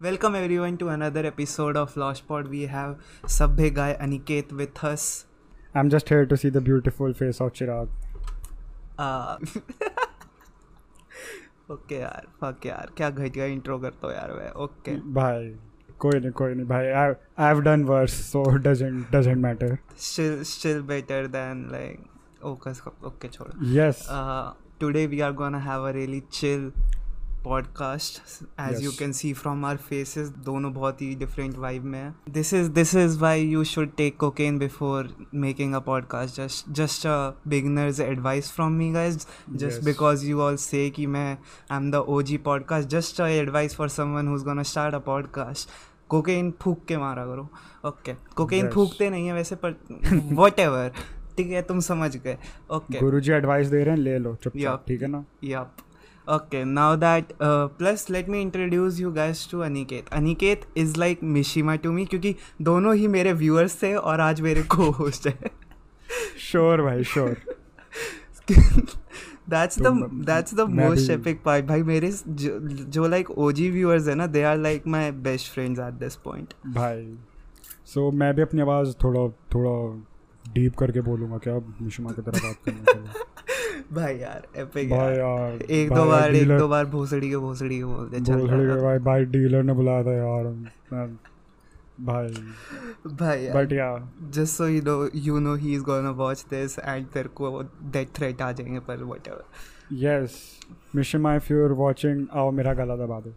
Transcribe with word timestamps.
Welcome 0.00 0.34
everyone 0.34 0.76
to 0.78 0.88
another 0.90 1.24
episode 1.24 1.76
of 1.76 1.96
Lost 1.96 2.26
Pod. 2.28 2.48
We 2.48 2.66
have 2.66 2.98
Sabhe 3.24 3.72
guy 3.72 3.96
Aniket 3.98 4.52
with 4.52 4.82
us. 4.84 5.24
I'm 5.74 5.88
just 5.88 6.08
here 6.10 6.26
to 6.26 6.36
see 6.36 6.50
the 6.50 6.60
beautiful 6.60 7.14
face 7.14 7.40
of 7.40 7.52
Chirag. 7.54 7.88
Uh, 8.98 9.36
okay 11.70 11.94
यार 11.98 12.26
fuck 12.40 12.66
यार 12.66 12.90
क्या 12.96 13.08
घटिया 13.10 13.44
intro 13.54 13.78
करता 13.78 14.06
हो 14.06 14.12
यार 14.12 14.32
मैं 14.32 14.50
okay 14.64 14.94
भाई 15.14 15.48
कोई 16.00 16.18
नहीं 16.20 16.30
कोई 16.40 16.54
नहीं 16.54 16.66
भाई 16.66 16.92
I 17.00 17.06
I've 17.46 17.62
done 17.68 17.84
worse 17.90 18.14
so 18.28 18.42
it 18.52 18.62
doesn't 18.66 19.10
doesn't 19.16 19.40
matter. 19.46 19.70
still 19.96 20.44
still 20.52 20.82
better 20.92 21.18
than 21.36 21.64
like 21.72 22.06
okay 22.52 22.74
okay 23.10 23.28
छोड़ो 23.38 23.72
Yes. 23.78 24.04
uh, 24.18 24.52
today 24.84 25.06
we 25.16 25.20
are 25.28 25.32
gonna 25.42 25.62
have 25.68 25.88
a 25.90 25.92
really 25.98 26.22
podcast 27.43 28.43
as 28.61 28.81
you 28.83 28.91
can 28.91 29.11
see 29.11 29.31
from 29.33 29.65
our 29.65 29.77
faces 29.77 30.27
दोनों 30.45 30.73
बहुत 30.73 31.01
ही 31.01 31.13
different 31.15 31.57
vibe 31.57 31.83
में 31.83 31.99
है। 31.99 32.13
This 32.29 32.53
is 32.53 32.69
this 32.69 32.95
is 32.95 33.17
why 33.19 33.41
you 33.41 33.63
should 33.63 33.95
take 33.97 34.17
cocaine 34.17 34.57
before 34.59 35.09
making 35.35 35.73
a 35.73 35.79
podcast 35.79 36.35
just 36.35 36.69
just 36.71 37.07
a 37.07 37.17
beginners 37.47 37.99
advice 37.99 38.51
from 38.51 38.71
me 38.71 38.91
guys 38.91 39.25
just 39.55 39.83
because 39.83 40.25
you 40.25 40.41
all 40.41 40.55
say 40.55 40.89
कि 40.89 41.07
मैं 41.07 41.37
I 41.71 41.77
am 41.77 41.91
the 41.91 41.95
O 41.95 42.21
G 42.21 42.37
podcast 42.37 42.89
just 42.89 43.21
a 43.21 43.27
advice 43.27 43.75
for 43.75 43.89
someone 43.89 44.27
who's 44.27 44.43
gonna 44.43 44.63
start 44.63 44.95
a 44.95 44.99
podcast 44.99 45.69
cocaine 46.09 46.53
फूक 46.61 46.85
के 46.85 46.97
मारा 46.97 47.25
करो। 47.25 47.49
Okay 47.87 48.13
cocaine 48.35 48.69
फूकते 48.69 49.09
नहीं 49.09 49.27
है 49.27 49.33
वैसे 49.33 49.55
पर 49.55 49.75
वट 50.33 50.59
एवर 50.59 50.91
ठीक 51.37 51.51
है 51.51 51.61
तुम 51.61 51.79
समझ 51.79 52.15
गए। 52.15 52.33
Okay 52.33 52.75
okay. 52.75 52.99
गुरु 52.99 53.19
जी 53.19 53.31
एडवाइस 53.31 53.67
दे 53.67 53.83
रहे 53.83 53.95
हैं 53.95 54.01
ले 54.01 54.17
लो 54.19 54.35
चुपचाप 54.35 54.83
ठीक 54.87 55.01
है 55.01 55.07
ना? 55.07 55.23
ये 55.43 55.53
आप 55.53 55.75
Okay, 56.31 56.63
now 56.63 56.95
that 56.95 57.31
uh, 57.41 57.67
plus 57.79 58.09
let 58.09 58.29
me 58.33 58.41
introduce 58.41 58.97
you 58.99 59.09
guys 59.15 59.45
to 59.47 59.57
Aniket. 59.65 60.05
Aniket 60.19 60.61
is 60.75 60.95
like 60.95 61.23
Mishima 61.37 61.73
to 61.85 61.91
me 61.91 62.05
क्योंकि 62.05 62.35
दोनों 62.61 62.93
ही 62.95 63.07
मेरे 63.15 63.33
viewers 63.39 63.81
थे 63.81 63.93
और 63.95 64.19
आज 64.19 64.41
मेरे 64.41 64.63
co-host 64.75 65.27
है. 65.27 65.51
श्योर 66.51 66.81
भाई 66.81 67.03
श्योर 67.03 67.35
that's 69.49 69.81
तो 69.81 69.89
the 69.89 70.07
that's 70.29 70.55
the 70.59 70.67
most 70.79 71.11
epic 71.17 71.43
part. 71.47 71.65
भाई 71.67 71.83
मेरे 71.83 72.11
जो, 72.11 72.59
जो 72.95 73.09
like 73.09 73.33
OG 73.37 73.59
viewers 73.75 74.07
है 74.07 74.15
ना 74.15 74.27
they 74.31 74.45
are 74.51 74.57
like 74.67 74.87
my 74.95 75.05
best 75.27 75.51
friends 75.57 75.83
at 75.89 75.99
this 76.05 76.17
point. 76.27 76.55
भाई 76.79 77.17
सो 77.85 78.11
मैं 78.11 78.33
भी 78.35 78.41
अपनी 78.41 78.61
आवाज़ 78.61 78.95
थोड़ा 79.03 79.27
थोड़ा 79.55 79.75
डीप 80.53 80.75
करके 80.75 81.01
बोलूँगा 81.01 81.37
क्या 81.37 81.59
मिशमा 81.81 82.11
की 82.11 82.21
तरह 82.21 82.47
बात 82.47 82.55
करने 82.65 82.93
के 82.93 82.99
लिए 82.99 83.50
भाई 83.93 84.15
यार 84.17 84.47
एपिक 84.55 84.89
भाई 84.89 85.15
यार. 85.15 85.61
एक 85.71 85.89
दो 85.93 86.05
बार 86.05 86.35
एक 86.35 86.57
दो 86.57 86.67
बार 86.67 86.85
भोसड़ी 86.85 87.29
के 87.29 87.37
भोसड़ी 87.37 87.77
के 87.77 87.85
बोल 87.85 88.07
दे 88.09 88.19
चल 88.19 88.39
भोसड़ी 88.39 88.65
के 88.67 88.81
भाई 88.81 88.99
भाई 88.99 89.25
डीलर 89.25 89.63
ने 89.63 89.73
बुलाया 89.73 90.03
था 90.03 90.13
यार 90.13 90.43
भाई। 92.01 92.33
भाई 93.15 93.43
यार. 93.43 93.55
But 93.55 93.73
yeah 93.73 93.89
just 94.29 94.57
so 94.57 94.67
you 94.67 94.81
know 94.81 95.09
you 95.15 95.39
know 95.39 95.55
he 95.55 95.75
is 95.75 95.83
gonna 95.83 96.11
watch 96.21 96.45
this 96.49 96.79
and 96.79 97.07
तेरे 97.07 97.29
को 97.29 97.61
डेथ 97.91 98.15
थ्रेट 98.15 98.41
आ 98.41 98.51
जाएँगे 98.51 98.79
पर 98.79 99.03
whatever 99.03 99.43
yes 100.05 100.41
mission 100.95 101.35
if 101.35 101.53
you 101.53 101.63
are 101.65 101.71
watching 101.85 102.25
आओ 102.33 102.51
मेरा 102.51 102.73
गला 102.73 102.95
दबा 102.95 103.19
दो। 103.19 103.33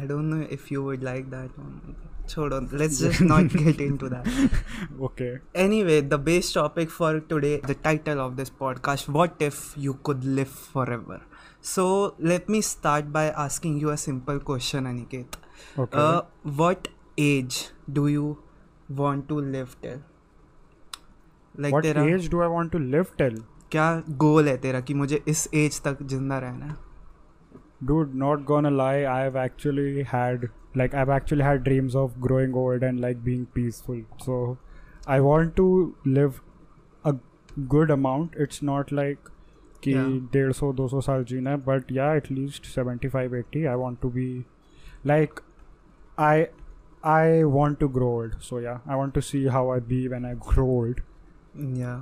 I 0.00 0.06
don't 0.06 0.30
know 0.32 0.46
if 0.56 0.70
you 0.72 0.82
would 0.84 1.02
like 1.02 1.30
that 1.30 1.58
one 1.58 1.96
छोड़ो 2.28 2.60
let's 2.80 2.98
just 3.00 3.20
not 3.20 3.54
get 3.60 3.80
into 3.80 4.08
that 4.14 4.26
okay 5.08 5.28
anyway 5.64 6.00
the 6.12 6.18
base 6.28 6.52
topic 6.56 6.90
for 6.96 7.10
today 7.32 7.54
the 7.70 7.76
title 7.86 8.20
of 8.26 8.36
this 8.40 8.52
podcast 8.62 9.08
what 9.18 9.44
if 9.48 9.60
you 9.86 9.94
could 10.08 10.24
live 10.40 10.52
forever 10.74 11.20
so 11.72 11.86
let 12.32 12.48
me 12.48 12.60
start 12.60 13.12
by 13.12 13.24
asking 13.46 13.78
you 13.84 13.90
a 13.90 13.96
simple 14.04 14.40
question 14.50 14.90
Aniket 14.92 15.38
okay 15.78 16.04
uh, 16.04 16.22
what 16.62 16.88
age 17.18 17.58
do 17.92 18.06
you 18.08 18.38
want 19.02 19.28
to 19.28 19.40
live 19.56 19.76
till 19.82 19.98
like 21.64 21.72
what 21.72 21.84
तेरा 21.84 22.04
age 22.14 22.28
do 22.34 22.42
I 22.42 22.50
want 22.56 22.72
to 22.72 22.78
live 22.96 23.16
till? 23.22 23.40
क्या 23.70 24.02
गोल 24.24 24.48
है 24.48 24.56
तेरा 24.56 24.80
कि 24.80 24.94
मुझे 24.94 25.22
इस 25.28 25.48
as 25.54 25.80
तक 25.82 26.02
जिंदा 26.02 26.38
रहना 26.38 26.66
है 26.66 26.76
Dude, 27.84 28.14
not 28.20 28.44
gonna 28.46 28.70
lie, 28.70 29.06
I've 29.14 29.36
actually 29.36 30.02
had 30.12 30.48
like 30.76 30.94
I've 30.94 31.12
actually 31.16 31.44
had 31.44 31.62
dreams 31.64 31.94
of 32.02 32.20
growing 32.20 32.54
old 32.62 32.82
and 32.82 33.00
like 33.00 33.24
being 33.24 33.46
peaceful. 33.58 34.00
So 34.24 34.38
I 35.06 35.20
want 35.20 35.56
to 35.56 35.66
live 36.18 36.40
a 37.04 37.14
good 37.74 37.90
amount. 37.90 38.38
It's 38.46 38.62
not 38.70 38.92
like 39.00 39.34
कि 39.84 39.92
Yeah. 39.94 40.06
डेढ़ 40.32 40.52
सौ 40.52 40.72
दो 40.78 40.86
सौ 40.88 41.00
साल 41.00 41.24
जीना 41.24 41.50
है 41.50 41.56
but 41.66 41.92
या 41.92 42.12
at least 42.14 42.64
seventy 42.66 43.08
five 43.08 43.34
eighty 43.36 43.64
I 43.64 43.74
want 43.82 44.00
to 44.02 44.08
be 44.10 44.26
like 45.06 45.40
I 46.20 46.44
I 47.06 47.42
want 47.42 47.78
to 47.80 47.88
grow 47.96 48.08
old 48.16 48.34
so 48.48 48.60
yeah 48.60 48.72
I 48.88 48.96
want 48.96 49.14
to 49.14 49.20
see 49.20 49.44
how 49.56 49.70
I 49.72 49.80
be 49.88 50.06
when 50.08 50.26
I 50.26 50.34
grow 50.48 50.66
old 50.78 51.00
yeah 51.78 51.94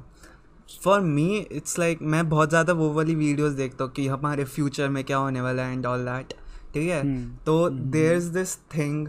For 0.84 1.02
me 1.02 1.48
it's 1.52 1.80
like 1.80 2.02
मैं 2.02 2.30
बहुत 2.30 2.50
ज़्यादा 2.50 2.74
वो 2.74 2.94
वाली 2.94 3.16
videos 3.16 3.54
देखता 3.54 3.84
हूँ 3.84 3.92
कि 3.92 4.08
हमारे 4.08 4.44
future 4.44 4.90
में 4.90 5.04
क्या 5.04 5.18
होने 5.18 5.42
वाला 5.42 5.64
है 5.64 5.74
एंड 5.74 5.86
ऑल 5.86 6.06
दैट 6.06 6.34
ठीक 6.74 6.90
है? 6.90 7.02
Hmm. 7.02 7.46
तो 7.46 7.70
there 7.70 8.16
is 8.16 8.30
this 8.30 8.58
thing 8.58 9.08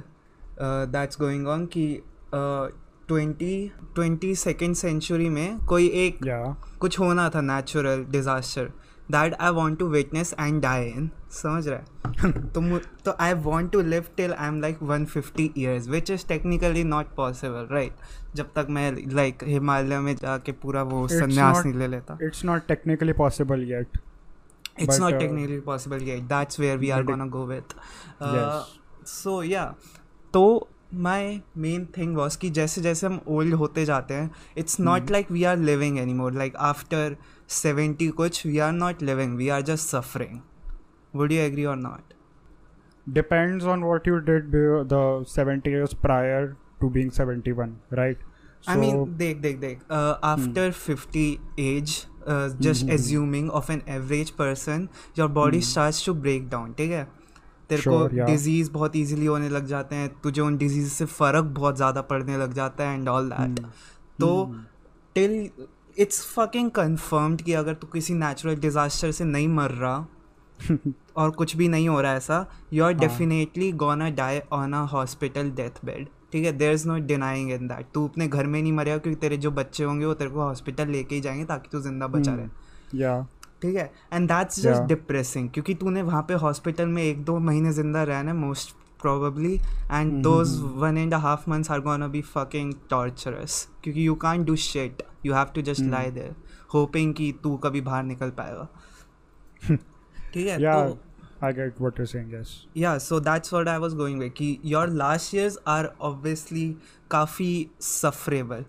that's 0.63 1.21
going 1.21 1.47
on 1.47 1.67
कि 1.67 2.03
ट्वेंटी 3.09 3.73
ट्वेंटी 3.95 4.35
सेकेंड 4.35 4.75
सेंचुरी 4.75 5.29
में 5.29 5.59
कोई 5.59 5.87
एक 5.87 6.27
या 6.27 6.57
कुछ 6.81 6.99
होना 6.99 7.29
था 7.29 7.41
natural 7.41 8.05
disaster 8.05 8.73
that 9.11 9.35
I 9.35 9.51
want 9.51 9.79
to 9.79 9.87
witness 9.87 10.35
and 10.41 10.63
die 10.63 10.87
in 10.87 11.11
समझ 11.31 11.69
रहा 11.69 11.79
है? 11.79 12.33
तो 12.33 12.79
तो 13.05 13.17
I 13.21 13.33
want 13.33 13.73
to 13.73 13.81
live 13.81 14.05
till 14.17 14.33
I 14.33 14.49
am 14.49 14.61
like 14.61 14.83
one 14.83 15.05
fifty 15.05 15.51
years 15.59 15.89
which 15.89 16.11
is 16.11 16.27
technically 16.27 16.85
not 16.85 17.15
possible 17.17 17.69
right 17.71 17.93
जब 18.35 18.53
तक 18.55 18.67
मैं 18.71 18.91
लाइक 19.13 19.45
हिमालय 19.45 19.99
में 19.99 20.15
जाके 20.17 20.53
पूरा 20.53 20.83
वो 20.83 21.07
संन्यास 21.09 21.65
नहीं 21.65 21.75
ले 21.75 21.87
लेता। 21.87 22.19
It's 22.23 22.45
not 22.45 22.67
technically 22.69 23.13
possible 23.13 23.65
yet 23.65 23.99
it's 24.81 25.01
not 25.01 25.19
technically 25.19 25.61
possible 25.61 26.03
yet 26.03 26.23
that's 26.23 26.61
where 26.61 26.79
we 26.79 26.91
are 26.91 27.03
gonna 27.03 27.27
go 27.27 27.47
with 27.47 27.75
so 29.07 29.43
yeah 29.43 29.75
तो 30.35 30.69
माई 30.95 31.41
मेन 31.57 31.87
थिंग 31.97 32.17
वॉज़ 32.17 32.39
कि 32.39 32.51
जैसे 32.51 32.81
जैसे 32.83 33.07
हम 33.07 33.21
ओल्ड 33.29 33.55
होते 33.55 33.85
जाते 33.85 34.15
हैं 34.15 34.31
it's 34.59 34.81
not 34.81 35.11
like 35.11 35.31
we 35.31 35.45
are 35.45 35.57
living 35.57 35.99
any 35.99 36.15
more 36.15 36.33
like 36.33 36.57
after 36.57 37.17
seventy 37.49 38.09
कुछ 38.09 38.47
we 38.47 38.59
are 38.59 38.73
not 38.73 39.03
living 39.03 39.37
we 39.37 39.49
are 39.49 39.63
just 39.63 39.89
suffering 39.89 40.41
would 41.15 41.33
you 41.33 41.41
agree 41.41 41.65
or 41.65 41.77
not 41.77 42.15
depends 43.09 43.65
on 43.65 43.83
what 43.83 44.09
you 44.09 44.19
did 44.19 44.51
the 44.93 45.25
seventy 45.29 45.71
years 45.71 45.95
prior 45.95 46.55
to 46.83 46.91
being 46.91 47.11
71 47.11 47.75
right 47.93 48.19
so, 48.61 48.73
I 48.73 48.77
mean, 48.77 49.07
देख 49.19 49.57
देख 49.59 49.81
after 49.93 50.71
fifty 50.71 51.39
age 51.59 52.07
just 52.29 52.85
Hmm. 52.85 52.95
assuming 52.95 53.49
of 53.49 53.55
of 53.55 53.73
an 53.73 53.83
average 53.89 54.31
person 54.31 54.89
your 55.19 55.29
body 55.29 55.61
starts 55.61 56.05
to 56.07 56.15
break 56.15 56.49
down 56.49 56.73
ठीक 56.73 56.91
है 56.91 57.05
तेरे 57.71 57.83
को 57.83 57.99
yeah. 58.09 58.27
Disease 58.27 58.71
बहुत 58.71 58.97
easily 58.97 59.27
होने 59.27 59.49
लग 59.49 59.67
जाते 59.67 59.97
हैं 59.97 60.09
तुझे 60.23 60.41
उन 60.41 60.57
डिज़ीज़ 60.57 60.89
से 60.89 61.05
फ़र्क 61.05 61.45
बहुत 61.45 61.77
ज़्यादा 61.77 62.03
पड़ने 62.03 62.37
लग 62.39 62.53
जाता 62.53 62.89
है 62.89 62.95
एंड 62.95 63.09
ऑल 63.09 63.31
दैट 63.31 63.61
Hmm. 63.61 63.71
तो 64.21 64.55
टिल 65.15 65.51
इट्स 65.99 66.25
फकिंग 66.27 66.71
कंफर्म्ड 66.71 67.43
कि 67.43 67.53
अगर 67.53 67.75
तू 67.75 67.87
किसी 67.87 68.15
नेचुरल 68.15 68.57
डिजास्टर 68.57 69.11
से 69.11 69.25
नहीं 69.25 69.49
मर 69.49 69.71
रहा 69.71 70.07
और 71.17 71.31
कुछ 71.31 71.57
भी 71.57 71.69
नहीं 71.69 71.89
हो 71.89 72.01
रहा 72.01 72.15
ऐसा 72.15 72.47
you 72.73 72.85
are. 72.85 72.93
Definitely 72.93 73.73
gonna 73.73 74.09
die 74.11 74.41
on 74.53 74.73
a 74.73 74.83
hospital 74.93 75.51
death 75.51 75.85
bed 75.85 76.09
ठीक 76.33 76.45
है 76.45 76.53
there 76.53 76.73
is 76.73 76.89
no 76.89 76.99
denying 76.99 77.53
in 77.53 77.69
that 77.69 77.87
तू 77.95 78.09
अपने 78.09 78.29
घर 78.29 78.47
में 78.47 78.63
नहीं 78.63 78.73
मरेगा 78.73 78.99
क्योंकि 78.99 79.21
तेरे 79.21 79.37
जो 79.37 79.51
बच्चे 79.51 79.85
होंगे 79.85 80.07
वो 80.07 80.15
तेरे 80.15 80.31
को 80.31 80.41
हॉस्पिटल 80.41 80.89
लेके 80.89 81.15
ही 81.15 81.21
जाएँगे 81.21 81.45
ताकि 81.45 81.69
तू 81.73 81.81
ज़िंदा 81.81 82.07
बचा 82.07 82.33
Hmm. 82.33 82.41
रहे। 82.41 82.49
Yeah. 83.05 83.27
ठीक 83.63 83.77
है? 83.77 83.93
एंड 84.13 84.29
दैट्स 84.29 84.61
जस्ट 84.61 84.83
डिप्रेसिंग 84.83 85.51
क्योंकि 85.51 85.75
तूने 85.75 86.03
वहाँ 86.03 86.23
पे 86.23 86.35
हॉस्पिटल 86.35 86.87
में 86.87 87.03
एक 87.03 87.25
दो 87.25 87.39
महीने 87.39 87.73
ज़िंदा 87.73 88.03
रहना 88.03 88.31
है 88.31 88.37
most 88.37 88.75
probably. 89.07 89.53
And 89.91 90.13
Mhm. 90.13 90.23
those 90.23 90.51
one 90.83 90.99
and 90.99 91.15
a 91.15 91.19
half 91.19 91.47
months 91.53 91.71
are 91.71 91.81
gonna 91.87 92.09
be 92.13 92.21
fucking 92.37 92.73
torturous 92.93 93.67
क्योंकि 93.85 94.09
you 94.09 94.17
can't 94.25 94.45
do 94.51 94.55
shit. 94.67 94.93
You 95.27 95.33
have 95.33 95.51
to 95.57 95.65
just 95.69 95.83
Hmm. 95.83 95.95
lie 95.95 96.11
there 96.19 96.35
hoping 96.75 97.15
कि 97.15 97.35
तू 97.43 97.57
कभी 97.57 97.81
बाहर 97.81 98.03
निकल 98.05 98.31
पाएगा। 98.31 98.69
ठीक 100.35 100.47
है? 100.47 100.59
Yeah. 100.59 100.75
तो 100.75 101.12
i 101.42 101.52
get 101.52 101.80
what 101.86 102.00
you're 102.02 102.10
saying 102.12 102.32
yes 102.36 102.54
yeah 102.74 102.98
so 102.98 103.20
that's 103.20 103.52
what 103.52 103.68
i 103.68 103.78
was 103.78 103.94
going 103.94 104.18
with 104.18 104.34
कि 104.36 104.48
your 104.64 104.88
last 105.02 105.34
years 105.34 105.58
are 105.76 105.94
obviously 106.10 106.66
काफ़ी 107.12 107.52
sufferable 107.90 108.66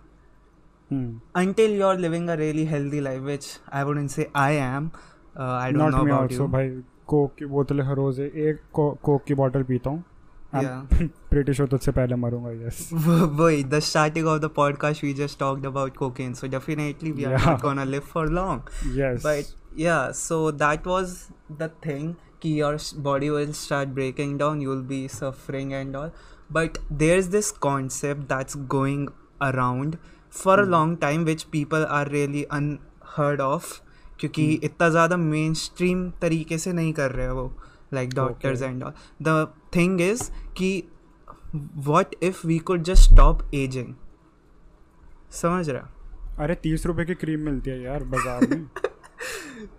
hmm. 0.91 1.09
until 1.35 1.71
you're 1.71 1.99
living 2.07 2.29
a 2.29 2.37
really 2.37 2.67
healthy 2.75 3.01
life 3.01 3.23
which 3.23 3.49
i 3.81 3.85
wouldn't 3.85 4.11
say 4.11 4.29
i 4.35 4.51
am 4.67 4.91
uh, 5.37 5.43
i 5.43 5.73
don't 5.73 5.79
not 5.79 5.91
know 5.93 6.05
me 6.05 6.13
about 6.13 6.31
also 6.31 6.43
you 6.43 6.53
भाई 6.53 6.71
Coke 7.09 7.35
की 7.39 7.47
बोतलें 7.47 7.85
हर 7.85 7.95
रोज 7.97 8.21
एक 8.21 8.61
को, 8.75 8.91
Coke 9.03 9.25
की 9.29 9.35
बोतल 9.35 9.63
पीता 9.73 9.91
हूँ 9.91 10.05
Yeah. 10.55 11.01
प्रीटी 11.31 11.53
श्योर 11.53 11.69
तुझसे 11.69 11.93
पहले 11.93 12.15
मरूंगा 12.17 12.51
yes 12.67 12.79
Wait, 13.41 13.67
the 13.73 13.81
starting 13.89 14.29
of 14.35 14.39
the 14.45 14.49
podcast 14.59 15.03
we 15.07 15.11
just 15.19 15.39
talked 15.43 15.67
about 15.71 15.99
cocaine, 16.03 16.35
so 16.39 16.49
definitely 16.55 17.13
we 17.19 17.27
are 17.31 17.33
Yeah. 17.33 17.49
not 17.49 17.61
gonna 17.65 17.85
live 17.85 18.07
for 18.13 18.23
long. 18.37 18.63
Yes 19.01 19.27
But 19.27 19.51
yeah, 19.83 20.15
so 20.21 20.39
that 20.63 20.89
was 20.93 21.13
the 21.63 21.69
thing 21.87 22.09
कि 22.44 22.62
your 22.62 22.78
body 22.98 23.30
will 23.30 23.52
start 23.54 23.90
breaking 23.90 24.40
down 24.40 24.62
you 24.62 24.70
will 24.70 24.82
be 24.82 25.08
suffering 25.08 25.74
and 25.74 25.96
all 25.96 26.12
but 26.52 26.78
there 26.92 27.18
is 27.20 27.30
this 27.32 27.52
concept 27.52 28.22
that's 28.22 28.58
going 28.58 29.08
around 29.42 29.98
for 30.32 30.60
a 30.60 30.66
long 30.66 30.98
time 30.98 31.24
which 31.24 31.44
people 31.44 31.86
are 31.90 32.08
really 32.08 32.44
unheard 32.44 33.42
of 33.42 33.82
क्योंकि 34.20 34.56
hmm. 34.56 34.64
इतना 34.64 34.90
ज़्यादा 34.90 35.18
main 35.18 35.54
stream 35.54 36.10
तरीके 36.12 36.58
से 36.58 36.74
नहीं 36.74 36.94
कर 36.94 37.12
रहे 37.12 37.30
वो 37.30 37.52
like 37.94 38.14
doctors 38.14 38.62
and 38.62 38.84
all 38.84 38.94
the 39.22 39.54
thing 39.76 40.02
is 40.02 40.32
कि 40.58 40.84
what 41.76 42.16
if 42.24 42.48
we 42.48 42.60
could 42.60 42.84
just 42.84 43.12
stop 43.14 43.50
aging 43.54 43.94
समझ 45.32 45.70
रहे 45.70 45.82
अरे 46.44 46.56
तीस 46.56 46.86
रुपए 46.86 47.06
की 47.06 47.14
क्रीम 47.14 47.40
मिलती 47.40 47.70
है 47.70 47.82
यार 47.82 48.04
बाज़ार 48.04 48.48
में। 48.50 48.68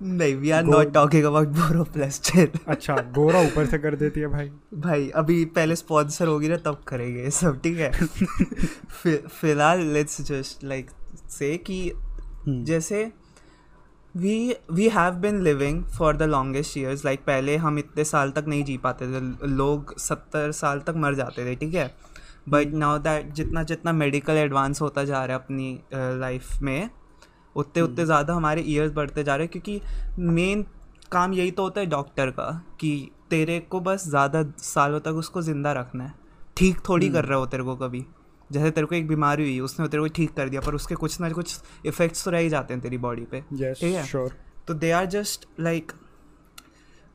नहीं 0.02 0.34
we 0.36 0.50
are 0.50 0.64
not 0.64 0.92
talking 0.94 1.24
about 1.24 1.48
बोरोप्लास्टिन 1.48 2.58
अच्छा 2.68 2.96
गोरा 3.14 3.40
ऊपर 3.40 3.66
से 3.66 3.78
कर 3.78 3.94
देती 3.96 4.20
है 4.20 4.26
भाई। 4.26 4.50
भाई 4.74 5.08
अभी 5.14 5.44
पहले 5.44 5.76
स्पॉन्सर 5.76 6.26
होगी 6.26 6.48
ना 6.48 6.56
तब 6.56 6.82
करेंगे 6.88 7.22
ये 7.22 7.30
सब 7.30 7.60
ठीक 7.62 7.78
है? 7.78 7.90
फ़िलहाल 9.40 9.80
लेट्स 9.80 10.20
जस्ट 10.20 10.64
लाइक 10.64 10.90
से 11.30 11.56
कि 11.58 11.92
हम्म, 12.46 12.64
जैसे 12.64 13.12
we 14.14 14.56
we 14.72 14.88
have 14.88 15.14
been 15.14 15.42
living 15.42 15.84
for 15.84 16.16
the 16.16 16.22
longest 16.22 16.76
years 16.78 17.04
like 17.04 17.20
पहले 17.20 17.56
हम 17.56 17.78
इतने 17.78 18.04
साल 18.04 18.30
तक 18.30 18.44
नहीं 18.48 18.64
जी 18.64 18.76
पाते 18.76 19.06
थे 19.06 19.46
लोग 19.46 19.98
सत्तर 19.98 20.52
साल 20.52 20.80
तक 20.80 20.94
मर 20.96 21.14
जाते 21.14 21.44
थे 21.44 21.54
ठीक 21.54 21.74
है? 21.74 21.94
बट 22.48 22.74
नाउ 22.74 22.98
दैट 22.98 23.32
जितना 23.32 23.62
जितना 23.62 23.92
मेडिकल 23.92 24.32
एडवांस 24.32 24.80
होता 24.80 25.04
जा 25.04 25.24
रहा 25.24 25.36
है 25.36 25.42
अपनी 25.44 25.80
लाइफ 25.94 26.56
uh, 26.56 26.62
में 26.62 26.90
उतने 27.56 27.82
उतने 27.82 28.04
ज़्यादा 28.04 28.34
हमारे 28.34 28.62
ईयर्स 28.62 28.92
बढ़ते 28.92 29.24
जा 29.24 29.36
रहे 29.36 29.44
हैं 29.44 29.52
क्योंकि 29.52 29.80
मेन 30.32 30.64
काम 31.12 31.32
यही 31.34 31.50
तो 31.50 31.62
होता 31.62 31.80
है 31.80 31.86
डॉक्टर 31.86 32.30
का 32.30 32.50
कि 32.80 33.10
तेरे 33.30 33.58
को 33.60 33.80
बस 33.80 34.08
ज़्यादा 34.08 34.44
सालों 34.58 35.00
तक 35.00 35.14
उसको 35.16 35.42
ज़िंदा 35.42 35.72
रखना 35.72 36.04
है। 36.04 36.14
ठीक 36.56 36.78
थोड़ी 36.88 37.08
कर 37.10 37.24
रहा 37.24 37.38
हो 37.38 37.46
तेरे 37.46 37.62
को 37.62 37.76
कभी। 37.76 38.04
जैसे 38.50 38.70
तेरे 38.70 38.86
को 38.86 38.94
एक 38.94 39.06
बीमारी 39.08 39.42
हुई 39.42 39.60
उसने 39.60 39.88
तेरे 39.88 40.02
को 40.02 40.08
ठीक 40.14 40.34
कर 40.36 40.48
दिया 40.48 40.60
पर 40.60 40.74
उसके 40.74 40.94
कुछ 40.94 41.20
ना 41.20 41.30
कुछ 41.30 41.60
इफ़ेक्ट्स 41.86 42.24
तो 42.24 42.30
रह 42.30 42.38
ही 42.38 42.48
जाते 42.48 42.74
हैं 42.74 42.82
तेरी 42.82 42.98
बॉडी 42.98 43.24
पे। 43.24 43.42
Yes 43.54 43.80
ठीक 43.80 43.94
है। 43.94 44.04
sure. 44.08 44.30
तो 44.66 44.74
दे 44.74 44.90
आर 44.92 45.06
जस्ट 45.06 45.46
लाइक 45.60 45.92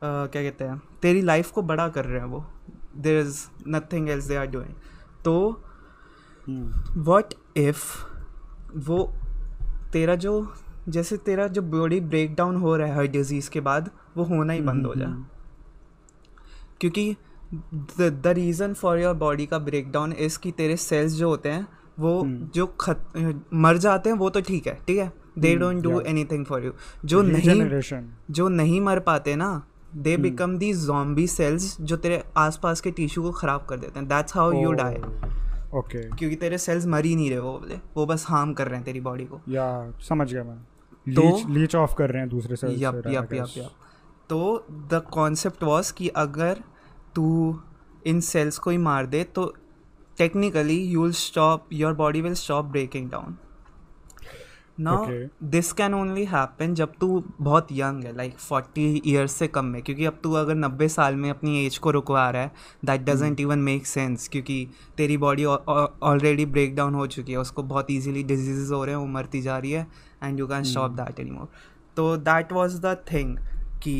क्या 0.02 0.42
कहते 0.42 0.64
हैं 0.64 0.80
तेरी 1.02 1.22
लाइफ 1.22 1.50
को 1.50 1.62
बड़ा 1.64 1.88
कर 1.88 2.04
रहे 2.04 2.20
हैं 2.20 2.26
वो। 2.26 2.44
There 2.96 3.20
is 3.20 3.40
nothing 3.68 4.08
else 4.10 4.24
they 4.24 4.36
are 4.36 4.46
doing 4.46 4.74
तो 5.24 5.62
हम्म, 6.46 7.02
वॉट 7.02 7.34
इफ़ 7.56 7.84
वो 8.78 9.12
तेरा 9.92 10.14
जो 10.16 10.32
जैसे 10.88 11.16
तेरा 11.16 11.46
जो 11.48 11.62
बॉडी 11.62 12.00
ब्रेक 12.02 12.34
डाउन 12.34 12.56
हो 12.56 12.76
रहा 12.76 12.86
है 12.86 12.94
हर 12.96 13.06
डिज़ीज़ 13.08 13.50
के 13.50 13.60
बाद 13.60 13.90
वो 14.16 14.24
होना 14.24 14.52
ही 14.52 14.60
बंद 14.60 14.86
हो 14.86 14.94
जाए 14.94 15.14
क्योंकि 16.80 17.14
the 17.92 18.32
reason 18.36 18.74
for 18.74 18.98
your 18.98 19.14
body 19.16 19.46
का 19.46 19.58
ब्रेक 19.60 19.90
डाउन 19.92 20.12
इज़ 20.18 20.38
कि 20.38 20.50
तेरे 20.52 20.76
सेल्स 20.78 21.12
जो 21.12 21.28
होते 21.28 21.48
हैं 21.48 21.66
वो 21.98 22.20
हम्म। 22.20 22.48
जो 22.54 22.66
खत 22.80 23.02
मर 23.54 23.76
जाते 23.78 24.10
हैं 24.10 24.16
वो 24.16 24.30
तो 24.30 24.40
ठीक 24.40 24.66
है 24.66 24.78
ठीक 24.86 24.98
है? 24.98 25.12
They 25.38 25.54
don't 25.56 25.82
do 25.82 26.00
any 26.02 26.24
thing 26.24 26.44
for 26.46 26.64
you 26.64 26.72
जो 27.04 27.22
नहीं 27.22 27.80
जो 28.30 28.48
नहीं 28.48 28.80
मर 28.80 28.98
पाते 29.00 29.34
ना 29.36 29.50
they. 29.96 30.16
Become 30.18 30.56
the 30.58 30.72
zombie 30.76 31.26
cells 31.26 31.76
जो 31.80 31.96
तेरे 31.96 32.22
आसपास 32.36 32.80
के 32.80 32.90
टिश्यू 32.92 33.22
को 33.22 33.30
ख़राब 33.32 33.66
कर 33.68 33.76
देते 33.76 33.98
हैं। 33.98 34.08
That's 34.08 34.36
how 34.36 34.52
you 34.52 34.72
die 34.72 34.96
Oh, 35.74 35.76
okay. 35.76 36.18
क्योंकि 36.18 36.36
तेरे 36.36 36.58
सेल्स 36.58 36.86
मर 36.86 37.04
ही 37.04 37.16
नहीं 37.16 37.30
रहे 37.30 37.38
वो 37.38 37.58
बोले 37.58 37.78
वो 37.96 38.06
बस 38.06 38.24
हार्म 38.28 38.52
कर 38.52 38.66
रहे 38.66 38.76
हैं 38.76 38.84
तेरी 38.84 39.00
बॉडी 39.00 39.24
को। 39.24 39.40
या 39.48 39.92
समझ 40.08 40.32
गया 40.32 40.44
मैं। 40.44 40.58
तो- 41.14 41.50
लीच 41.50 41.76
ऑफ़ 41.76 41.94
कर 41.94 42.10
रहे 42.10 42.20
हैं 42.20 42.28
दूसरे 42.30 42.56
सेल्स 42.56 42.78
से 42.78 42.84
yup 42.84 43.02
yeah 43.06 43.12
yup 43.12 43.34
yup 43.34 43.48
yup 43.56 43.70
तो 44.28 44.66
द 44.70 45.02
कॉन्सेप्ट 45.12 45.62
वाज 45.62 45.90
कि 45.90 46.08
अगर 46.08 46.62
तू 47.14 47.60
इन 48.06 48.20
सेल्स 48.20 48.58
को 48.58 48.70
ही 48.70 48.78
मार 48.78 49.06
दे 49.06 49.24
तो 49.24 49.54
technically 50.18 50.84
you 50.84 51.02
will 51.02 51.12
stop 51.12 51.68
your 51.72 51.94
body 51.94 52.20
will 52.20 52.34
stop 52.34 52.64
breaking 52.64 53.10
down 53.10 53.36
Okay. 54.80 55.28
This 55.50 55.72
can 55.72 55.94
only 55.94 56.24
happen 56.24 56.74
जब 56.74 56.92
तू 57.00 57.22
बहुत 57.40 57.68
यंग 57.72 58.04
है 58.04 58.14
लाइक 58.16 58.38
फोर्टी 58.38 58.84
ईयर्स 59.06 59.32
से 59.32 59.48
कम 59.48 59.64
में 59.64 59.80
क्योंकि 59.82 60.04
अब 60.04 60.18
तू 60.22 60.32
अगर 60.32 60.54
नब्बे 60.54 60.88
साल 60.88 61.16
में 61.16 61.28
अपनी 61.30 61.64
एज 61.64 61.78
को 61.78 61.90
रुकवा 61.90 62.28
रहा 62.30 62.42
है 62.42 62.50
that 62.84 63.00
doesn't 63.00 63.40
even 63.40 63.58
make 63.58 63.86
sense 63.86 64.28
क्योंकि 64.28 64.66
तेरी 64.96 65.16
बॉडी 65.16 65.44
ऑलरेडी 65.44 66.46
ब्रेक 66.46 66.74
डाउन 66.76 66.94
हो 66.94 67.06
चुकी 67.06 67.32
है 67.32 67.38
उसको 67.38 67.62
बहुत 67.64 67.90
ईजिली 67.90 68.22
डिजीजेज 68.22 68.72
हो 68.72 68.84
रहे 68.84 68.94
हैं 68.94 69.00
वो 69.00 69.06
मरती 69.08 69.40
जा 69.42 69.58
रही 69.58 69.72
है 69.72 69.86
and 70.22 70.38
you 70.40 70.46
can 70.46 70.62
stop 70.72 70.90
that 71.00 71.20
any 71.20 71.30
more 71.30 71.48
तो 71.96 72.16
दैट 72.30 72.52
वॉज़ 72.52 72.80
द 72.80 72.96
थिंग 73.12 73.36
कि 73.86 73.96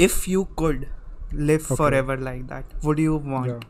if 0.00 0.22
you 0.30 0.44
could 0.44 0.84
could 1.28 1.46
live 1.48 1.64
Okay. 1.64 1.76
forever 1.76 2.16
like 2.18 2.44
that 2.48 2.64
would 2.82 2.98
you 2.98 3.16
want 3.16 3.48
yeah. 3.48 3.60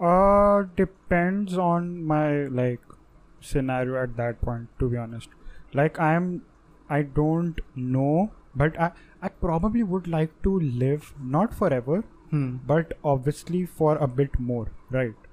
Uh, 0.00 0.64
depends 0.76 1.56
on 1.58 2.04
my 2.04 2.26
like 2.58 2.93
scenario 3.43 4.01
at 4.01 4.15
that 4.17 4.41
point. 4.41 4.67
To 4.79 4.89
be 4.89 4.97
honest, 4.97 5.29
like 5.73 5.99
I'm, 5.99 6.43
I 6.89 7.01
don't 7.03 7.59
know, 7.75 8.31
but 8.55 8.79
I 8.79 8.91
I 9.21 9.29
probably 9.29 9.83
would 9.83 10.07
like 10.07 10.41
to 10.43 10.59
live 10.59 11.13
not 11.37 11.53
forever, 11.53 12.03
hmm. 12.29 12.57
but 12.67 12.93
obviously 13.03 13.65
for 13.65 13.97
a 13.97 14.07
bit 14.07 14.39
more, 14.39 14.67
right? 14.89 15.27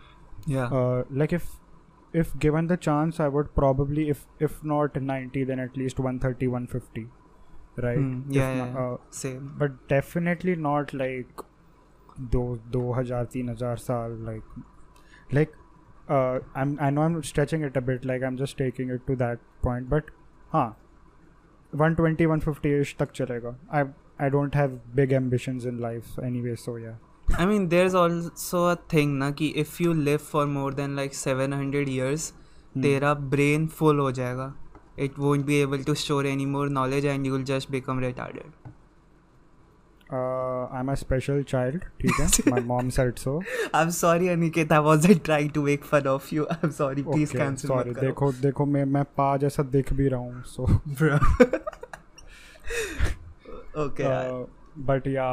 yeah 0.55 0.75
Uh, 0.79 1.05
like 1.11 1.33
if 1.33 1.47
if 2.13 2.39
given 2.39 2.69
the 2.73 2.77
chance, 2.77 3.19
I 3.21 3.29
would 3.37 3.55
probably 3.55 4.09
if 4.11 4.27
if 4.39 4.63
not 4.73 5.01
90, 5.01 5.45
then 5.45 5.59
at 5.61 5.77
least 5.77 5.99
130, 5.99 6.47
150, 6.47 7.07
right? 7.87 7.99
Hmm. 7.99 8.23
If 8.31 8.37
yeah, 8.37 8.55
not- 8.55 8.57
yeah, 8.57 8.73
yeah. 8.75 8.87
uh, 8.93 8.97
same 9.11 9.53
but 9.59 9.77
definitely 9.89 10.57
not 10.71 10.95
like 10.95 11.47
दो 12.35 12.43
दो 12.75 12.93
हजार 12.93 13.25
तीन 13.33 13.49
हजार 13.49 13.77
साल 13.77 14.13
like 14.27 15.35
like 15.39 15.53
uh, 16.09 16.39
I'm 16.55 16.79
I 16.81 16.91
know 16.91 17.03
I'm 17.03 17.23
stretching 17.23 17.63
it 17.69 17.77
a 17.77 17.81
bit 17.91 18.05
like 18.05 18.23
I'm 18.23 18.37
just 18.43 18.59
taking 18.59 18.91
it 18.97 19.07
to 19.07 19.17
that 19.23 19.39
point 19.63 19.89
but 19.95 20.11
हाँ 20.53 20.67
120 21.75 22.27
150 22.27 22.73
ish 22.81 22.97
तक 22.99 23.13
चलेगा 23.15 23.55
I 23.79 23.85
I 24.27 24.29
don't 24.35 24.55
have 24.55 24.77
big 25.01 25.13
ambitions 25.13 25.65
in 25.71 25.81
life 25.87 26.13
anyway 26.29 26.57
so 26.65 26.77
yeah 26.77 27.39
I 27.43 27.47
mean 27.53 27.69
there's 27.75 27.95
also 28.03 28.65
a 28.73 28.77
thing 28.95 29.17
ना 29.23 29.31
कि 29.41 29.53
if 29.65 29.81
you 29.85 29.95
live 30.09 30.23
for 30.35 30.47
more 30.47 30.71
than 30.81 30.97
like 31.03 31.23
700 31.23 31.89
years 31.99 32.33
Hmm. 32.77 32.83
तेरा 32.83 33.13
brain 33.35 33.67
full 33.81 34.01
हो 34.01 34.11
जाएगा 34.21 34.47
it 35.05 35.19
won't 35.25 35.47
be 35.51 35.61
able 35.67 35.85
to 35.91 35.95
store 36.01 36.25
any 36.31 36.47
more 36.55 36.65
knowledge 36.79 37.07
and 37.13 37.27
you 37.29 37.33
will 37.37 37.47
just 37.51 37.71
become 37.75 38.01
retarded 38.07 38.51
I 40.14 40.80
am 40.80 40.92
a 40.92 40.94
special 40.96 41.42
child 41.44 41.84
ठीक 42.02 42.20
है? 42.20 42.28
My 42.52 42.62
mom 42.62 42.90
said 42.90 43.16
so 43.16 43.38
I 43.76 43.84
am 43.84 43.90
sorry 43.90 44.28
Aniket 44.28 44.72
I 44.74 44.80
was 44.80 45.08
trying 45.24 45.50
to 45.52 45.64
make 45.64 45.84
fun 45.84 46.08
of 46.08 46.34
you 46.36 46.46
I 46.46 46.66
am 46.66 46.72
sorry 46.72 47.04
please 47.04 47.34
cancel 47.38 47.72
मत 47.72 48.00
देखो 48.00 48.32
देखो 48.32 48.66
मैं 48.66 48.86
मैं 48.86 49.04
पा 49.18 49.36
जैसा 49.38 49.64
दिख 49.72 49.94
भी 49.94 50.08
रहा 50.08 50.20
हूँ 50.20 50.44
so 50.46 50.64
okay 53.84 54.10
but 54.86 55.08
yeah 55.08 55.30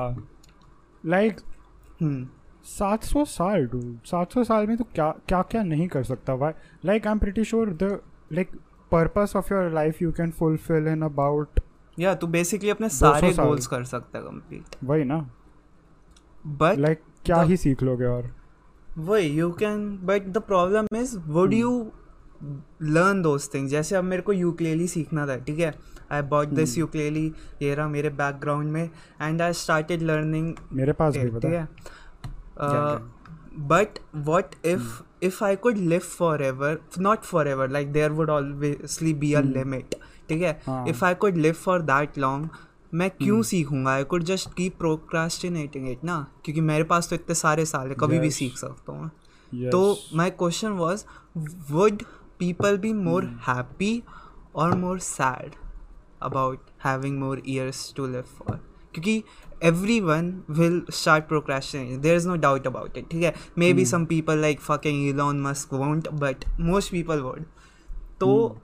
like 1.05 1.41
सात 2.69 3.05
सौ 3.05 3.25
साल 3.25 3.67
डू 3.67 3.81
सात 4.05 4.33
सौ 4.33 4.45
साल 4.45 4.67
में 4.67 4.77
तो 4.77 4.85
क्या 4.95 5.11
क्या 5.29 5.43
क्या 5.43 5.63
नहीं 5.63 5.89
कर 5.89 6.03
सकता 6.05 6.35
why 6.35 6.53
like 6.85 7.07
I 7.07 7.13
am 7.13 7.19
pretty 7.19 7.45
sure 7.45 7.71
the 7.83 7.99
like 8.33 8.51
purpose 8.93 9.33
of 9.37 9.53
your 9.55 9.71
life 9.73 10.03
you 10.03 10.13
can 10.13 10.31
fulfil 10.31 10.89
in 10.89 11.03
about 11.03 11.61
yeah 11.99 12.15
तू 12.15 12.27
बेसिकली 12.27 12.71
अपने 12.71 12.89
सारे। 12.89 13.33
गोल्स 13.33 13.67
कर 13.67 13.85
सकता 13.85 14.19
है 14.19 14.25
कंप्लीट 14.25 14.77
वही 14.85 15.05
ना 15.05 15.19
बट 16.47 16.79
लाइक 16.79 17.01
क्या 17.25 17.37
the- 17.37 17.49
ही 17.49 17.57
सीख 17.57 17.83
लोगे 17.83 18.05
और 18.05 18.31
वही 18.99 19.29
you 19.29 19.51
can 19.53 19.89
but 20.05 20.27
the 20.29 20.39
problem 20.39 20.87
is 20.97 21.19
would. 21.19 21.55
You 21.55 21.91
learn 22.83 23.23
those 23.23 23.49
things 23.55 23.71
जैसे 23.71 23.97
अब 23.97 24.05
मेरे 24.05 24.23
को 24.23 24.33
यूक्लेली 24.33 24.89
सीखना 24.89 25.27
था 25.27 25.37
ठीक 25.37 25.59
है 25.59 25.75
आई 26.13 26.23
बॉट 26.23 26.49
दिस. 26.49 26.79
यूक्लेली 26.79 27.33
ये 27.63 27.75
रहा 27.75 27.89
मेरे 27.89 28.11
बैकग्राउंड 28.11 28.71
में 28.73 28.91
एंड 29.23 29.43
आई 29.43 29.53
स्टार्टेड 29.53 30.03
लर्निंग 30.03 30.55
मेरे 30.73 30.93
पास 30.93 31.17
भी 31.17 31.23
ठीक 31.23 31.35
पता 31.35 31.49
है 31.49 31.67
but 33.69 33.99
what 34.15 34.55
if 34.65 35.03
if 35.23 35.45
I 35.45 35.57
could 35.57 35.77
live 35.77 36.01
forever 36.43 36.79
not 36.99 37.23
forever 37.49 37.71
like 37.71 37.93
there 37.93 38.13
obviously 38.13 39.15
be 39.23 39.33
a 39.35 39.43
Hmm. 39.43 39.53
limit. 39.57 39.95
ठीक 40.29 40.43
है? 40.43 40.85
If 40.89 41.05
I 41.05 41.15
could 41.15 41.37
live 41.37 41.55
for 41.55 41.83
that 41.83 42.19
long 42.19 42.49
मैं 42.95 43.11
क्यों 43.11 43.37
Hmm. 43.37 43.47
सीखूँगा? 43.47 43.91
I 43.93 44.05
could 44.05 44.23
just 44.25 44.53
keep 44.55 44.77
procrastinating 44.79 45.89
it 45.89 46.05
ना? 46.05 46.27
क्योंकि 46.45 46.61
मेरे 46.61 46.85
पास 46.85 47.09
तो 47.09 47.15
इतने 47.17 47.35
सारे 47.35 47.65
साल 47.67 47.89
है 47.89 47.95
कभी 48.01 48.19
भी 48.19 48.31
सीख 48.31 48.57
सकता 48.57 48.93
हूँ। 48.93 49.11
तो 49.71 49.99
my 50.17 50.31
question 50.33 50.71
was 50.79 51.05
would 51.71 52.03
people 52.39 52.77
be 52.79 52.93
more. 52.93 53.25
Happy 53.49 54.03
और 54.57 54.77
more 54.77 54.99
sad 55.01 55.55
about 56.23 56.61
having 56.85 57.19
more 57.19 57.43
years 57.49 57.93
to 57.97 58.07
live 58.07 58.25
for 58.39 58.57
क्योंकि 58.95 59.23
everyone 60.01 60.33
will 60.51 60.81
start 60.93 61.25
procrastinating 61.29 62.01
there 62.03 62.17
is 62.17 62.29
no 62.29 62.37
doubt 62.37 62.67
about 62.67 62.97
it 62.97 63.09
ठीक 63.11 63.23
है? 63.23 63.35
Maybe. 63.73 63.85
Some 63.85 64.05
people 64.07 64.39
like 64.41 64.61
fucking 64.61 65.09
Elon 65.09 65.41
Musk 65.41 65.75
won't 65.75 66.09
but 66.15 66.45
most 66.61 66.93
people 66.93 67.21
would 67.21 67.45
तो 68.21 68.61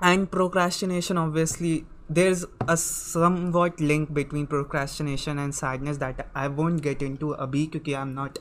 and 0.00 0.30
procrastination 0.30 1.18
obviously 1.18 1.84
there's 2.08 2.44
a 2.66 2.76
somewhat 2.76 3.80
link 3.80 4.12
between 4.12 4.46
procrastination 4.46 5.38
and 5.38 5.54
sadness 5.54 5.98
that 5.98 6.26
I 6.34 6.48
won't 6.48 6.82
get 6.82 7.02
into 7.02 7.34
uh, 7.34 7.46
abhi 7.46 7.70
because 7.70 7.94
I'm 7.94 8.14
not 8.14 8.38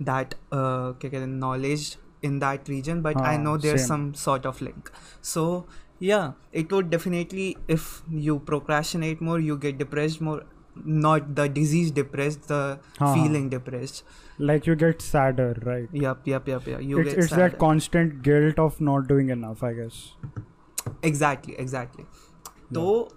that 0.00 0.34
uh 0.50 0.94
knowledge 1.26 1.96
in 2.22 2.38
that 2.38 2.68
region 2.68 3.02
but 3.02 3.20
I 3.20 3.36
know 3.36 3.56
there's 3.58 3.82
same. 3.82 3.88
some 3.88 4.14
sort 4.14 4.46
of 4.46 4.62
link. 4.62 4.90
So 5.20 5.66
yeah 5.98 6.32
it 6.52 6.72
would 6.72 6.88
definitely 6.88 7.58
if 7.68 8.02
you 8.08 8.38
procrastinate 8.38 9.20
more 9.20 9.38
you 9.38 9.58
get 9.58 9.76
depressed 9.76 10.20
more 10.22 10.42
not 10.82 11.34
the 11.34 11.46
disease 11.48 11.90
depressed 11.90 12.48
the 12.48 12.78
huh. 12.98 13.14
feeling 13.14 13.50
depressed. 13.50 14.02
Like 14.38 14.66
you 14.66 14.76
get 14.76 15.02
sadder 15.02 15.56
right? 15.62 15.88
Yep 15.92 16.26
yep 16.26 16.48
yep 16.48 16.66
yeah 16.66 16.78
you 16.78 17.00
it's, 17.00 17.10
get 17.10 17.18
it's 17.24 17.32
that 17.32 17.58
constant 17.58 18.22
guilt 18.22 18.58
of 18.58 18.80
not 18.80 19.08
doing 19.08 19.28
enough 19.28 19.62
i 19.62 19.74
guess. 19.74 20.14
Exactly 21.04 21.54
exactly 21.58 22.04
तो 22.74 23.08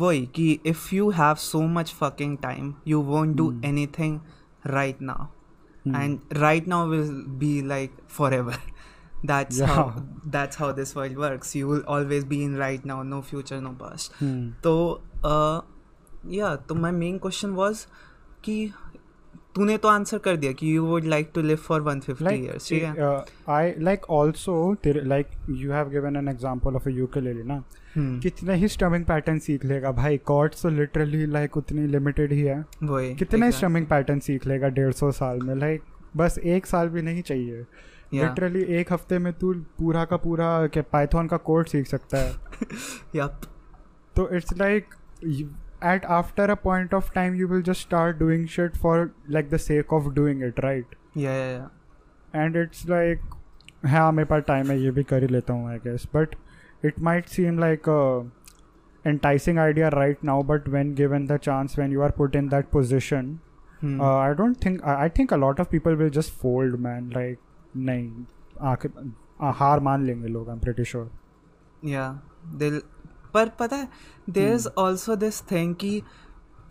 वही 0.00 0.26
कि 0.26 0.50
if 0.66 0.94
you 0.94 1.10
have 1.10 1.34
so 1.34 1.60
much 1.68 1.94
fucking 2.00 2.36
time 2.38 2.74
you 2.86 3.00
won't 3.02 3.36
do 3.36 3.50
anything 3.64 4.18
right 4.66 5.02
now 5.02 5.26
and 5.96 6.18
right 6.32 6.68
now 6.68 6.88
will 6.88 7.10
be 7.38 7.60
like 7.62 7.96
forever 8.34 8.58
that's 9.26 9.60
that's 9.60 10.60
how 10.60 10.72
this 10.72 10.96
world 10.96 11.18
works 11.18 11.56
you 11.56 11.72
will 11.72 11.82
always 11.88 12.24
be 12.26 12.42
in 12.44 12.56
right 12.56 12.86
now 12.86 13.02
no 13.02 13.20
future 13.20 13.60
no 13.60 13.70
past 13.80 14.24
तो 14.64 14.74
या 16.30 16.54
तो 16.68 16.74
my 16.74 16.92
main 16.92 17.18
question 17.18 17.50
was 17.50 17.86
कि 18.44 18.72
तूने 19.54 19.78
तो 19.78 19.88
answer 19.88 20.18
कर 20.18 20.36
दिया 20.36 20.52
कि 20.52 20.76
you 20.76 20.84
would 20.84 21.04
like 21.04 21.30
to 21.34 21.42
live 21.42 21.56
for 21.56 21.82
150 21.82 22.22
like 22.22 22.50
years 22.50 22.68
ठीक 22.68 22.82
है? 22.82 22.94
like 23.74 24.00
also 24.12 24.80
तेरे- 24.80 25.04
like 25.04 25.56
you 25.56 25.70
have 25.70 25.88
given 25.90 26.20
an 26.22 26.36
example 26.36 26.80
of 26.80 26.82
a 26.82 27.02
ukulele 27.02 27.46
ना? 27.46 27.64
हम्म, 27.96 28.20
कितने 28.20 28.54
ही 28.54 28.68
स्ट्रमिंग 28.68 29.04
पैटर्न 29.04 29.38
सीख 29.38 29.64
लेगा 29.64 29.92
भाई। 29.92 30.18
कॉर्ड्स 30.18 30.62
तो 30.62 30.68
लिटरली 30.68 31.26
लाइक 31.26 31.56
उतनी 31.56 31.86
लिमिटेड 31.86 32.32
ही 32.32 32.40
है। 32.40 32.64
वही 32.82 33.14
कितने 33.14 33.52
स्ट्रमिंग 33.52 33.86
पैटर्न 33.86 34.18
सीख 34.18 34.46
लेगा 34.46 34.68
डेढ़ 34.68 34.92
सौ 34.92 35.10
साल 35.10 35.38
में? 35.38 35.54
लाइक 35.54 35.82
बस 36.16 36.38
एक 36.38 36.66
साल 36.66 36.88
भी 36.88 37.02
नहीं 37.02 37.22
चाहिए। 37.22 37.64
लिटरली 38.14 38.62
एक 38.62 38.92
हफ़्ते 38.92 39.18
में 39.18 39.32
तू 39.32 39.54
पूरा 39.54 40.04
का 40.04 40.16
पूरा 40.16 40.68
पाइथन 40.78 41.26
का 41.26 41.36
कोड 41.36 41.66
सीख 41.66 41.86
सकता 41.86 42.18
है. 42.18 42.32
तो 44.16 44.36
it's 44.36 44.58
like 44.58 44.86
at 45.93 46.05
after 46.19 46.45
a 46.53 46.55
point 46.67 46.93
of 46.99 47.11
time 47.17 47.35
you 47.41 47.47
will 47.53 47.61
just 47.71 47.81
start 47.87 48.17
doing 48.21 48.45
shit 48.55 48.77
for 48.85 48.95
like 49.35 49.49
the 49.51 49.59
sake 49.65 49.93
of 49.99 50.09
doing 50.21 50.41
it 50.47 50.57
right 50.65 50.95
Yeah, 51.25 51.37
yeah, 51.41 51.51
yeah. 51.51 52.41
and 52.43 52.57
it's 52.63 52.81
like 52.93 53.21
हाँ 53.91 54.11
मेरे 54.11 54.25
पास 54.29 54.43
टाइम 54.47 54.71
है 54.71 54.79
ये 54.81 54.91
भी 54.91 55.03
कर 55.11 55.21
ही 55.23 55.27
लेता 55.27 55.53
हूँ 55.53 55.69
I 55.71 55.77
guess 55.85 56.07
but 56.15 56.35
it 56.85 56.99
might 57.09 57.27
seem 57.35 57.59
like 57.59 57.87
enticing 59.05 59.57
idea 59.63 59.89
right 59.95 60.23
now 60.29 60.41
but 60.47 60.65
when 60.71 60.89
given 60.95 61.25
the 61.27 61.37
chance 61.43 61.77
when 61.81 61.91
you 61.97 62.01
are 62.07 62.11
put 62.23 62.35
in 62.41 62.49
that 62.55 62.71
position 62.79 63.29
Hmm. 63.81 64.01
uh, 64.05 64.15
i 64.21 64.31
don't 64.39 64.57
think 64.63 64.81
I, 64.83 64.93
I 65.03 65.09
think 65.17 65.31
a 65.35 65.37
lot 65.41 65.59
of 65.63 65.69
people 65.73 65.93
will 65.99 66.09
just 66.15 66.31
fold 66.39 66.73
man 66.85 67.05
like 67.17 67.37
नहीं 67.89 68.25
आखिर 68.71 68.91
आ, 69.41 69.51
हार 69.59 69.79
मान 69.87 70.05
लेंगे 70.05 70.27
लोग 70.27 70.49
I 70.49 70.53
am 70.55 70.59
pretty 70.65 70.83
sure 70.91 71.09
yeah 71.91 72.09
they'll 72.61 72.81
पर 73.34 73.48
पता 73.48 73.76
है 73.76 73.88
there 74.30 74.52
is 74.52 74.68
also 74.68 75.16
this 75.16 75.42
thing 75.50 75.74
की 75.74 76.02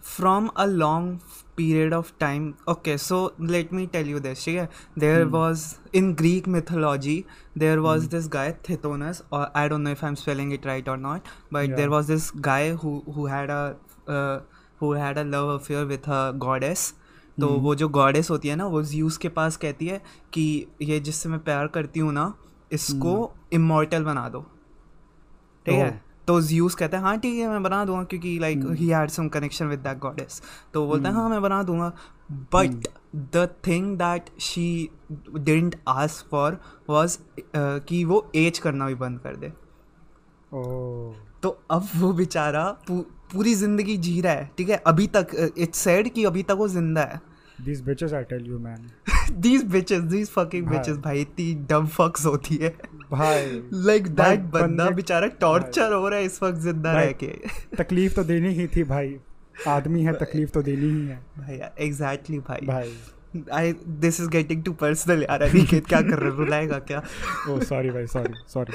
from 0.03 0.47
a 0.47 0.65
long 0.65 1.19
period 1.57 1.93
of 1.93 2.13
time 2.19 2.53
okay 2.69 2.97
so 2.97 3.35
let 3.41 3.73
me 3.73 3.87
tell 3.87 4.07
you 4.07 4.19
this 4.19 4.45
ठीक 4.45 4.57
है? 4.57 4.69
There 4.99 5.23
was 5.23 5.75
in 5.93 6.13
Greek 6.13 6.47
mythology 6.47 7.25
there 7.57 7.79
was 7.79 8.09
this 8.09 8.27
guy 8.27 8.51
Tithonus 8.69 9.23
और 9.31 9.53
I 9.55 9.69
don't 9.69 9.81
know 9.81 9.89
if 9.89 10.05
I 10.05 10.09
am 10.09 10.15
spelling 10.15 10.53
it 10.53 10.65
right 10.65 10.89
और 10.89 10.97
not 10.97 11.21
but 11.53 11.75
there 11.75 11.89
was 11.89 12.07
this 12.07 12.31
guy 12.35 12.69
had 14.97 15.17
a 15.17 15.23
love 15.23 15.47
affair 15.47 15.85
with 15.85 16.09
a 16.09 16.31
goddess 16.31 16.93
तो 17.39 17.47
hmm. 17.47 17.57
वो 17.57 17.75
जो 17.75 17.89
goddess 17.89 18.29
होती 18.29 18.47
है 18.47 18.55
ना 18.55 18.65
वो 18.65 18.83
juice 18.83 19.17
के 19.17 19.29
पास 19.29 19.57
कहती 19.57 19.87
है 19.87 20.01
कि 20.33 20.67
ये 20.81 20.99
जिससे 20.99 21.29
मैं 21.29 21.39
प्यार 21.39 21.67
करती 21.67 21.99
हूँ 21.99 22.13
ना 22.13 22.33
इसको 22.71 23.33
hmm. 23.35 23.53
इमोर्टल 23.53 24.03
बना 24.03 24.29
दो। 24.29 24.41
ठीक 25.65 25.75
है? 25.75 25.91
तो 25.91 26.12
तो 26.27 26.39
यूज़ 26.41 26.75
कहता 26.75 26.97
है 26.97 27.03
हाँ 27.03 27.17
ठीक 27.19 27.39
है 27.39 27.47
मैं 27.49 27.61
बना 27.63 27.83
दूँगा 27.85 28.03
क्योंकि 28.03 28.37
like. 28.39 28.65
He 28.71 28.87
had 28.89 29.09
some 29.09 29.27
connection 29.29 29.65
with 29.67 29.79
that 29.79 29.99
goddess 29.99 30.41
तो 30.73 30.81
वो 30.81 30.87
बोलता 30.87 31.09
है 31.09 31.13
Hmm. 31.13 31.21
हाँ 31.21 31.29
मैं 31.29 31.41
बना 31.41 31.61
दूँगा. 31.63 31.91
But 32.53 32.87
the 33.33 33.47
thing 33.67 33.97
that 33.97 34.29
she 34.41 34.89
didn't 35.11 35.75
ask 35.87 36.29
for 36.31 36.57
was 36.89 37.17
कि 37.55 38.03
वो 38.05 38.25
एज 38.35 38.59
करना 38.59 38.87
भी 38.87 38.95
बंद 38.95 39.19
कर 39.19 39.35
दे। 39.35 39.51
ओह 40.51 41.15
तो 41.43 41.49
अब 41.71 41.87
वो 41.95 42.11
बेचारा 42.13 42.63
पू, 42.87 42.99
पूरी 43.33 43.53
ज़िंदगी 43.55 43.97
जी 43.97 44.19
रहा 44.21 44.33
है 44.33 44.49
ठीक 44.57 44.69
है? 44.69 44.75
अभी 44.77 45.07
तक 45.15 45.53
इट्स 45.57 45.79
सैड 45.79 46.11
कि 46.13 46.23
अभी 46.25 46.43
तक 46.43 46.55
वो 46.57 46.67
ज़िंदा 46.67 47.01
है। 47.03 47.19
These 47.59 47.81
bitches 47.81 48.13
i 48.13 48.23
tell 48.33 48.51
you 48.51 48.59
man. 48.59 48.91
Bitches 49.31 50.01
these 50.03 50.29
fucking 50.29 50.65
भाई। 50.65 50.77
बिचेस 50.77 50.97
भाई 50.97 51.21
इतनी 51.21 51.53
डम 51.69 51.85
फक्स 51.87 52.25
होती 52.25 52.55
है। 52.55 52.69
भाई 53.11 53.45
भाई, 53.45 53.99
दैट 53.99 54.39
बंदा 54.53 54.89
बेचारा 54.91 55.27
टॉर्चर 55.41 55.93
हो 55.93 56.07
रहा 56.09 56.19
है 56.19 56.25
इस 56.25 56.41
वक्त 56.43 56.59
ज़िंदा 56.61 56.93
रह 56.93 57.11
के। 57.23 57.27
तकलीफ़ 57.77 58.15
तो 58.15 58.23
देनी 58.23 58.53
ही 58.53 58.67
थी 58.75 58.83
भाई। 58.83 59.15
आदमी 59.67 60.03
है 60.03 60.13
तकलीफ़ 60.19 60.49
तो 60.51 60.61
देनी 60.61 60.89
ही 60.91 61.07
है। 61.07 61.19
भाई 61.39 61.59
एग्जैक्टली 61.87 62.39
भाई 62.39 62.67
भाई 62.67 62.93
I 63.53 63.73
this 63.99 64.19
is 64.21 64.29
getting 64.29 64.63
too 64.63 64.71
personal 64.81 65.23
यार 65.23 65.41
अनिकेत 65.41 65.85
क्या 65.87 66.01
कर 66.01 66.19
रहा 66.19 66.29
है? 66.29 66.37
रुलाएगा 66.37 66.79
क्या? 66.79 67.01
ओ 67.49 67.59
सॉरी 67.61 67.89
भाई 67.91 68.07
sorry 68.07 68.33
sorry 68.53 68.73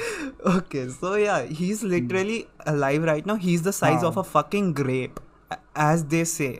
okay 0.55 0.87
so 0.89 1.15
yeah 1.17 1.37
he 1.51 1.69
is 1.71 1.85
literally 1.85 2.43
alive 2.67 3.05
right 3.05 3.27
now 3.27 3.37
he 3.37 3.53
is 3.53 3.67
the 3.67 3.71
size. 3.73 4.05
Of 4.05 4.19
a 4.19 4.21
fucking 4.31 4.73
grape 4.75 5.19
as 5.81 6.01
they 6.11 6.23
say 6.25 6.57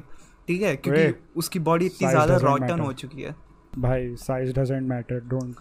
ठीक 0.49 0.61
है? 0.61 0.75
क्योंकि 0.75 1.13
उसकी 1.37 1.59
बॉडी 1.65 1.85
इतनी 1.85 2.07
ज़्यादा 2.09 2.35
रॉटन 2.43 2.79
हो 2.79 2.91
चुकी 2.93 3.21
है। 3.21 3.35
भाई 3.79 4.15
size 4.17 4.53
doesn't 4.53 4.87
matter 4.89 5.19
don't 5.29 5.55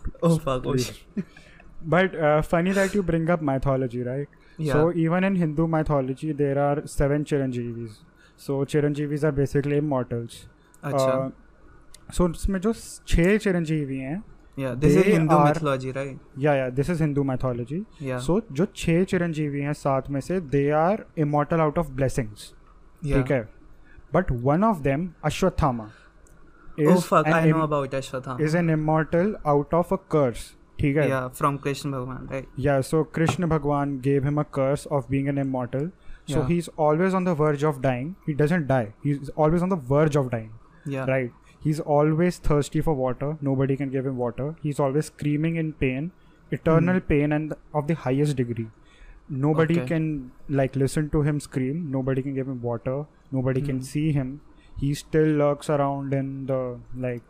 but 1.94 2.14
funny 2.44 2.72
that 2.74 2.96
you 2.96 3.02
bring 3.02 3.28
up 3.30 3.42
mythology 3.42 4.02
right 4.02 4.28
so 4.60 4.90
even 5.02 5.24
in 5.24 5.36
Hindu 5.36 5.66
mythology 5.74 6.32
there 6.34 6.58
are 6.58 6.80
seven 6.92 7.22
chiranjeevis 7.24 7.90
so 8.40 8.64
chiranjeevis 8.72 9.24
are 9.24 9.32
basically 9.32 9.76
immortals 9.76 10.32
so 12.16 12.28
उसमें 12.28 12.58
जो 12.60 12.72
छह 13.08 13.36
चिरंजीवी 13.36 13.98
हैं 13.98 14.22
this 14.58 14.96
is 14.96 15.08
Hindu 17.02 17.22
mythology 17.24 17.84
so 18.02 18.40
जो 18.52 18.66
छह 18.76 19.04
चिरंजीवी 19.04 19.60
है 19.60 19.74
साथ 19.74 20.10
में 20.10 20.20
से 20.20 20.40
they 20.56 20.68
are 20.78 21.04
immortal 21.26 21.60
out 21.60 21.78
of 21.78 21.90
blessings 21.92 22.52
ठीक 23.04 23.30
है. 23.32 23.40
but 24.12 24.30
one 24.30 24.64
of 24.64 24.82
them, 24.82 25.14
Ashwathama, 25.24 25.90
is 26.76 26.88
oh 26.88 27.00
fuck, 27.00 27.26
I 27.26 27.46
know 27.46 27.56
Im- 27.56 27.60
about 27.62 27.90
Ashwathama. 27.90 28.40
Is 28.40 28.54
an 28.54 28.70
immortal 28.70 29.36
out 29.44 29.72
of 29.72 29.92
a 29.92 29.98
curse. 29.98 30.54
Okay? 30.80 31.08
Yeah, 31.08 31.28
from 31.30 31.58
Krishna 31.58 31.90
Bhagwan, 31.90 32.28
right? 32.30 32.48
Yeah, 32.56 32.80
so 32.82 33.02
Krishna 33.02 33.48
Bhagwan 33.48 33.98
gave 33.98 34.22
him 34.22 34.38
a 34.38 34.44
curse 34.44 34.86
of 34.86 35.10
being 35.10 35.28
an 35.28 35.36
immortal. 35.36 35.90
So 36.26 36.40
yeah. 36.40 36.48
he's 36.48 36.68
always 36.76 37.14
on 37.14 37.24
the 37.24 37.34
verge 37.34 37.64
of 37.64 37.82
dying. 37.82 38.14
He 38.26 38.34
doesn't 38.34 38.68
die. 38.68 38.94
He's 39.02 39.30
always 39.30 39.62
on 39.62 39.70
the 39.70 39.76
verge 39.76 40.14
of 40.14 40.30
dying. 40.30 40.52
Yeah. 40.86 41.04
Right. 41.06 41.32
He's 41.60 41.80
always 41.80 42.38
thirsty 42.38 42.80
for 42.80 42.94
water. 42.94 43.36
Nobody 43.40 43.76
can 43.76 43.90
give 43.90 44.06
him 44.06 44.16
water. 44.16 44.54
He's 44.62 44.78
always 44.78 45.06
screaming 45.06 45.56
in 45.56 45.72
pain, 45.72 46.12
eternal 46.52 47.00
mm. 47.00 47.08
pain 47.08 47.32
and 47.32 47.54
of 47.74 47.88
the 47.88 47.94
highest 47.94 48.36
degree. 48.36 48.68
Nobody 49.30 49.74
Okay. 49.80 49.86
can 49.88 50.04
like 50.60 50.76
listen 50.76 51.08
to 51.14 51.22
him 51.22 51.40
scream. 51.46 51.80
Nobody 51.96 52.22
can 52.22 52.34
give 52.34 52.46
him 52.52 52.60
water. 52.62 52.94
Nobody 53.32 53.62
can 53.66 53.80
Hmm. 53.80 53.88
see 53.88 54.12
him. 54.18 54.30
He 54.82 54.92
still 55.00 55.32
lurks 55.40 55.68
around 55.74 56.14
in 56.20 56.30
the 56.50 56.60
like 57.06 57.22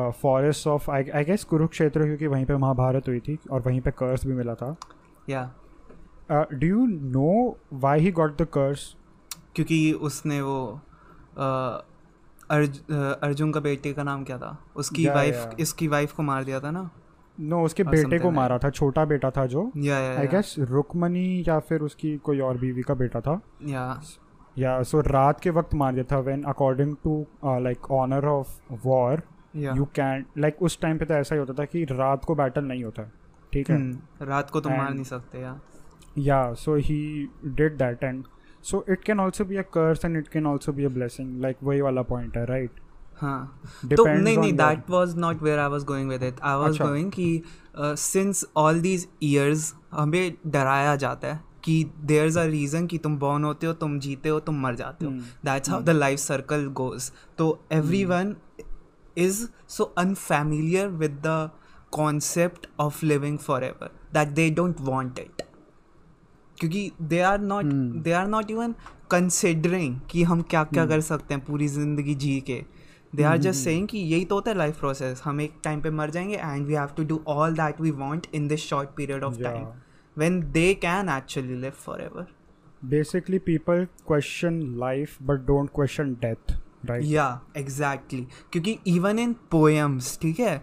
uh, 0.00 0.10
forests 0.22 0.66
of 0.66 0.88
I, 0.88 0.98
I 1.20 1.22
guess 1.30 1.44
Kurukshetra 1.52 2.04
क्योंकि 2.06 2.26
वहीं 2.26 2.44
पे 2.46 2.56
महाभारत 2.64 3.08
हुई 3.08 3.20
थी 3.28 3.38
और 3.50 3.60
वहीं 3.66 3.80
पे 3.80 3.90
कर्स 3.98 4.26
भी 4.26 4.34
मिला 4.40 4.54
था 4.62 4.74
Yeah. 5.28 5.46
uh, 6.30 6.44
do 6.62 6.66
you 6.72 6.86
know 7.16 7.56
why 7.84 7.94
he 8.06 8.10
got 8.20 8.36
the 8.42 8.46
curse 8.58 8.84
क्योंकि 9.54 9.80
उसने 10.08 10.40
वो 10.42 10.58
uh, 11.36 11.82
अर्ज़, 12.50 12.78
uh, 12.80 13.14
अर्जुन 13.28 13.52
का 13.52 13.60
बेटे 13.60 13.92
का 13.92 14.02
नाम 14.10 14.24
क्या 14.24 14.38
था 14.38 14.56
उसकी 14.76 15.04
Yeah, 15.04 15.14
वाइफ 15.14 15.34
yeah. 15.46 15.60
इसकी 15.60 15.88
वाइफ 15.96 16.12
को 16.16 16.22
मार 16.22 16.44
दिया 16.44 16.60
था 16.60 16.70
ना 16.70 16.90
नो 17.40 17.62
उसके 17.64 17.84
बेटे 17.84 18.18
को 18.18 18.30
मारा 18.30 18.58
था 18.58 18.70
छोटा 18.70 19.04
बेटा 19.04 19.30
था 19.30 19.44
जो। 19.46 19.70
या 19.76 19.98
या 19.98 20.18
आई 20.18 20.26
गेस 20.26 20.54
रुकमनी 20.58 21.44
या 21.48 21.58
फिर 21.58 21.80
उसकी 21.80 22.16
कोई 22.18 22.40
और 22.40 22.58
बीवी 22.58 22.82
का 22.82 22.94
बेटा 22.94 23.20
था। 23.20 23.40
या 23.66 24.00
या 24.58 24.82
सो 24.82 25.00
रात 25.00 25.40
के 25.40 25.50
वक्त 25.50 25.74
मार 25.74 25.92
दिया 25.92 26.04
था 26.12 26.18
when 26.20 26.42
according 26.44 26.94
to 27.04 27.20
like 27.44 27.90
honour 27.92 28.26
of 28.26 28.58
war 28.86 29.22
you 29.56 29.84
can 29.96 30.24
like 30.38 30.62
उस 30.62 30.80
टाइम 30.80 30.98
पे 30.98 31.04
तो 31.04 31.14
ऐसा 31.14 31.34
ही 31.34 31.38
होता 31.38 31.52
था 31.52 31.64
कि 31.64 31.84
रात 31.90 32.24
को 32.24 32.34
बैटल 32.34 32.64
नहीं 32.64 32.84
होता 32.84 33.10
ठीक 33.52 33.70
है? 33.70 33.76
हम्म, 33.76 34.26
रात 34.26 34.50
को 34.50 34.60
तो 34.60 34.70
मार 34.70 34.92
नहीं 34.94 35.04
सकते 35.04 35.40
यार 35.40 35.60
yeah 36.18 36.52
so 36.54 36.74
he 36.76 37.28
did 37.46 37.76
that 37.78 38.04
and 38.04 38.24
so 38.62 38.84
it 38.90 39.04
can 39.04 39.20
also 39.20 39.44
be 39.44 39.56
a 39.56 39.62
curse 39.74 40.04
and 40.04 40.16
it 40.16 40.28
can 40.28 40.46
also 40.46 40.72
be 40.72 40.84
a 40.84 40.88
blessing 40.88 41.40
like 41.42 41.56
वही 41.62 41.80
वाला 41.80 42.02
पॉइंट 42.02 42.36
है 42.36 42.44
राइट 42.46 42.80
हाँ 43.20 43.60
तो 43.90 44.04
नहीं 44.06 44.36
नहीं 44.38 44.52
that 44.52 44.90
was 44.90 45.16
not 45.18 45.42
where 45.42 45.58
I 45.58 45.68
was 45.68 45.84
going 45.84 46.08
with 46.10 46.22
it 46.22 46.40
I 46.42 46.56
was. 46.58 46.78
Going 46.80 47.10
कि 47.12 47.42
since 47.78 48.44
all 48.56 48.80
these 48.80 49.06
years 49.22 49.72
हमें 49.92 50.34
डराया 50.46 50.96
जाता 50.96 51.28
है 51.28 51.40
कि 51.64 51.84
देयर 52.04 52.26
इज़ 52.26 52.38
अ 52.38 52.44
रीज़न 52.44 52.86
कि 52.86 52.98
तुम 52.98 53.18
बॉर्न 53.18 53.44
होते 53.44 53.66
हो 53.66 53.72
तुम 53.74 53.98
जीते 54.00 54.28
हो 54.28 54.40
तुम 54.40 54.60
मर 54.62 54.74
जाते 54.74 55.06
हो. 55.06 55.12
That's 55.44 55.70
how 55.70 55.82
the 55.82 55.90
life 55.90 56.18
circle 56.18 56.66
goes 56.76 57.10
तो 57.38 57.48
everyone 58.04 58.34
is 59.18 59.46
so 59.68 59.84
unfamiliar 59.98 60.88
with 60.88 61.20
the 61.26 61.50
concept 61.92 62.66
of 62.80 63.04
living 63.04 63.38
forever 63.64 63.90
that 64.14 64.28
they 64.28 64.48
don't 64.50 64.80
want 64.80 65.18
it 65.18 65.42
क्योंकि 66.58 66.90
they 67.02 67.20
are 67.20 67.40
not. 67.40 67.64
They 67.64 68.12
are 68.12 68.26
not 68.26 68.50
even 68.50 68.74
considering 69.10 69.98
कि 70.10 70.22
हम 70.22 70.42
क्या 70.42 70.62
क्या 70.64 70.82
Hmm. 70.82 70.90
कर 70.90 71.00
सकते 71.00 71.34
हैं 71.34 71.44
पूरी 71.44 71.68
ज़िंदगी 71.68 72.14
जी 72.14 72.40
के 72.40 72.64
दे 73.16 73.22
आर 73.22 73.36
जस्ट 73.36 73.64
से 73.64 73.74
यही 73.94 74.24
तो 74.24 74.34
होता 74.34 74.50
है 74.50 74.56
लाइफ 74.56 74.78
प्रोसेस 74.78 75.22
हम 75.24 75.40
एक 75.40 75.54
टाइम 75.64 75.80
पे 75.80 75.90
मर 75.90 76.10
जाएँगे 76.10 76.36
and 76.36 76.66
we 76.66 76.74
have 76.74 76.88
to 76.96 77.04
do 77.04 77.24
all 77.26 77.54
that 77.54 77.80
we 77.80 77.90
want 77.90 78.26
in 78.34 78.48
this 78.48 78.60
short 78.60 78.88
period 78.96 79.24
of 79.24 79.42
time 79.42 79.66
when 80.18 80.40
they 80.52 80.74
can 80.74 81.08
actually 81.08 81.54
live 81.54 81.70
forever 81.70 82.26
basically 82.84 83.38
people 83.38 83.84
question 83.84 84.60
life 84.78 85.22
but 85.22 85.36
don't 85.36 85.70
question 85.74 86.12
death 86.12 86.52
right 86.86 87.04
yeah 87.04 87.40
exactly 87.56 88.26
क्योंकि 88.52 88.78
even 88.86 89.18
in 89.18 89.32
poems 89.50 90.18
ठीक 90.22 90.40
है? 90.40 90.60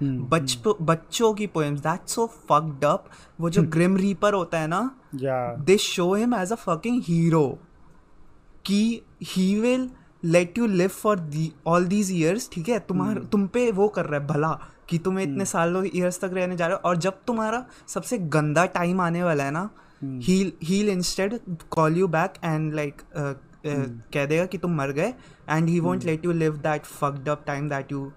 बच्चों 0.81 1.33
की 1.33 1.47
poems 1.47 1.79
that 1.79 2.07
so 2.07 2.27
fucked 2.27 2.85
up 2.85 3.05
वो 3.39 3.49
जो 3.49 3.63
grim 3.63 3.97
reaper 3.97 4.33
होता 4.33 4.59
है 4.59 4.67
ना 4.67 4.95
yeah 5.15 5.55
they 5.55 5.77
show 5.77 6.13
him 6.13 6.35
as 6.35 6.51
a 6.51 6.55
fucking 6.55 7.01
hero 7.05 7.59
की 8.65 9.01
he 9.23 9.59
will 9.59 9.89
let 10.23 10.57
you 10.57 10.67
live 10.67 10.87
for 10.87 11.19
the 11.19 11.51
all 11.67 11.85
these 11.85 12.11
years 12.11 12.49
ठीक 12.53 12.69
है? 12.69 12.79
तुम्हारा 12.79 13.21
hmm. 13.21 13.31
तुम 13.31 13.47
पे 13.47 13.71
वो 13.71 13.87
कर 13.87 14.05
रहा 14.05 14.19
है 14.19 14.27
भला 14.27 14.59
कि 14.89 14.97
तुम्हें 14.97 15.25
hmm. 15.25 15.33
इतने 15.33 15.45
सालों 15.45 15.85
ईयर्स 15.85 16.19
तक 16.19 16.31
रहने 16.33 16.55
जा 16.55 16.67
रहे 16.67 16.75
हो। 16.75 16.89
और 16.89 16.97
जब 16.97 17.13
तुम्हारा 17.27 17.65
सबसे 17.87 18.17
गंदा 18.17 18.65
टाइम 18.65 19.01
आने 19.01 19.23
वाला 19.23 19.43
है 19.43 19.51
ना 19.51 19.69
he'll 20.63 20.89
instead 20.89 21.39
call 21.69 21.97
you 21.97 22.07
back 22.07 22.33
and 22.43 22.73
like 22.73 23.01
कह 24.13 24.25
देगा 24.25 24.45
कि 24.45 24.57
तुम 24.57 24.75
मर 24.75 24.91
गए 24.91 25.13
and 25.49 25.69
he 25.69 25.79
won't 25.79 26.03
let 26.03 26.25
you 26.25 26.31
live 26.31 26.57
that 26.57 26.83
fucked 26.83 27.29
up 27.29 27.43
time 27.47 27.69
that 27.69 27.91
you 27.91 28.11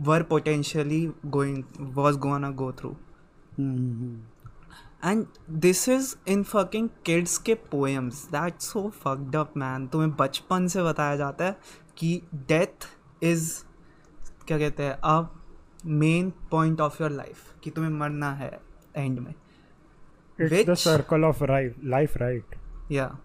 were 0.00 0.22
potentially 0.22 1.10
going 1.26 1.64
was 1.80 2.18
go 2.18 2.72
through 2.72 2.96
and 5.04 5.26
this 5.50 5.88
is 5.88 6.14
in 6.28 6.42
fucking 6.42 6.88
kids 7.06 7.38
के 7.38 7.54
poems 7.54 8.24
that 8.26 8.60
so 8.60 8.88
fucked 8.88 9.36
up 9.36 9.56
man 9.56 9.86
तुम्हें 9.86 10.10
बचपन 10.16 10.66
से 10.66 10.82
बताया 10.82 11.16
जाता 11.16 11.44
है 11.44 11.56
कि 11.96 12.22
डेथ 12.34 12.88
इज़ 13.22 13.52
क्या 14.46 14.58
कहते 14.58 14.82
हैं 14.82 14.92
अब 14.92 15.40
main 15.86 16.32
point 16.50 16.80
of 16.80 17.02
your 17.02 17.10
life 17.10 17.54
कि 17.64 17.70
तुम्हें 17.70 17.92
मरना 17.92 18.32
है 18.32 18.60
एंड 18.96 19.18
में. 19.18 19.34
Circle 20.74 21.24
of 21.24 21.44
life 21.84 22.16
right 22.16 22.54
yeah 22.92 23.18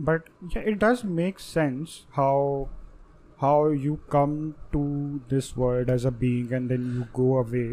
but 0.00 0.22
it 0.56 0.84
does 0.84 1.02
make 1.04 1.38
sense 1.38 2.06
how 2.12 2.64
how 3.40 3.70
you 3.70 3.94
come 4.12 4.52
to 4.72 4.84
this 5.30 5.58
world 5.58 5.90
as 5.90 6.06
a 6.06 6.10
being 6.10 6.52
and 6.52 6.68
then 6.68 6.96
you 6.96 7.02
go 7.14 7.34
away 7.42 7.66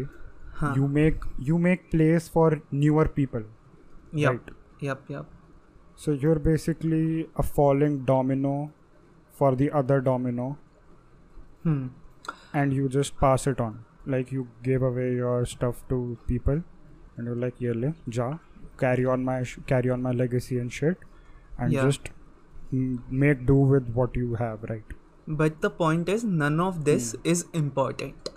huh. 0.60 0.72
You 0.76 0.88
make 0.96 1.24
you 1.50 1.58
make 1.66 1.90
place 1.90 2.28
for 2.36 2.48
newer 2.84 3.06
people, 3.20 3.44
yep 4.24 4.32
right? 4.32 4.50
yep 4.88 5.08
yep 5.16 5.26
So 6.02 6.12
you're 6.22 6.38
basically 6.44 7.28
a 7.42 7.42
falling 7.56 7.98
domino 8.10 8.52
for 9.40 9.50
the 9.62 9.70
other 9.80 10.00
domino, 10.08 10.46
hmm 11.62 11.84
and 12.62 12.72
you 12.78 12.88
just 12.96 13.16
pass 13.20 13.46
it 13.52 13.60
on. 13.60 13.78
Like 14.14 14.32
you 14.36 14.46
gave 14.68 14.82
away 14.88 15.06
your 15.20 15.44
stuff 15.52 15.82
to 15.92 15.98
people, 16.32 16.62
and 17.16 17.26
you're 17.30 17.40
like, 17.44 17.60
"Yeah, 17.66 17.92
ja, 18.18 18.28
carry 18.82 19.06
on 19.14 19.24
my 19.30 19.36
sh- 19.52 19.58
carry 19.72 19.90
on 19.96 20.02
my 20.08 20.12
legacy 20.22 20.58
and 20.64 20.72
shit, 20.80 21.06
and 21.58 21.72
Yeah. 21.76 21.86
just 21.88 22.10
make 23.24 23.46
do 23.46 23.56
with 23.74 23.88
what 24.00 24.16
you 24.22 24.34
have, 24.42 24.66
right?" 24.74 24.94
But 25.42 25.60
the 25.66 25.70
point 25.82 26.08
is, 26.16 26.24
none 26.42 26.60
of 26.68 26.84
this 26.90 27.14
is 27.34 27.44
important. 27.64 28.30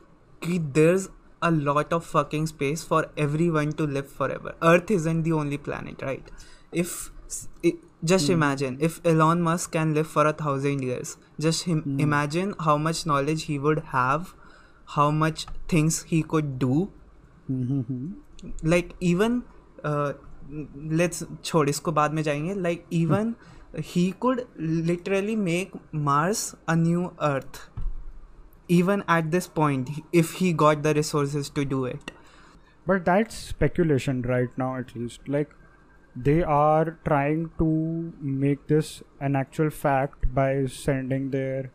There's 0.79 1.09
a 1.42 1.50
lot 1.50 1.92
of 1.92 2.04
fucking 2.04 2.46
space 2.46 2.84
for 2.84 3.06
everyone 3.16 3.72
to 3.72 3.86
live 3.86 4.10
forever. 4.10 4.54
Earth 4.62 4.90
isn't 4.90 5.22
the 5.24 5.32
only 5.32 5.58
planet, 5.58 6.02
right? 6.02 6.30
If 6.72 7.10
i 7.64 7.72
just 8.04 8.28
imagine 8.28 8.76
if 8.80 9.00
Elon 9.06 9.42
Musk 9.42 9.72
can 9.72 9.94
live 9.94 10.06
for 10.06 10.26
a 10.26 10.32
thousand 10.32 10.82
years, 10.82 11.16
just 11.40 11.64
him, 11.64 11.96
imagine 12.00 12.54
how 12.60 12.76
much 12.76 13.06
knowledge 13.06 13.44
he 13.44 13.58
would 13.58 13.78
have, 13.92 14.34
how 14.96 15.10
much 15.10 15.46
things 15.68 16.02
he 16.14 16.22
could 16.22 16.58
do. 16.58 16.90
Mm-hmm. 17.50 18.12
like 18.62 18.94
even 19.00 19.42
uh, 19.84 20.12
let's 21.00 21.22
छोड़ 21.44 21.68
इसको 21.68 21.92
बाद 21.92 22.12
में 22.14 22.22
जाएंगे 22.22 22.54
like 22.54 22.86
even 22.90 23.34
he 23.90 24.12
could 24.24 24.46
literally 24.88 25.36
make 25.36 25.72
Mars 25.92 26.54
a 26.68 26.76
new 26.76 27.12
Earth 27.20 27.60
even 28.67 29.03
at 29.07 29.31
this 29.31 29.47
point 29.47 29.89
if 30.11 30.33
he 30.33 30.51
got 30.53 30.83
the 30.83 30.93
resources 30.93 31.49
to 31.49 31.65
do 31.75 31.85
it 31.85 32.13
But 32.89 33.05
that's 33.07 33.37
speculation 33.51 34.19
right 34.31 34.53
now, 34.61 34.67
at 34.81 34.91
least. 34.97 35.25
Like, 35.33 35.49
they 36.27 36.35
are 36.57 36.91
trying 37.07 37.41
to 37.61 37.65
make 38.19 38.61
this 38.71 38.91
an 39.29 39.35
actual 39.39 39.71
fact 39.79 40.27
by 40.37 40.45
sending 40.75 41.25
their 41.33 41.65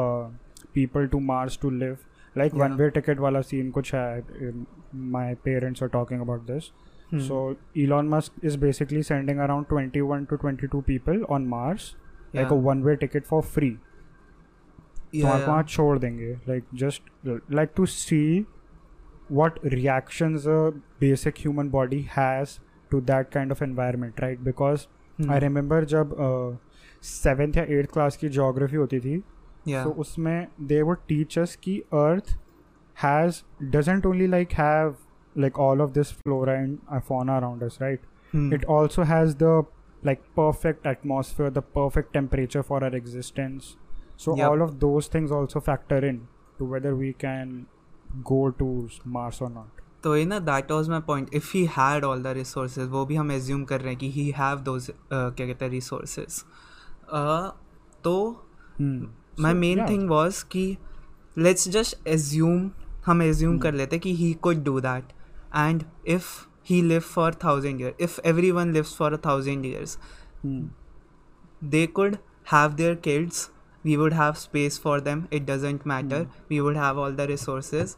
uh, 0.00 0.26
people 0.74 1.08
to 1.14 1.20
Mars 1.30 1.56
to 1.64 1.70
live. 1.84 2.04
Like 2.42 2.52
Yeah. 2.52 2.64
one 2.64 2.76
way 2.82 2.90
ticket 2.98 3.24
wala 3.26 3.42
scene 3.52 3.72
kuch 3.78 3.94
hai. 3.98 4.22
My 4.92 5.24
parents 5.48 5.82
are 5.82 5.88
talking 5.96 6.20
about 6.26 6.46
this. 6.52 6.70
Hmm. 7.14 7.24
So 7.30 7.40
Elon 7.86 8.08
Musk 8.16 8.32
is 8.42 8.56
basically 8.68 9.02
sending 9.02 9.38
around 9.48 9.70
21 9.74 10.26
to 10.34 10.36
22 10.46 10.82
people 10.92 11.24
on 11.38 11.48
Mars, 11.56 11.88
like 12.34 12.50
a 12.50 12.60
one 12.72 12.84
way 12.90 12.96
ticket 13.06 13.26
for 13.26 13.42
free. 13.42 13.72
पाँच 15.14 15.46
पाँच 15.46 15.68
छोड़ 15.68 15.98
देंगे? 15.98 16.32
Like 16.48 16.64
just 16.74 17.02
like 17.50 17.70
to 17.76 17.86
see 17.86 18.46
what 19.32 19.58
reaction 19.64 20.36
basic 21.00 21.34
human 21.38 21.70
body 21.70 22.00
has 22.16 22.58
to 22.90 23.00
that 23.00 23.30
kind 23.30 23.52
of 23.52 23.64
environment 23.64 24.20
right 24.20 24.40
because 24.40 24.86
I 25.30 25.38
remember 25.38 25.84
जब 25.84 26.14
seventh 27.02 27.56
या 27.56 27.64
eighth 27.68 27.92
class 27.92 28.16
की 28.16 28.28
geography 28.28 28.76
होती 28.76 29.00
थी 29.00 29.18
तो 29.68 29.90
उसमें 29.90 30.46
दे 30.60 30.82
वो 30.82 30.92
टीचर्स 31.08 31.56
की 31.56 31.78
earth 31.94 32.38
has 32.96 33.42
doesn't 33.62 34.06
only 34.06 34.26
like 34.26 34.52
have 34.52 34.96
like 35.38 35.58
all 35.58 35.80
of 35.80 35.90
this 35.90 36.12
flora 36.12 36.52
and 36.52 36.78
fauna 36.98 37.28
around 37.28 37.62
right 37.82 38.00
it 38.54 38.64
also 38.64 39.02
has 39.02 39.36
the 39.36 39.64
like 40.04 40.18
perfect 40.36 40.86
atmosphere 40.86 41.50
the 41.50 41.58
perfect 41.58 42.12
temperature 42.12 42.62
for 42.62 42.84
our 42.84 42.96
existence 42.96 43.76
so 44.18 44.36
Yep. 44.36 44.50
all 44.50 44.62
of 44.62 44.70
those 44.80 45.08
things 45.14 45.32
also 45.38 45.60
factor 45.66 45.98
in 46.06 46.16
to 46.58 46.68
whether 46.70 46.94
we 47.00 47.10
can 47.24 47.52
go 48.30 48.38
to 48.62 48.68
mars 49.16 49.40
or 49.46 49.50
not 49.50 49.82
तो 50.02 50.14
ये 50.16 50.24
ना 50.24 50.38
that 50.38 50.70
was 50.72 50.88
my 50.88 51.00
point 51.06 51.34
if 51.34 51.50
he 51.54 51.64
had 51.76 52.04
all 52.04 52.22
the 52.22 52.32
resources 52.36 52.88
वो 52.88 53.04
भी 53.06 53.16
हम 53.16 53.30
assume 53.32 53.64
कर 53.70 53.80
रहे 53.80 53.90
हैं 53.90 53.98
कि 53.98 54.10
ही 54.12 54.30
हैव 54.36 54.58
दोज 54.68 54.90
क्या 55.12 55.46
कहते 55.46 55.64
हैं 55.64 55.70
रिसोर्सेज 55.72 56.42
तो 58.04 58.14
hmm. 58.80 59.06
My 59.40 59.52
So, 59.52 59.58
main 59.58 59.78
yeah. 59.78 59.88
Thing 59.90 60.08
was 60.10 60.44
कि 60.52 60.76
लेट्स 61.36 61.68
जस्ट 61.68 62.06
एज्यूम 62.08 62.70
हम 63.06 63.22
एज्यूम 63.22 63.52
Hmm. 63.54 63.62
कर 63.62 63.74
लेते 63.74 63.98
कि 63.98 64.14
he 64.16 64.32
could 64.42 64.62
do 64.64 64.78
that 64.80 65.12
and 65.56 65.82
if 66.08 66.30
he 66.70 66.80
live 66.82 67.00
for 67.00 67.34
thousand 67.44 67.80
year 67.80 67.94
if 68.00 68.20
everyone 68.50 68.72
lives 68.72 68.96
for 68.96 69.12
a 69.12 69.18
thousand 69.26 69.66
years 69.66 69.98
Hmm. 70.44 70.66
they 71.70 71.86
could 71.94 72.18
have 72.50 72.76
their 72.76 72.96
kids 73.04 73.38
we 73.82 73.96
would 73.96 74.12
have 74.12 74.38
space 74.38 74.78
for 74.78 75.00
them. 75.00 75.28
It 75.30 75.46
doesn't 75.46 75.86
matter. 75.86 76.24
Mm. 76.24 76.30
we 76.48 76.60
would 76.60 76.76
have 76.76 76.98
all 76.98 77.12
the 77.12 77.28
resources. 77.28 77.96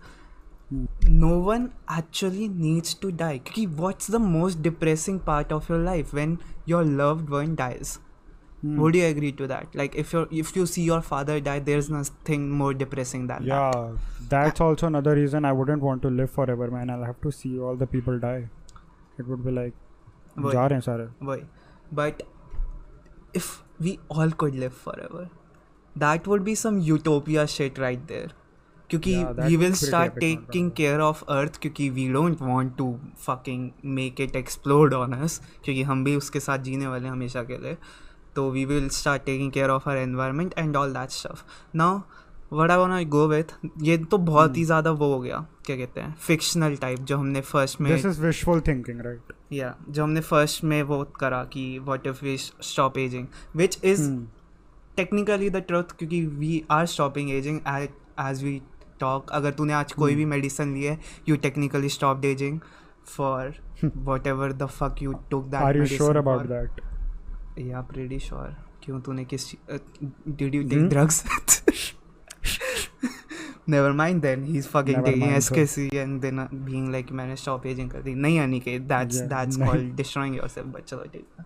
Mm. 0.73 0.87
no 1.21 1.37
one 1.47 1.73
actually 1.89 2.49
needs 2.49 2.95
to 2.95 3.11
die. 3.11 3.41
What's 3.77 4.07
the 4.07 4.21
most 4.21 4.63
depressing 4.63 5.19
part 5.19 5.51
of 5.53 5.69
your 5.69 5.79
life 5.79 6.13
when 6.13 6.39
your 6.65 6.85
loved 6.85 7.29
one 7.29 7.57
dies? 7.57 7.99
Mm. 8.65 8.77
would 8.77 8.95
you 8.95 9.07
agree 9.07 9.33
to 9.33 9.47
that? 9.47 9.75
Like 9.75 9.95
if 9.95 10.13
you 10.13 10.29
if 10.31 10.55
you 10.55 10.67
see 10.67 10.83
your 10.83 11.01
father 11.01 11.41
die 11.41 11.59
there's 11.69 11.89
nothing 11.89 12.51
more 12.51 12.73
depressing 12.75 13.27
than 13.27 13.47
yeah 13.51 13.71
that. 13.71 14.29
that's 14.33 14.61
ah. 14.61 14.67
also 14.67 14.87
another 14.89 15.15
reason 15.15 15.47
i 15.51 15.53
wouldn't 15.61 15.83
want 15.83 16.03
to 16.03 16.11
live 16.11 16.31
forever 16.31 16.71
man. 16.71 16.91
I'll 16.91 17.05
have 17.05 17.21
to 17.23 17.33
see 17.33 17.59
all 17.59 17.77
the 17.85 17.87
people 17.87 18.19
die. 18.19 18.49
It 19.19 19.27
would 19.27 19.45
be 19.45 19.51
like 19.51 19.73
boy, 20.37 20.53
boy. 21.21 21.45
but 21.91 22.23
if 23.33 23.63
we 23.79 23.99
all 24.11 24.31
could 24.31 24.55
live 24.55 24.75
forever 24.75 25.31
that 25.97 26.27
would 26.27 26.45
be 26.45 26.55
some 26.55 26.79
utopia 26.81 27.47
shit 27.47 27.79
right 27.79 28.07
there. 28.07 28.29
क्योंकि 28.91 29.15
pretty 29.35 29.73
start 29.75 30.15
taking 30.21 30.69
brother. 30.69 30.77
care 30.77 31.01
of 31.01 31.25
Earth 31.31 31.59
क्योंकि 31.63 31.91
we 31.97 32.07
don't 32.15 32.41
want 32.47 32.77
to 32.79 32.87
fucking 33.27 33.67
make 33.99 34.23
it 34.27 34.39
explode 34.41 34.95
on 34.95 35.15
us 35.25 35.41
क्योंकि 35.65 35.83
हम 35.83 36.05
भी 36.05 36.15
उसके 36.17 36.41
साथ 36.41 36.59
जीने 36.69 36.87
वाले 36.87 37.05
हैं 37.05 37.13
हमेशा 37.13 37.43
के 37.51 37.59
लिए 37.59 37.77
तो 38.37 38.51
we 38.55 38.65
will 38.71 38.89
start 38.97 39.25
taking 39.29 39.53
care 39.59 39.71
of 39.77 39.87
our 39.89 40.01
environment 40.07 40.59
and 40.63 40.81
all 40.81 40.93
that 40.99 41.15
stuff. 41.19 41.45
Now 41.77 41.93
what 42.53 42.71
I 42.71 42.77
want 42.77 43.09
go 43.09 43.27
with 43.29 43.53
ये 43.83 43.97
तो 43.99 44.19
बहुत 44.19 44.51
ही 44.51 44.55
Hmm. 44.55 44.67
ज़्यादा 44.67 44.91
वो 44.91 45.13
हो 45.13 45.21
गया 45.21 45.37
क्या 45.67 45.77
कहते 45.77 46.01
हैं 46.01 46.15
फिक्शनल 46.27 46.77
टाइप 46.77 46.99
जो 46.99 47.17
हमने 47.17 47.41
फ़र्स्ट 47.41 47.81
में 47.81 47.93
this 47.93 48.07
is 48.07 48.21
wishful 48.21 48.61
thinking 48.69 49.01
right 49.01 49.33
yeah 49.53 49.75
जो 49.89 50.03
हमने 50.03 50.21
फ़र्स्ट 50.21 50.65
में 50.65 50.83
वो 50.83 51.03
करा 51.21 51.43
कि 51.53 51.79
what 51.85 52.07
if 52.07 52.25
we 52.25 52.37
stop 52.39 52.99
ageing 52.99 53.27
which 53.57 53.79
is 53.85 54.11
Hmm. 54.11 54.25
Technically 54.97 55.51
the 55.51 55.57
truth 55.69 55.97
क्योंकि 55.99 56.21
we 56.27 56.63
are 56.71 56.87
stopping 56.87 57.31
ageing 57.31 57.61
as 58.21 58.43
we 58.45 58.61
talk 59.01 59.31
अगर 59.33 59.53
तूने 59.53 59.73
आज 59.73 59.93
कोई 59.93 60.11
Hmm. 60.11 60.19
भी 60.19 60.25
मेडिसिन 60.25 60.75
ली 60.75 60.85
है 60.85 60.99
you 61.29 61.37
technically 61.45 61.89
stop 61.89 62.25
ageing 62.25 62.59
for 63.07 63.55
whatever 64.27 64.53
the 64.53 64.67
fuck 64.81 65.03
you 65.03 65.13
took 65.31 65.45
that 65.45 65.63
are 65.63 65.77
you 65.77 65.87
sure 65.87 66.17
about 66.17 66.47
that 66.47 66.81
yeah 67.69 67.81
pretty 67.93 68.19
sure 68.19 68.57
क्यों 68.85 69.01
तूने 69.01 69.25
किस 69.25 69.51
did 70.29 70.55
you 70.55 70.63
take 70.63 70.79
Hmm? 70.79 70.89
Drugs 70.89 71.25
never 73.69 73.93
mind 73.93 74.21
then 74.23 74.45
he 74.45 74.57
is 74.59 74.69
fucking 74.69 74.97
Never 74.97 75.07
taking 75.07 75.25
mind, 75.25 75.37
SKC 75.37 75.89
and 75.95 76.21
then 76.21 76.47
being 76.53 76.91
like 76.93 77.11
मैंने 77.13 77.37
stop 77.37 77.67
ageing 77.67 77.91
कर 77.91 78.03
दी. 78.03 78.15
नहीं 78.15 78.39
Aniket 78.41 78.83
that's 78.83 79.17
that's. 79.33 79.57
Called 79.57 79.95
destroying 79.97 80.37
yourself 80.37 80.69
but 80.69 80.85
चलो 80.85 81.05
ठीक 81.13 81.27
है। 81.39 81.45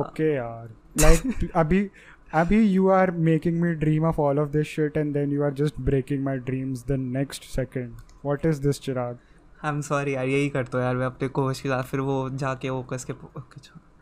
ओके 0.00 0.34
यार। 0.34 0.68
लाइक 1.00 1.50
अभी 1.56 1.88
अभी 2.34 2.60
you 2.62 2.88
are 2.88 3.10
making 3.10 3.60
me 3.60 3.72
dream 3.74 4.04
of 4.04 4.20
all 4.20 4.38
of 4.38 4.48
this 4.50 4.66
shit 4.66 4.96
and 4.96 5.12
then 5.14 5.32
you 5.32 5.42
are 5.44 5.52
just 5.54 5.80
breaking 5.80 6.24
my 6.24 6.38
dreams 6.38 6.84
the 6.86 6.92
next 6.92 7.44
second 7.44 7.96
what 8.24 8.46
is 8.46 8.62
this 8.62 8.80
Chirag 8.80 9.18
I 9.64 9.70
am 9.70 9.80
sorry 9.80 10.14
यार 10.14 10.26
यही 10.26 10.48
करता 10.48 10.78
हूँ 10.78 10.86
यार 10.86 10.96
मैं 10.96 11.06
अपने 11.06 11.28
कोच 11.28 11.60
के 11.60 11.68
साथ 11.68 11.82
फिर 11.82 12.00
वो 12.00 12.28
जाके 12.30 12.70
वो 12.70 12.82
कस 12.82 13.04
के 13.04 13.12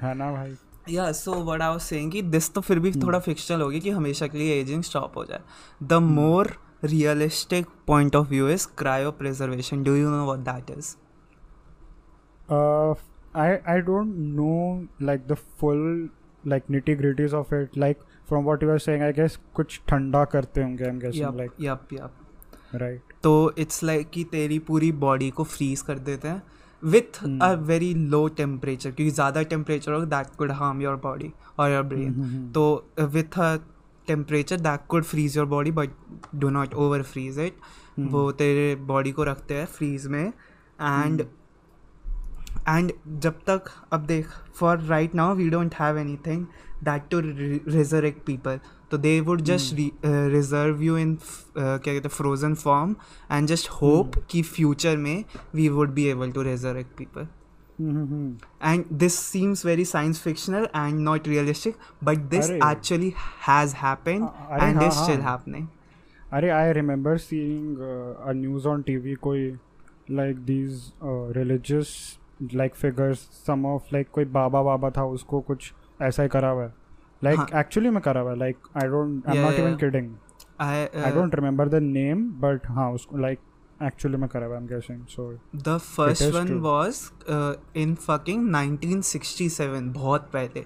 है 0.06 0.14
ना 0.14 0.30
भाई? 0.32 0.54
Yeah 0.90 1.10
so 1.12 1.34
what 1.34 1.62
I 1.62 1.68
was 1.68 1.80
saying 1.80 2.10
कि 2.12 2.22
दिस 2.22 2.52
तो 2.54 2.60
फिर 2.60 2.78
भी 2.78 2.92
Hmm. 2.92 3.02
थोड़ा 3.02 3.18
फिक्शनल 3.18 3.60
होगी 3.60 3.80
कि 3.80 3.90
हमेशा 3.90 4.26
के 4.26 4.38
लिए 4.38 4.60
एजिंग 4.60 4.82
स्टॉप 4.82 5.16
हो 5.16 5.24
जाए। 5.24 5.40
The 5.82 5.92
more 5.92 6.48
realistic 6.84 7.66
point 7.86 8.16
of 8.16 8.28
view 8.28 8.48
is 8.48 8.66
cryopreservation 9.10 9.82
do 9.82 9.94
you 9.94 10.10
know 10.10 10.24
what 10.24 10.38
that 10.38 10.78
is 10.78 10.94
uh 12.52 13.13
i 13.34 13.46
i 13.72 13.76
don't 13.86 14.18
know 14.34 14.86
like 15.08 15.26
the 15.28 15.36
full 15.60 15.84
like 16.44 16.66
nitty 16.74 16.94
gritties 16.98 17.32
of 17.38 17.52
it 17.52 17.76
like 17.84 18.02
from 18.28 18.44
what 18.48 18.62
you 18.62 18.68
were 18.68 18.82
saying 18.86 19.02
i 19.02 19.12
guess 19.18 19.38
कुछ 19.54 19.80
ठंडा 19.88 20.24
करते 20.34 20.62
होंगे 20.62 20.84
i'm 20.84 21.00
guessing 21.04 21.22
yep 21.22 21.36
like 21.40 21.62
yep 21.64 21.92
yep 21.92 22.80
right 22.82 23.12
तो 23.22 23.32
it's 23.58 23.82
like 23.84 24.10
कि 24.10 24.24
तेरी 24.32 24.58
पूरी 24.68 24.90
body 25.02 25.30
को 25.30 25.44
freeze 25.44 25.82
कर 25.82 25.98
देते 25.98 26.28
हैं 26.28 26.42
with. 26.82 27.22
A 27.42 27.52
very 27.66 27.92
low 27.94 28.26
temperature 28.36 28.90
क्योंकि 28.90 29.10
ज़्यादा 29.10 29.42
टेम्परेचर 29.52 29.92
होगा 29.92 30.04
that 30.16 30.34
could 30.38 30.50
harm 30.52 30.82
your 30.82 30.96
body 31.04 31.32
और 31.58 31.70
योर 31.70 31.82
ब्रेन. 31.82 32.50
तो 32.54 32.90
with 33.00 33.38
a 33.38 33.56
temperature 34.06 34.60
that 34.60 34.86
could 34.88 35.04
freeze 35.04 35.36
your 35.36 35.46
body 35.46 35.70
but 35.70 35.90
do 36.34 36.50
not 36.50 36.74
over 36.74 37.02
freeze 37.02 37.38
it. 37.38 37.56
वो 38.00 38.30
तेरे 38.32 38.74
बॉडी 38.86 39.12
को 39.12 39.24
रखते 39.24 39.54
हैं 39.54 39.66
फ्रीज 39.66 40.06
में 40.06 40.26
and 40.26 41.24
एंड 42.69 42.91
जब 43.23 43.39
तक 43.47 43.69
अब 43.93 44.05
देख 44.05 44.27
for 44.55 44.79
right 44.87 45.15
now 45.15 45.35
we 45.35 45.49
don't 45.49 45.75
have 45.79 45.97
anything 46.27 46.45
that 46.83 47.09
to 47.11 47.19
resurrect 47.23 48.25
people 48.25 48.59
तो 48.91 48.97
they 48.97 49.19
would 49.21 49.41
just 49.49 49.75
reserve 50.05 50.81
you 50.83 50.97
in 50.97 51.15
क्या 51.57 51.77
कहते 51.77 51.91
हैं 51.91 52.09
frozen 52.09 52.53
form 52.63 52.95
and 53.31 53.47
just 53.47 53.69
hope 53.81 54.11
कि 54.31 54.41
फ्यूचर 54.41 54.97
में 54.97 55.23
we 55.55 55.67
would 55.69 55.89
be 55.93 56.05
able 56.09 56.31
to 56.31 56.41
resurrect 56.51 56.97
people 56.97 57.27
Mhm. 57.81 58.23
and 58.69 58.89
this 59.01 59.17
seems 59.25 59.61
very 59.67 59.83
science 59.89 60.17
fictional 60.23 60.65
and 60.79 61.03
not 61.03 61.27
realistic 61.33 61.77
but 62.07 62.23
this 62.33 62.49
अरे। 62.49 62.57
actually 62.69 63.11
has 63.45 63.75
happened 63.83 64.25
अ- 64.25 64.47
अरे 64.57 64.65
and 64.65 64.79
हाँ, 64.81 64.87
is 64.87 64.97
still 65.01 65.21
हाँ। 65.21 65.29
happening 65.29 65.67
अरे 66.33 66.49
I 66.55 66.73
remember 66.73 67.17
seeing 67.17 67.77
a 68.27 68.33
news 68.39 68.65
on 68.67 68.81
TV 68.89 69.13
कोई 69.27 69.47
like 70.11 70.39
these 70.45 70.81
religious 71.37 71.93
like 72.42 72.74
figures 72.74 73.18
some 73.46 73.66
of 73.66 73.82
like 73.92 74.08
कोई 74.12 74.24
बाबा 74.24 74.62
बाबा 74.62 74.90
था 74.90 75.04
उसको 75.04 75.40
कुछ 75.40 75.72
ऐसा 76.02 76.22
ही 76.22 76.28
करा 76.28 76.48
हुआ 76.48 76.62
है 76.64 76.74
लाइक। 77.24 77.54
एक्चुअली 77.56 77.90
में 77.90 78.00
करा 78.02 78.20
हुआ 78.20 78.30
है 78.30 78.38
like 78.38 78.56
I 78.82 78.88
don't 78.88 79.26
I 79.28 79.36
am 79.38 79.44
not 79.44 79.54
even 79.54 79.76
kidding 79.76 80.14
I, 80.60 80.64
I 80.64 80.86
uh, 80.86 81.14
don't 81.14 81.34
remember 81.34 81.68
the 81.68 81.74
name 81.74 82.24
but 82.40 82.66
हाँ 82.66 82.90
उसको 82.92 83.16
लाइक 83.16 83.38
एक्चुअली 83.82 84.16
में 84.16 84.28
करा 84.28 84.46
हुआ 84.46 84.56
I 84.56 84.60
am 84.62 84.66
guessing 84.68 85.06
so 85.06 85.32
the 85.54 85.78
first 85.86 86.22
is 86.26 86.34
one 86.34 86.46
true. 86.46 86.60
was 86.66 87.00
uh, 87.36 87.54
in 87.84 87.94
fucking 88.08 88.44
1967 88.52 89.92
बहुत 89.94 90.30
पहले 90.32 90.64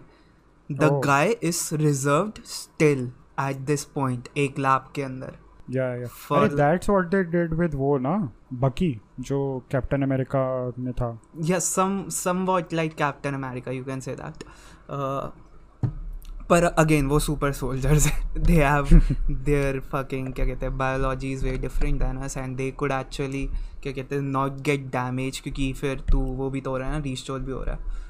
the 0.71 0.89
Oh. 0.93 1.01
guy 1.01 1.27
is 1.51 1.61
reserved 1.83 2.41
still 2.55 3.05
at 3.41 3.61
this 3.71 3.85
point 3.99 4.29
एक 4.37 4.59
lab 4.59 4.93
के 4.95 5.03
अंदर 5.03 5.37
या 5.71 5.85
या 5.95 6.37
अरे 6.37 6.49
that's 6.49 6.91
what 6.91 7.05
they 7.05 7.23
did 7.25 7.55
with 7.55 7.75
वो 7.75 7.99
ना 7.99 8.33
बकी 8.53 9.01
जो 9.21 9.67
कैप्टन 9.73 10.03
अमेरिका 10.03 10.73
में 10.79 10.93
था। 10.93 11.21
Yes 11.41 11.69
some 11.79 11.99
somewhat 12.21 12.73
like 12.73 12.97
captain 12.97 13.37
america 13.41 13.77
you 13.81 13.85
can 13.91 14.09
say 14.09 14.17
that. 14.21 14.49
Uh, 14.91 15.29
पर 16.51 16.65
अगेन 16.65 17.07
वो 17.07 17.19
super 17.19 17.53
soldiers 17.53 18.07
they 18.39 18.53
have 18.53 18.87
their 19.31 19.81
fucking 19.81 20.33
क्या 20.33 20.47
कहते 20.47 20.67
हैं 20.67 20.79
biology 20.79 21.33
is 21.33 21.45
very 21.45 21.59
different 21.59 22.01
than 22.03 22.17
us 22.17 22.37
and 22.37 22.57
they 22.57 22.71
could 22.71 22.93
actually 22.93 23.45
क्या 23.83 23.93
कहते 23.93 24.15
हैं 24.15 24.23
नॉट 24.23 24.61
गेट 24.61 24.87
डैमेज 24.87 25.41
क्योंकि 25.41 25.73
फिर 25.73 26.01
तू 26.01 26.21
वो 26.21 26.51
भी 26.51 26.61
तो 26.61 26.71
हो 26.71 26.79
रहा 26.79 26.89
है 26.89 26.95
ना 26.95 27.01
रिस्टोर 27.01 27.41
भी 27.41 27.53
हो 27.53 27.63
रहा 27.63 27.75
है। 27.75 28.09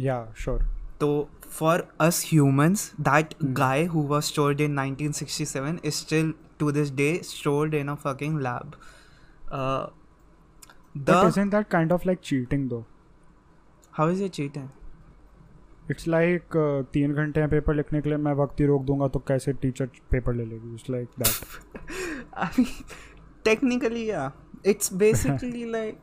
या 0.00 0.34
श्योर 0.38 0.81
तो 1.02 1.30
for 1.46 1.88
us 2.00 2.24
humans 2.28 2.92
that 3.00 3.34
guy 3.44 3.84
who 3.84 4.02
was 4.02 4.24
stored 4.24 4.60
in 4.60 4.72
nineteen 4.72 5.12
sixty 5.12 5.44
seven 5.44 5.78
is 5.84 5.94
still 5.94 6.34
to 6.58 6.72
this 6.72 6.92
day 6.92 7.20
stored 7.24 7.74
in 7.74 7.88
a 7.88 7.94
fucking 7.94 8.40
lab 8.40 8.72
that 10.96 11.68
kind 11.68 11.92
of 11.92 12.02
like 12.06 12.18
cheating 12.18 12.68
though 12.68 12.84
how 13.92 14.10
is 14.10 14.22
it 14.22 14.30
cheating 14.30 14.68
it's 15.90 16.08
like 16.08 16.42
तीन 16.92 17.14
घंटे 17.14 17.40
हैं 17.40 17.48
paper 17.50 17.74
लिखने 17.74 18.00
के 18.00 18.08
लिए 18.08 18.18
मैं 18.18 18.32
वक्त 18.32 18.60
ही 18.60 18.66
रोक 18.66 18.82
दूँगा 18.82 19.08
तो 19.08 19.18
कैसे 19.18 19.52
टीचर 19.52 19.86
पेपर 19.86 20.34
ले 20.34 20.44
लेगी? 20.44 20.74
It's 20.74 20.90
like 20.90 21.08
that 21.18 22.66
technically 23.44 24.10
it's 24.70 24.94
basically 24.94 25.70
like 25.70 25.98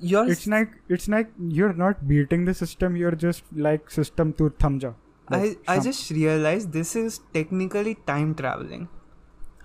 you're. 0.00 0.28
It's 0.30 0.48
like 0.48 0.70
it's 0.90 1.08
like 1.08 1.30
you 1.58 1.66
are 1.68 1.74
not 1.76 2.00
beating 2.04 2.48
the 2.48 2.52
system 2.52 2.96
you 2.96 3.06
are 3.08 3.14
just 3.26 3.44
like 3.66 3.90
system 3.90 4.30
to 4.38 4.48
थम 4.64 4.78
जा 4.78 4.94
I 5.28 5.38
I 5.72 5.74
just 5.84 6.10
realized 6.16 6.74
this 6.74 6.90
is 6.98 7.14
technically 7.36 7.94
time 8.10 8.34
traveling. 8.40 8.84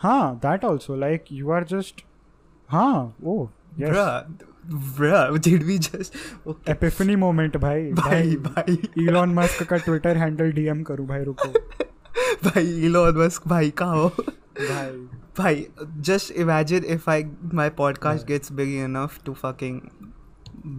हाँ 0.02 0.36
that 0.46 0.64
also 0.66 0.96
like 0.96 1.26
you 1.32 1.52
are 1.52 1.64
just 1.74 2.06
हाँ 2.70 3.16
oh 3.24 3.44
yes 3.80 3.96
Bruh, 4.70 4.80
bruh, 4.98 5.38
did 5.46 5.64
we 5.68 5.76
just? 5.86 6.16
Okay. 6.48 6.70
Epiphany 6.72 7.16
moment 7.16 7.58
भाई 7.58 7.92
भाई 7.94 8.36
भाई 8.48 8.78
Elon 9.04 9.34
Musk 9.34 9.64
का 9.70 9.78
Twitter 9.78 10.18
handle 10.18 10.52
DM 10.52 10.84
करूं 10.90 11.08
भाई 11.08 11.24
रुको 11.24 11.48
भाई 12.46 12.90
Elon 12.90 13.18
Musk 13.22 13.48
भाई 13.48 13.70
कहाँ 13.82 13.96
हो? 13.96 14.08
भाई 14.60 14.92
भाई 15.38 15.66
just 16.10 16.32
imagine 16.46 16.86
if 16.98 17.08
I 17.16 17.18
my 17.62 17.68
podcast 17.82 18.26
Yeah. 18.26 18.30
gets 18.32 18.54
big 18.62 18.74
enough 18.86 19.18
to 19.30 19.36
fucking 19.44 19.80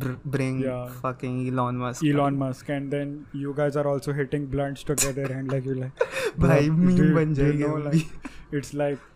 br- 0.02 0.16
bring 0.36 0.58
Yeah. 0.64 0.88
fucking 1.04 1.36
Elon 1.48 1.78
Musk. 1.82 2.04
Elon 2.12 2.38
Musk 2.42 2.68
and 2.76 2.96
then 2.96 3.14
you 3.44 3.54
guys 3.60 3.76
are 3.82 3.86
also 3.92 4.12
hitting 4.20 4.46
blunts 4.56 4.84
together 4.90 5.26
and 5.38 5.52
like 5.56 5.64
you 5.70 5.74
like 5.82 6.04
भाई 6.46 6.68
bro, 6.70 6.76
meme 6.86 6.96
do- 7.02 7.14
बन 7.18 7.34
do 7.34 7.46
you 7.46 7.52
जाएगी 7.52 7.68
know, 7.68 7.76
अभी. 7.76 7.92
like 7.98 8.30
it's 8.60 8.72
like 8.82 9.08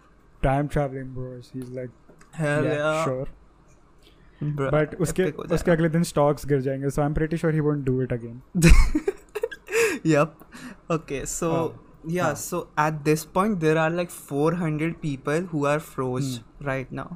time 0.48 0.68
traveling 0.76 1.10
bros 1.20 1.50
he's 1.56 1.70
like 1.80 1.96
Hell 2.42 2.64
yeah, 2.70 2.78
yeah. 2.84 3.04
sure 3.04 3.26
Bruh, 4.56 4.70
but 4.76 4.94
उसके 5.06 5.22
epic 5.26 5.36
हो 5.38 5.42
उसके 5.42 5.56
जाएगा. 5.56 5.72
अगले 5.72 5.88
दिन 5.98 6.02
stocks 6.12 6.46
गिर 6.54 6.60
जाएंगे 6.68 6.90
so 6.98 7.02
I'm 7.06 7.14
pretty 7.20 7.38
sure 7.44 7.52
he 7.58 7.66
won't 7.68 7.84
do 7.90 7.98
it 8.06 8.12
again 8.16 8.42
yep 10.14 10.34
okay 10.98 11.20
so 11.34 11.50
Oh. 11.58 11.66
yeah 12.16 12.26
Huh. 12.32 12.40
so 12.40 12.58
at 12.86 12.98
this 13.06 13.24
point 13.38 13.60
there 13.66 13.78
are 13.84 13.90
like 14.00 14.12
400 14.16 14.98
people 15.04 15.46
who 15.52 15.62
are 15.70 15.78
froze 15.86 16.28
Hmm. 16.34 16.66
right 16.70 16.92
now 16.98 17.06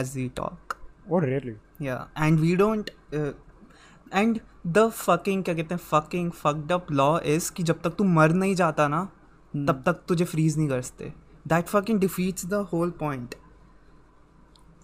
as 0.00 0.12
we 0.18 0.26
talk 0.40 0.76
oh 1.10 1.20
really 1.24 1.54
yeah 1.81 2.09
and 2.17 2.39
we 2.39 2.55
don't 2.55 2.89
and 4.13 4.39
the 4.67 4.89
fucking 4.89 5.43
क्या 5.43 5.55
कहते 5.55 5.75
हैं 5.75 5.81
fucking 5.83 6.31
fucked 6.31 6.71
up 6.71 6.91
law 6.91 7.19
is 7.19 7.51
कि 7.51 7.63
जब 7.63 7.81
तक 7.81 7.95
तू 7.97 8.03
मर 8.03 8.29
नहीं 8.33 8.55
जाता 8.55 8.87
ना 8.87 9.07
hmm. 9.07 9.67
तब 9.67 9.83
तक 9.85 10.01
तुझे 10.07 10.25
फ्रीज 10.25 10.57
नहीं 10.57 10.67
कर 10.69 10.81
सकते। 10.81 11.13
That 11.47 11.65
fucking 11.65 11.99
defeats 11.99 12.45
the 12.45 12.53
whole 12.73 12.91
point 12.99 13.35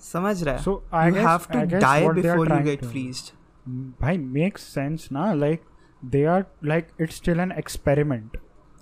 समझ 0.04 0.44
रहा 0.44 0.56
है? 0.56 0.62
So 0.64 0.84
I 0.94 1.12
have 1.12 1.40
to 1.52 1.78
die 1.78 2.08
before 2.10 2.52
you 2.52 2.64
get 2.64 2.86
freezed 2.86 3.34
भाई 4.02 4.18
मेक्स 4.18 4.64
सेंस 4.74 5.08
ना? 5.12 5.34
Like 5.34 5.64
they 6.06 6.26
are 6.26 6.46
like 6.66 6.88
it's 7.02 7.16
still 7.16 7.40
an 7.40 7.52
experiment 7.52 8.38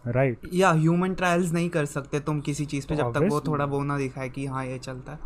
right 0.08 0.50
yeah 0.54 0.72
human 0.72 1.14
trials 1.14 1.52
नहीं 1.52 1.70
कर 1.70 1.86
सकते 1.86 2.20
तुम 2.20 2.40
किसी 2.42 2.66
चीज़ 2.66 2.88
पे 2.88 2.96
जब 2.96 3.14
तक 3.14 3.28
वो 3.32 3.40
थोड़ा 3.42 3.66
वो 3.66 3.84
ना 3.84 3.98
दिखाए 3.98 4.30
कि 4.30 4.46
हाँ 4.46 4.66
ये 4.66 4.78
चलता 4.80 5.12
है। 5.12 5.20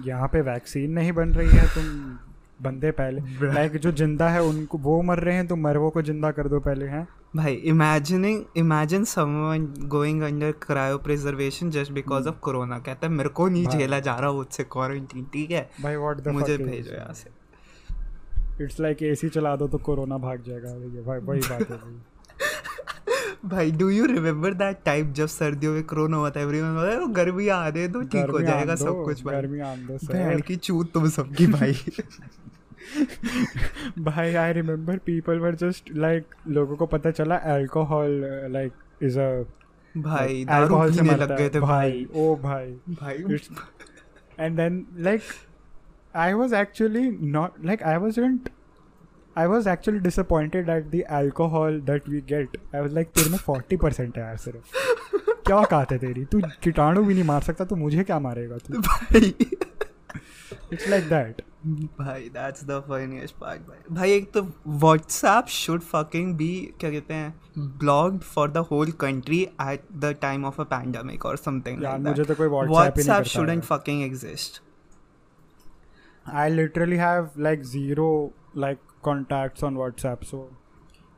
यहाँ 0.00 0.28
पे 0.28 0.40
वैक्सीन 0.42 0.90
नहीं 0.92 1.12
बन 1.12 1.32
रही 1.34 1.48
है 1.48 1.66
तुम 1.74 1.84
बंदे 2.62 2.90
पहले। 2.90 3.52
लाइक 3.52 3.76
जो 3.76 3.92
ज़िंदा 3.92 4.28
है 4.28 4.42
उनको 4.42 4.78
वो 4.78 5.00
मर 5.02 5.18
रहे 5.18 5.34
हैं 5.34 5.46
तो 5.46 5.56
मरवो 5.56 5.90
को 5.90 6.02
ज़िंदा 6.02 6.30
कर 6.30 6.48
दो 6.48 6.60
पहले 6.60 6.86
हैं? 6.86 7.06
भाई 7.36 7.54
imagining 7.70 8.42
imagine 8.56 9.04
someone 9.04 9.66
going 9.88 10.22
under 10.22 10.52
cryopreservation 10.98 11.70
just 11.70 11.92
because 11.92 12.28
of 12.28 12.38
corona 12.40 12.78
कहता 12.78 13.06
है 13.06 13.12
मेरे 13.12 13.28
को 13.28 13.48
नहीं 13.48 13.66
झेला 13.66 13.98
जा 14.00 14.14
रहा 14.16 14.32
मुझसे 14.32 14.64
क्वारंटीन 14.64 15.24
ठीक 15.32 15.50
है? 15.50 15.68
भाई 15.82 15.96
व्हाट 15.96 16.20
द 16.20 16.28
मुझे 16.28 16.56
भेजो 16.58 16.94
यहाँ 16.94 17.14
से। 17.14 17.30
इट्स 18.64 18.80
लाइक 18.80 19.02
एसी 19.02 19.28
चला 19.28 19.56
दो 19.56 19.68
तो 19.68 19.78
कोरोना 19.78 20.18
भाग 20.18 20.42
जाएगा। 20.46 20.68
भाई 21.02 21.18
वही 21.20 21.40
बात 21.40 21.70
है 21.70 21.78
भाई 23.44 23.70
do 23.70 23.88
you 23.90 24.06
remember 24.06 24.54
that 24.54 24.78
time 24.84 25.12
जब 25.12 25.26
सर्दियों 25.26 25.72
में 25.72 25.82
कोरोना 25.84 26.16
हुआ 26.16 26.30
था? 26.30 26.40
एवरीवन 26.40 26.74
बोला 26.74 26.98
"ओ, 26.98 27.06
गर्मी 27.06 27.48
आ 27.48 27.70
दे 27.70 27.88
तो 27.88 28.02
ठीक 28.02 28.30
हो 28.30 28.40
जाएगा 28.40 28.74
सब 28.74 29.02
कुछ 29.04 29.24
भाई. 29.24 29.36
गर्मी 29.36 29.60
आन 29.60 29.86
दो 29.86 29.98
सर 29.98 30.40
की 30.40 30.56
चूत 30.56 30.92
तुम 30.92 31.08
सबकी 31.08 31.46
भाई। 31.46 31.72
भाई 33.98 34.34
I 34.34 34.52
remember 34.52 34.96
people 35.06 35.38
were 35.38 35.54
just 35.54 35.90
like 35.96 36.24
लोगों 36.48 36.76
को 36.76 36.86
पता 36.86 37.10
चला 37.10 37.36
अल्कोहल 37.54 38.20
लाइक 38.52 38.72
इज़ 39.02 39.18
अ 39.20 39.44
भाई 39.94 40.44
दारू 40.44 40.62
अल्कोहल 40.64 40.92
से 40.92 41.00
पीने 41.00 41.16
लग 41.16 41.36
गए 41.36 41.48
थे 41.48 41.60
भाई 41.60 42.06
ओ 42.14 42.34
भाई। 42.36 42.70
भाई। 42.90 43.38
And 44.38 44.58
then 44.60 44.78
like 45.06 45.26
i 46.14 46.32
was 46.34 46.52
actually 46.60 47.02
not 47.34 47.58
like 47.68 47.82
i 47.90 47.96
wasn't 48.04 48.48
i 49.38 49.46
was 49.46 49.66
actually 49.66 50.00
disappointed 50.06 50.68
at 50.68 50.82
the 50.94 51.00
alcohol 51.12 51.80
that 51.86 52.00
we 52.08 52.20
get. 52.32 52.46
I 52.74 52.82
was 52.82 52.92
like 52.94 53.14
तेरे 53.14 53.30
में 53.30 53.38
40% 53.38 54.00
है 54.00 54.22
यार 54.22 54.36
सिर्फ़। 54.36 54.76
क्या 55.46 55.56
औकात 55.56 55.92
है 55.92 55.98
तेरी? 55.98 56.24
तू 56.24 56.40
कीटाणु 56.62 57.04
भी 57.04 57.14
नहीं 57.14 57.24
मार 57.24 57.40
सकता 57.40 57.64
तो 57.64 57.76
मुझे 57.76 58.04
क्या 58.04 58.18
मारेगा 58.18 58.56
तू? 58.56 58.80
भाई। 58.80 59.34
इट्स 60.72 60.88
लाइक 60.88 61.04
दैट 61.04 61.42
भाई 62.00 62.20
दैट्स 62.20 62.64
द 62.64 62.80
फनीएस्ट 62.80 63.34
पार्ट 63.34 63.60
भाई। 63.60 63.94
भाई 63.94 64.12
एक 64.12 64.32
तो 64.32 64.52
व्हाट्सएप 64.66 65.46
शुड 65.46 65.80
फकिंग 65.80 66.34
बी 66.34 66.74
क्या 66.80 66.90
कहते 66.90 67.14
हैं 67.14 67.40
blocked 67.58 68.20
for 68.20 68.50
the 68.50 68.56
whole 68.56 68.90
country 68.90 69.42
at 69.42 69.82
the 69.92 70.16
time 70.22 70.44
of 70.44 70.60
a 70.60 70.64
pandemic 70.64 71.26
और 71.26 71.36
समथिंग 71.36 71.84
यार 71.84 71.98
मुझे 71.98 72.24
तो 72.24 72.34
कोई 72.34 72.48
WhatsApp 72.48 73.22
shouldn't 73.22 73.62
fucking 73.62 74.02
exist 74.02 74.62
I 76.34 76.44
literally 76.50 76.98
have 76.98 77.26
like 77.46 77.64
zero 77.70 78.06
like 78.62 78.84
contacts 79.08 79.64
on 79.68 79.78
WhatsApp, 79.80 80.24
so 80.30 80.40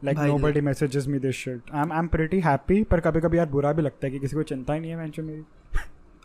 like 0.03 0.19
nobody 0.31 0.61
messages 0.61 1.09
me 1.13 1.21
this 1.25 1.39
shit. 1.43 1.73
I'm 1.75 1.93
I'm 2.01 2.09
pretty 2.15 2.41
happy, 2.41 2.85
पर 2.85 3.01
कभी 3.01 3.21
कभी 3.21 3.39
यार 3.39 3.47
बुरा 3.47 3.73
भी 3.73 3.83
लगता 3.83 4.07
है 4.07 4.13
कि 4.13 4.19
किसी 4.19 4.37
को 4.37 4.43
चिंता 4.43 4.75
ही 4.75 4.81
नहीं 4.81 4.91
है 4.91 4.97
मैंने 4.97 5.23
मेरी। 5.23 5.43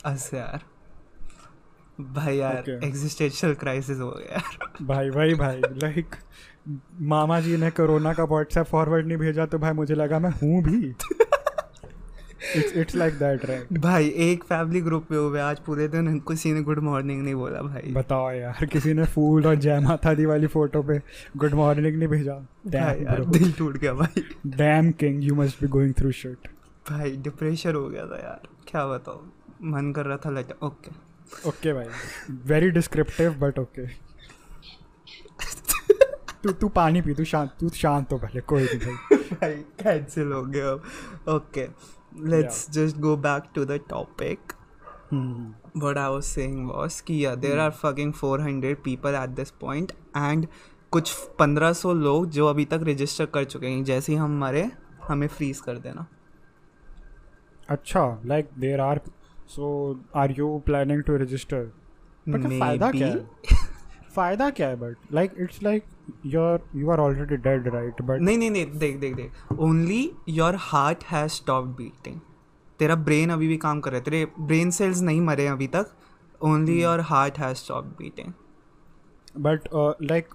अस 0.06 0.30
यार। 0.34 0.62
भाई 2.02 2.38
यार 2.38 2.64
Okay. 2.64 2.90
existential 2.90 3.60
क्राइसिस 3.60 4.00
हो 4.00 4.12
गया 4.12 4.34
यार। 4.34 4.86
भाई 4.86 5.10
भाई 5.10 5.34
भाई 5.34 5.62
लाइक 5.62 6.16
मामा 7.02 7.40
जी 7.40 7.58
ने 7.58 7.70
कोरोना 7.72 8.14
का 8.14 8.24
व्हाट्सएप 8.24 8.66
फॉरवर्ड 8.66 9.08
नहीं 9.08 9.18
भेजा 9.18 9.46
तो 9.46 9.60
भाई 9.60 9.72
मुझे 9.72 9.96
लगा 9.96 10.20
मैं 10.20 10.30
हूँ 10.30 10.64
भी। 10.64 10.96
It's 12.56 12.74
it's 12.74 12.96
like 12.96 13.14
that 13.14 13.46
right 13.46 13.78
भाई 13.80 14.08
एक 14.26 14.44
फैमिली 14.44 14.82
ग्रुप 14.82 15.12
में 15.12 15.18
हुए 15.18 15.40
आज 15.40 15.60
पूरे 15.60 15.88
दिन। 15.88 16.20
किसी 16.20 16.54
ने 16.54 16.62
गुड 16.62 16.80
मॉर्निंग 16.80 17.22
नहीं 17.24 17.36
बोला 17.36 17.62
भाई। 17.62 17.92
बताओ 17.94 18.32
यार 18.32 18.66
किसी 18.66 18.94
ने 18.94 19.06
फूल 19.06 19.48
और 19.48 19.56
जय 19.56 19.80
माता 19.80 20.14
दी 20.14 20.26
वाली 20.26 20.48
फ़ोटो 20.48 20.82
पे 20.84 21.02
गुड 21.38 21.54
मॉर्निंग 21.54 21.98
नहीं 21.98 22.08
भेजा? 22.08 22.34
यार 22.76 23.24
दिल 23.26 23.52
टूट 23.52 23.78
गया 23.78 23.94
भाई। 23.94 24.24
Damn 24.48 24.92
king 24.92 25.24
you 25.24 25.36
must 25.36 25.62
be 25.62 25.68
going 25.68 25.94
through 25.94 26.12
shit 26.12 26.48
भाई 26.90 27.12
डिप्रेशन 27.18 27.76
हो 27.76 27.88
गया 27.90 28.06
था 28.06 28.18
यार। 28.18 28.48
क्या 28.68 28.86
बताओ 28.88 29.22
मन 29.72 29.92
कर 29.92 30.06
रहा 30.06 30.18
था 30.18 30.30
लट 30.30 30.54
ओके 30.64 30.92
ओके 31.50 31.74
भाई। 31.74 31.86
वेरी 32.46 32.70
डिस्क्रिप्टिव 32.70 33.34
बट 33.40 33.60
ओके 33.60 33.86
तू 36.44 36.52
तू 36.52 36.68
पानी 36.76 37.02
पी 37.02 37.14
तू 37.14 37.24
शांत 37.24 37.52
तू 37.60 37.70
शांत 37.70 38.12
हो 38.12 38.18
पहले 38.18 38.42
कोई 38.42 38.64
नहीं 38.64 38.80
भाई। 38.80 39.18
भाई 39.32 39.56
कैंसिल 39.84 40.32
हो 40.32 40.42
गया। 40.46 40.72
Okay 41.36 41.66
let's 42.20 42.72
just 42.72 42.98
go 42.98 43.18
back 43.18 43.44
to 43.56 43.66
the 43.66 43.72
topic 43.72 44.40
hmm, 45.12 45.54
what 45.80 45.98
I 45.98 46.10
was 46.16 46.28
saying 46.38 46.70
was 46.70 47.02
कि 47.02 47.26
yeah, 47.26 47.42
there 47.42 47.60
are 47.60 47.72
fucking 47.72 48.14
400 48.14 48.76
people 48.88 49.18
at 49.24 49.36
this 49.40 49.52
point 49.64 49.92
and 50.18 50.48
कुछ 50.92 51.16
1500 51.42 51.94
लोग 51.94 52.30
जो 52.30 52.48
अभी 52.48 52.66
तक 52.66 52.80
रजिस्टर 52.84 53.26
कर 53.26 53.44
चुके 53.44 53.68
हैं 53.68 53.84
जैसे 53.84 54.12
ही 54.12 54.18
हम 54.18 54.40
मरे 54.40 54.72
हमें 55.08 55.28
फ्रीज 55.28 55.60
कर 55.60 55.78
देना। 55.78 56.08
अच्छा 57.70 58.22
like 58.26 58.50
there 58.60 58.80
are 58.80 59.02
so 59.48 60.00
are 60.16 60.32
you 60.32 60.64
planning 60.66 61.04
to 61.04 61.18
register 61.18 61.72
फ़ायदा 62.30 62.92
क्या 62.92 63.08
है? 63.08 63.30
फ़ायदा 64.16 64.50
क्या 64.50 64.68
है 64.68 64.76
but 64.76 65.14
like 65.14 65.32
it's 65.40 65.62
like 65.64 65.84
your 66.26 66.68
you 66.76 66.90
are 66.92 67.00
already 67.00 67.38
dead 67.38 67.68
right 67.74 68.02
but 68.02 68.22
नहीं 68.22 68.38
नहीं 68.38 68.52
नहीं 68.52 68.66
देख 68.80 68.98
देख 69.00 69.16
देख। 69.16 69.60
Only 69.60 70.12
your 70.30 70.56
heart 70.60 71.04
has 71.12 71.32
stop 71.32 71.66
beating 71.78 72.20
तेरा 72.80 72.96
ब्रेन 73.08 73.30
अभी 73.30 73.48
भी 73.48 73.58
काम 73.58 73.80
कर 73.80 73.92
रहा 73.92 73.98
है। 73.98 74.04
तेरे 74.04 74.26
ब्रेन 74.40 74.72
सेल्स 74.72 75.02
नहीं 75.02 75.22
मरे 75.22 75.48
अभी 75.48 75.68
तक। 75.68 75.92
Only 76.42 76.82
your 76.82 77.00
heart 77.06 77.38
has 77.40 77.58
stop 77.58 77.86
beating 77.98 78.34
but 79.38 79.68
like 80.04 80.34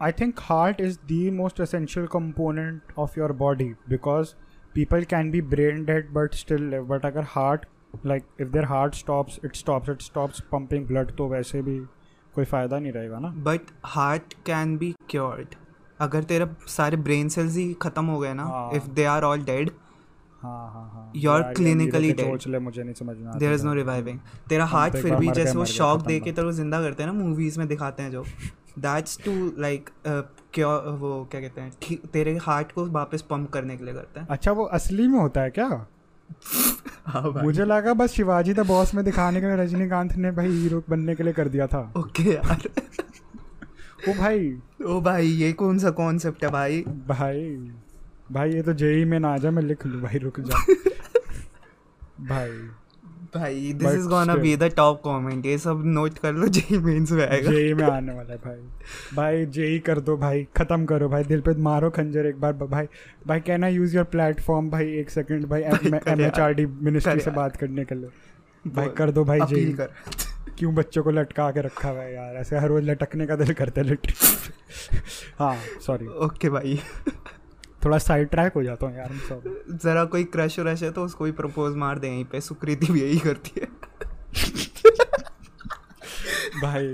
I 0.00 0.12
think 0.12 0.40
heart 0.40 0.80
is 0.80 0.98
the 1.12 1.30
most 1.34 1.60
essential 1.60 2.06
component 2.06 2.92
of 2.98 3.18
your 3.18 3.32
body 3.32 3.64
because 3.88 4.34
people 4.74 5.04
can 5.04 5.30
be 5.30 5.40
brain 5.52 5.84
dead 5.84 6.12
but 6.12 6.34
still 6.34 6.78
but 6.88 7.06
अगर 7.06 7.24
heart 7.28 7.66
like 8.06 8.24
if 8.40 8.48
their 8.48 8.64
heart 8.64 8.94
stops 8.94 9.38
it 9.44 9.56
stops 9.56 9.88
it 9.88 10.02
stops 10.02 10.40
pumping 10.52 10.86
blood 10.86 11.10
तो 11.16 11.28
वैसे 11.28 11.62
भी 11.62 11.80
कोई 12.38 12.44
फ़ायदा 12.46 12.78
नहीं 12.78 12.92
रहेगा 12.92 13.18
ना। 13.18 13.28
But 13.44 13.70
heart 13.86 14.34
can 14.46 14.76
be 14.78 14.94
cured 15.10 15.54
अगर 16.00 16.22
तेरा 16.24 16.46
सारे 16.68 16.96
ब्रेन 16.98 17.28
सेल्स 17.28 17.56
ही 17.56 17.72
खत्म 17.82 18.04
हो 18.06 18.18
गए 18.18 18.34
ना। 18.34 18.44
If 18.76 18.88
they 18.90 19.04
are 19.06 19.24
all 19.24 19.42
dead 19.44 19.70
हाँ 20.42 20.70
हाँ 20.72 20.82
हाँ। 20.90 21.12
यार, 21.16 21.40
ये 21.40 21.54
clinically 21.54 21.76
नीरज 21.76 22.06
के 22.06 22.12
dead. 22.12 22.30
सोच 22.30 22.46
ले 22.48 22.58
मुझे 22.58 22.82
नहीं 22.82 22.94
समझ 22.94 23.16
देर 23.38 23.52
इज़ 23.52 23.64
नो 23.66 23.72
रिवाइविंग 23.74 24.18
तेरा 24.48 24.64
हार्ट 24.66 24.92
तो 24.92 25.00
फिर 25.02 25.14
भी 25.16 25.30
जैसे 25.32 25.58
वो 25.58 25.64
शॉक 25.66 26.02
दे 26.02 26.18
के 26.20 26.32
तेरे 26.32 26.46
को 26.46 26.52
ज़िंदा 26.52 26.80
करते 26.82 27.02
हैं 27.02 27.10
ना 27.12 27.18
मूवीज़ 27.18 27.58
में 27.58 27.66
दिखाते 27.68 28.02
हैं 28.02 28.10
जो। 28.10 28.24
दैट्स 28.78 29.18
टू 29.24 29.32
लाइक 29.58 29.90
क्या 30.06 30.68
वो 31.00 31.12
क्या 31.30 31.40
कहते 31.40 31.60
हैं 31.60 31.96
तेरे 32.12 32.36
हार्ट 32.42 32.72
को 32.72 32.86
वापस 32.92 33.22
पंप 33.30 33.50
करने 33.52 33.76
के 33.76 33.84
लिए 33.84 33.94
करते 33.94 34.20
हैं। 34.20 34.26
अच्छा 34.28 34.52
वो 34.52 34.64
असली 34.80 35.06
में 35.08 35.18
होता 35.18 35.40
है 35.40 35.50
क्या? 35.50 35.68
हाँ 37.06 37.22
मुझे 37.42 37.64
लगा 37.64 37.94
बस 37.94 38.10
शिवाजी 38.10 38.54
द 38.54 38.60
बॉस 38.60 38.94
में 38.94 39.04
दिखाने 39.04 39.40
के 39.40 39.46
लिए 39.46 39.56
रजनीकांत 39.56 40.16
ने 40.16 40.30
भाई 40.30 40.48
हीरो 40.48 40.82
बनने 40.90 41.14
के 41.14 41.22
लिए 41.22 41.32
कर 41.32 41.48
दिया 41.48 41.66
था। 41.66 41.92
ओके 41.96 42.22
यार। 42.22 42.62
ओ 44.08 44.12
भाई। 44.12 44.58
ओ 44.86 45.00
भाई 45.00 45.26
ये 45.26 45.52
कौन 45.52 45.78
सा 45.78 45.90
कॉन्सेप्ट 45.90 46.44
है 46.44 46.50
भाई? 46.50 46.82
भाई 47.08 47.70
भाई 48.32 48.52
ये 48.52 48.62
तो 48.62 48.72
जेई 48.72 49.04
में 49.04 49.20
ना 49.20 49.34
आ 49.34 49.36
जा 49.36 49.50
मैं 49.50 49.62
लिख 49.62 49.86
लूँ। 49.86 50.02
भाई 50.02 50.18
रुक 50.18 50.40
जा। 50.40 50.64
भाई। 52.20 52.70
भाई 53.36 53.72
this 53.72 53.94
is 53.94 54.06
gonna 54.08 54.34
be 54.34 54.54
the 54.56 54.62
top 54.76 55.00
comment 55.04 55.46
ये 55.46 55.56
सब 55.58 55.82
नोट 55.86 56.18
कर 56.18 56.32
लो 56.32 56.46
जेई 56.48 56.78
मेंस 56.78 57.10
में 57.12 57.26
आएगा 57.26 57.50
जेई 57.50 57.74
में 57.74 57.84
आने 57.84 58.12
वाला 58.12 58.32
है 58.32 58.38
भाई। 58.44 58.56
भाई 59.16 59.44
जेई 59.56 59.78
कर 59.78 60.00
दो 60.00 60.16
भाई 60.16 60.46
खत्म 60.56 60.84
करो 60.86 61.08
भाई 61.08 61.24
दिल 61.24 61.40
पे 61.40 61.54
मारो 61.62 61.90
खंजर 61.90 62.26
एक 62.26 62.40
बार। 62.40 62.52
भाई 62.52 62.86
भाई 63.26 63.40
can 63.40 63.64
I 63.64 63.74
use 63.74 63.96
your 63.96 64.04
platform 64.14 64.70
भाई 64.70 64.96
एक 64.98 65.10
सेकंड 65.10 65.46
भाई 65.46 65.62
भाई, 65.62 65.90
कर 65.98 66.10
M 66.10 66.20
H 66.20 66.38
R 66.38 66.54
D 66.54 66.66
ministry 66.66 67.20
से 67.20 67.30
बात 67.30 67.56
करने 67.56 67.84
के 67.84 67.94
लिए। 67.94 68.10
भाई 68.64 68.88
कर 68.98 69.10
दो 69.10 69.24
भाई 69.24 69.40
जेई 69.48 69.72
कर। 69.72 69.90
क्यों 70.58 70.74
बच्चों 70.74 71.02
को 71.02 71.10
लटका 71.10 71.50
के 71.50 71.60
रखा 71.60 71.88
हुआ 71.88 72.00
है 72.02 72.14
यार? 72.14 72.34
ऐसे 72.36 72.58
हर 72.58 72.68
रोज 72.68 72.84
लटकने 72.84 73.26
का 73.26 73.36
दिल 73.36 73.52
करता 73.54 73.80
है 73.80 73.86
लिटरली 73.86 74.98
हाँ 75.38 75.56
सॉरी 75.86 76.06
ओके 76.26 76.50
भाई। 76.50 76.80
थोड़ा 77.84 77.98
साइड 77.98 78.28
ट्रैक 78.28 78.52
हो 78.52 78.62
जाता 78.62 78.86
हूँ 78.86 78.96
यार 78.96 79.10
जरा 79.84 80.04
कोई 80.04 80.24
क्रश 80.24 80.58
व्रश 80.58 80.82
है 80.82 80.90
तो 80.90 81.04
उसको 81.04 81.24
ही 81.24 81.32
प्रपोज 81.32 81.74
मार 81.76 81.98
दे 81.98 82.08
यहीं 82.08 82.24
पे 82.24 82.40
सुकृति 82.40 82.92
भी 82.92 83.00
यही 83.00 83.18
करती 83.18 83.60
है। 83.60 83.66
भाई 86.62 86.86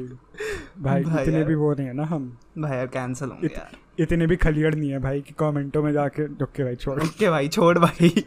भाई 0.79 1.03
भाई 1.05 1.23
इतने 1.23 1.45
भी 1.45 1.55
वो 1.55 1.73
नहीं 1.75 1.87
है 1.87 1.93
ना 1.93 2.05
हम। 2.05 2.39
भाई 2.59 2.77
यार 2.77 2.87
कैंसिल 2.87 3.29
होंगे 3.29 3.47
इत- 3.47 3.57
यार। 3.59 3.77
इतने 3.99 4.27
भी 4.27 4.37
खलियड़ 4.37 4.75
नहीं 4.75 4.91
है 4.91 4.99
भाई 4.99 5.21
कि 5.21 5.35
कमेंटों 5.39 5.83
में 5.83 5.93
जाके 5.93 6.25
ओके 6.45 6.65
भाई 6.65 6.77
छोड़। 6.77 7.03
ओके 7.03 7.31
भाई 7.31 7.49
छोड़ 7.49 7.79
भाई। 7.79 8.25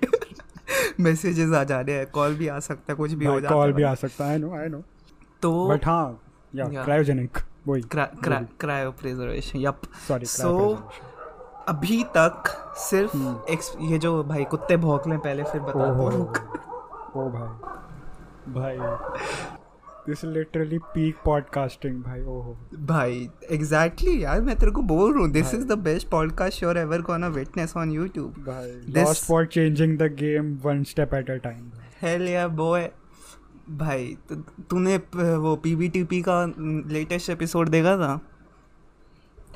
मैसेजेस 0.99 1.51
आ 1.53 1.63
जा 1.63 1.79
रहे 1.81 1.95
हैं 1.95 2.05
कॉल 2.05 2.35
भी 2.35 2.47
आ 2.47 2.59
सकता 2.59 2.93
है 2.93 2.97
कुछ 2.97 3.11
भी 3.11 3.25
हो 3.25 3.39
जाता 3.41 3.55
कॉल 3.55 3.67
है 3.67 3.73
भी 3.73 3.83
आ 3.83 3.93
सकता 3.95 4.25
है 4.25 4.31
आई 4.31 4.37
नो 4.37 4.55
आई 4.55 4.67
नो 4.67 4.83
तो 5.41 5.67
बट 5.69 5.85
हाँ 5.85 6.21
या 6.55 6.65
क्रायोजेनिक 6.83 7.37
वही। 7.67 7.81
Cryo 7.93 8.91
preservation 8.91 9.59
yup 9.59 9.81
sorry 10.07 10.25
So, 10.25 10.77
अभी 11.69 12.03
तक 12.17 12.43
सिर्फ़ 12.79 13.15
हम्म। 13.17 13.89
ये 13.91 13.97
जो 13.97 14.23
भाई 14.23 14.43
कुत्ते 14.51 14.77
भौंक 14.77 15.07
लें 15.07 15.17
पहले 15.19 15.43
फिर 15.43 15.61
बता 15.61 15.91
ओहो। 15.91 16.09
दो। 16.11 17.21
ओ 17.21 17.29
भाई। 17.29 18.53
भाई। 18.53 18.77
दिस 20.07 20.23
लिटरली 20.25 20.77
पीक 20.93 21.15
पॉडकास्टिंग 21.25 22.01
भाई 22.03 22.21
ओहो। 22.21 22.55
भाई 22.87 23.29
एग्जैक्टली 23.51 24.23
यार 24.23 24.41
मैं 24.41 24.55
तेरे 24.55 24.71
को 24.71 24.81
बोल 24.91 25.11
रहा 25.13 25.21
हूँ 25.23 25.31
this 25.31 25.53
is 25.53 25.65
the 25.67 25.77
best 25.79 26.09
podcast 26.09 26.63
you're 26.63 26.77
ever 26.77 27.01
gonna 27.01 27.27
witness 27.27 27.75
on 27.77 27.91
YouTube 27.91 28.35
भाई 28.47 28.71
lost 29.01 29.25
for 29.25 29.45
changing 29.45 29.97
the 29.97 30.11
game 30.19 30.57
one 30.63 30.83
step 30.83 31.13
at 31.13 31.31
a 31.31 31.35
time 31.43 31.71
hell 32.01 32.27
yeah 32.27 32.47
boy 32.61 32.89
भाई 33.69 34.17
तूने 34.69 34.97
वो 35.15 35.55
पीबीटीपी 35.63 36.21
का 36.21 36.43
लेटेस्ट 36.91 37.29
एपिसोड 37.29 37.69
देखा 37.69 37.97
था? 37.97 38.19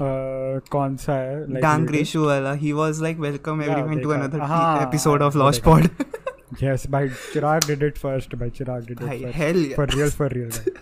कौन 0.01 0.97
सा 0.97 1.13
है 1.13 1.37
like 1.53 1.63
Dank 1.63 1.91
latest? 1.91 2.15
Rishu 2.15 2.25
wala. 2.27 2.55
He 2.65 2.73
was 2.81 3.01
like, 3.07 3.19
welcome 3.27 3.63
Yeah, 3.63 3.71
everyone 3.75 4.03
to 4.03 4.09
देखा। 4.09 4.19
another 4.21 4.41
हाँ, 4.53 4.81
e- 4.81 4.83
episode 4.87 5.23
of 5.29 5.37
वो 5.37 5.43
Lost 5.45 5.65
देखा। 5.65 5.71
Pod. 5.71 6.61
Yes, 6.63 6.87
by 6.97 7.01
Chirag 7.35 7.65
did 7.71 7.83
it 7.83 7.97
first. 8.03 8.35
By 8.43 8.49
Chirag 8.59 8.87
did 8.91 9.01
it 9.01 9.07
Bhai, 9.07 9.17
first. 9.23 9.35
hell 9.35 9.57
yeah. 9.63 9.75
For 9.79 9.87
real, 9.97 10.11
for 10.19 10.29
real. 10.35 10.51
Bhai. 10.51 10.75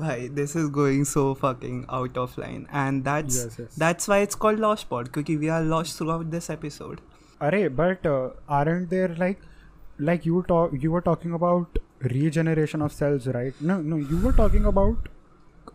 Bhai, 0.00 0.28
this 0.28 0.54
is 0.56 0.68
going 0.78 1.04
so 1.04 1.22
fucking 1.34 1.78
out 2.00 2.16
of 2.24 2.36
line. 2.38 2.66
And 2.80 3.04
that's 3.04 3.36
Yes, 3.44 3.56
yes. 3.58 3.74
that's 3.84 4.08
why 4.08 4.18
it's 4.26 4.34
called 4.46 4.58
Lost 4.64 4.88
Pod. 4.90 5.10
Because 5.12 5.38
we 5.44 5.48
are 5.48 5.62
lost 5.62 5.98
throughout 5.98 6.30
this 6.30 6.48
episode. 6.50 7.00
Array, 7.40 7.68
but 7.68 8.04
uh, 8.06 8.30
aren't 8.48 8.90
there 8.90 9.08
like, 9.22 9.40
like 9.98 10.26
you 10.26 10.44
talk, 10.48 10.70
you 10.84 10.90
were 10.92 11.00
talking 11.00 11.32
about 11.32 11.78
regeneration 12.00 12.82
of 12.82 12.92
cells, 12.92 13.26
right? 13.28 13.54
No, 13.60 13.80
no, 13.80 13.96
you 13.96 14.18
were 14.18 14.32
talking 14.32 14.64
about 14.64 15.08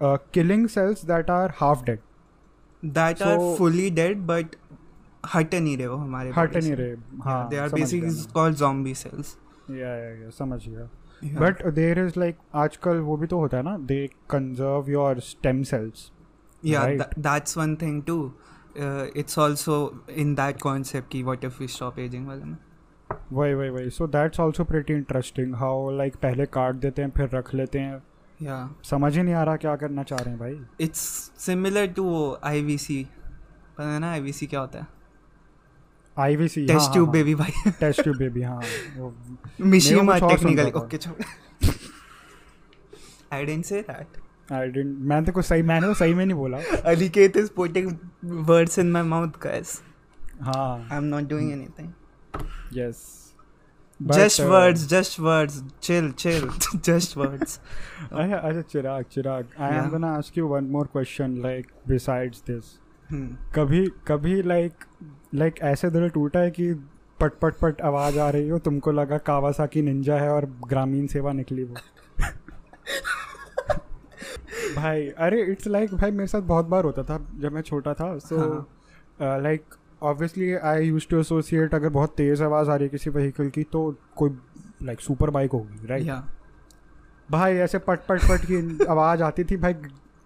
Uh, 0.00 0.16
killing 0.32 0.62
cells 0.72 1.00
that 1.08 1.30
are 1.32 1.48
half 1.56 1.80
dead. 1.86 1.98
That 2.82 3.18
so, 3.18 3.26
are 3.30 3.56
fully 3.56 3.88
dead, 3.96 4.20
but 4.28 4.54
हट 5.34 5.54
नहीं 5.54 5.76
रहे 5.76 5.86
वो 5.86 5.96
हमारे 5.96 6.30
हट 6.36 6.56
नहीं 6.56 6.72
रहे। 6.76 6.94
हाँ 7.24 7.48
they 7.48 7.56
are 7.56 7.68
basically 7.70 8.10
called 8.34 8.56
zombie 8.56 8.94
cells 8.94 9.36
yeah 9.70 9.88
yeah 9.96 10.10
yeah 10.22 10.30
समझ 10.38 10.60
गया। 10.68 10.88
बट 11.40 11.62
देयर 11.74 11.98
इज़ 11.98 12.18
लाइक 12.18 12.38
आजकल 12.62 13.00
वो 13.08 13.16
भी 13.16 13.26
तो 13.26 13.38
होता 13.38 13.56
है 13.56 13.62
ना 13.62 13.76
they 13.92 14.06
conserve 14.30 14.90
your 14.90 15.20
stem 15.20 15.62
cells 15.72 16.10
yeah 16.62 16.86
that's 17.18 17.58
one 17.58 17.76
thing 17.82 18.02
too 18.02 18.18
it's 18.76 19.38
also 19.38 19.78
in 20.16 20.34
that 20.34 20.60
concept 20.62 21.10
की 21.12 21.22
what 21.22 21.44
if 21.44 21.60
we 21.60 21.68
stop 21.68 21.98
aging 21.98 22.26
वाले 22.28 22.44
में 22.44 22.56
वही 23.32 23.54
वही 23.54 23.70
वही। 23.70 23.90
So 23.90 24.06
that's 24.06 24.40
also 24.40 24.64
pretty 24.64 24.94
interesting 24.94 25.54
how 25.54 25.90
like 25.96 26.16
पहले 26.22 26.46
काट 26.46 26.74
देते 26.76 27.02
हैं 27.02 27.10
फिर 27.16 27.28
रख 27.34 27.54
लेते 27.54 27.78
हैं। 27.78 28.02
समझ 28.42 29.16
ही 29.16 29.22
नहीं 29.22 29.34
आ 29.34 29.42
रहा 29.44 29.56
क्या 29.56 29.74
करना 29.76 30.02
चाह 30.02 30.18
रहे 30.18 30.30
हैं 30.30 30.38
भाई। 30.38 30.84
It's 30.84 31.00
similar 31.46 31.86
to 31.96 32.06
I 32.44 32.62
V 32.62 32.78
C 32.78 33.02
पता 33.78 33.88
है 33.92 33.98
ना 34.00 34.10
आई 34.12 34.20
वी 34.20 34.32
सी 34.32 34.46
क्या 34.46 34.60
होता 34.60 34.78
है? 34.78 34.86
I 36.16 36.36
V 36.36 36.48
C 36.48 36.66
test 36.66 36.92
tube 36.92 37.10
baby 37.10 37.34
भाई। 37.34 37.70
टेस्ट 37.80 38.02
ट्यूब 38.02 38.16
बेबी 38.16 38.42
हाँ। 38.42 38.60
मिशीमा 39.60 40.18
टेक्निकल 40.18 40.70
ओके 40.80 40.96
चलो। 40.96 41.16
I 43.32 43.44
didn't 43.44 43.64
say 43.64 43.80
that 43.80 44.52
I 44.52 44.68
didn't 44.68 44.98
मैंने 45.08 45.26
तो 45.26 45.32
कुछ 45.32 45.44
सही 45.46 45.62
मैंने 45.62 45.86
तो 45.86 45.94
सही 45.94 46.14
में 46.14 46.24
नहीं 46.26 46.36
बोला। 46.36 46.58
Aniket 46.90 47.36
is 47.36 47.50
putting 47.56 47.92
words 48.48 48.78
in 48.78 48.90
my 48.92 49.02
mouth 49.02 49.38
guys 49.42 49.80
हाँ। 50.42 50.88
I 50.90 50.96
am 50.96 51.04
not 51.04 51.28
doing 51.28 51.52
anything 51.52 51.92
yes 52.78 53.02
just 54.00 54.40
words, 54.40 54.86
just 54.86 55.18
words. 55.18 55.62
Chill, 55.80 56.12
chill. 56.12 56.50
just 56.82 57.16
words. 57.16 57.60
अच्छा 58.12 58.36
अच्छा 58.36 58.62
Chirag 58.62 59.04
Chirag 59.12 59.46
I 59.60 59.76
am 59.76 59.90
gonna 59.90 60.16
ask 60.16 60.38
you 60.38 60.46
one 60.46 60.64
more 60.64 60.86
question 60.86 61.42
like 61.42 61.66
besides 61.88 62.42
this. 62.46 62.64
कभी 63.54 63.92
कभी 64.08 64.42
like 64.42 64.72
like 65.34 65.54
ऐसे 65.62 65.90
दिल 65.90 66.08
टूटा 66.08 66.40
है 66.40 66.50
कि 66.50 66.74
पट 67.20 67.32
पट 67.32 67.54
पट 67.54 67.80
आवाज़ 67.80 68.18
आ 68.18 68.30
रही 68.30 68.48
हो 68.48 68.58
तुमको 68.58 68.92
लगा 68.92 69.18
कावासाकी 69.18 69.82
निंजा 69.82 70.16
है 70.16 70.28
और 70.28 70.58
ग्रामीण 70.68 71.06
सेवा 71.06 71.32
निकली 71.32 71.64
वो 71.64 71.74
भाई 74.76 75.08
अरे 75.08 75.42
इट्स 75.42 75.66
लाइक 75.66 75.88
like, 75.88 76.00
भाई 76.00 76.10
मेरे 76.10 76.26
साथ 76.26 76.40
बहुत 76.40 76.66
बार 76.66 76.84
होता 76.84 77.02
था 77.02 77.26
जब 77.38 77.52
मैं 77.52 77.62
छोटा 77.62 77.94
था 77.94 78.18
सो 78.18 78.68
हाँ। 79.20 79.42
Like 79.42 79.64
obviously 80.02 80.52
I 80.54 80.86
used 80.86 81.08
to 81.08 81.20
associate 81.20 81.74
अगर 81.74 81.88
बहुत 81.88 82.14
तेज 82.16 82.42
आवाज़ 82.42 82.70
आ 82.70 82.74
रही 82.74 82.84
है 82.84 82.88
किसी 82.88 83.10
व्हीकल 83.10 83.48
की 83.48 83.62
तो 83.62 83.96
कोई 84.16 84.38
लाइक 84.82 85.00
सुपर 85.00 85.30
बाइक 85.30 85.50
होगी 85.52 85.86
राइट 85.86 86.02
Yeah. 86.02 86.20
भाई 87.30 87.54
ऐसे 87.54 87.78
पट 87.78 88.00
पट 88.08 88.20
पट 88.20 88.40
की 88.50 88.84
आवाज़ 88.84 89.22
आती 89.22 89.44
थी 89.44 89.56
भाई 89.56 89.74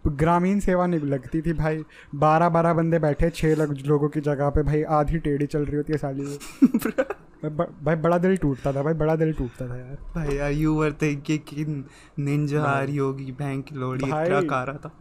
ग्रामीण 0.06 0.60
सेवा 0.60 0.86
नहीं 0.86 1.00
लगती 1.00 1.42
थी 1.42 1.52
भाई 1.52 1.84
बारह 2.14 2.48
बारह 2.48 2.74
बंदे 2.74 2.98
बैठे 2.98 3.30
छह 3.30 3.54
लग, 3.54 3.86
लोगों 3.86 4.08
की 4.08 4.20
जगह 4.20 4.50
पे 4.50 4.62
भाई 4.62 4.82
आधी 4.82 5.18
टेढ़ी 5.18 5.46
चल 5.46 5.64
रही 5.64 5.76
होती 5.76 5.92
है 5.92 5.98
साली 5.98 6.24
भाई, 7.82 7.96
बड़ा 7.96 8.18
दिल 8.18 8.36
टूटता 8.36 8.72
था 8.72 8.82
भाई 8.82 8.94
बड़ा 8.94 9.16
दिल 9.16 9.32
टूटता 9.32 9.68
था 9.68 9.76
यार 9.76 9.98
भाई 10.14 10.64
you 10.64 10.72
were 10.74 10.92
thinking 10.92 11.38
कि 11.38 11.84
निंजा 12.18 12.62
आ। 12.62 12.82
रही 12.82 12.96
होगी 12.96 13.32
बैंक 13.32 13.66
लोड़ी। 13.72 14.04
ट्रक 14.06 14.52
आ 14.52 14.64
रहा 14.64 14.76
था 14.76 15.00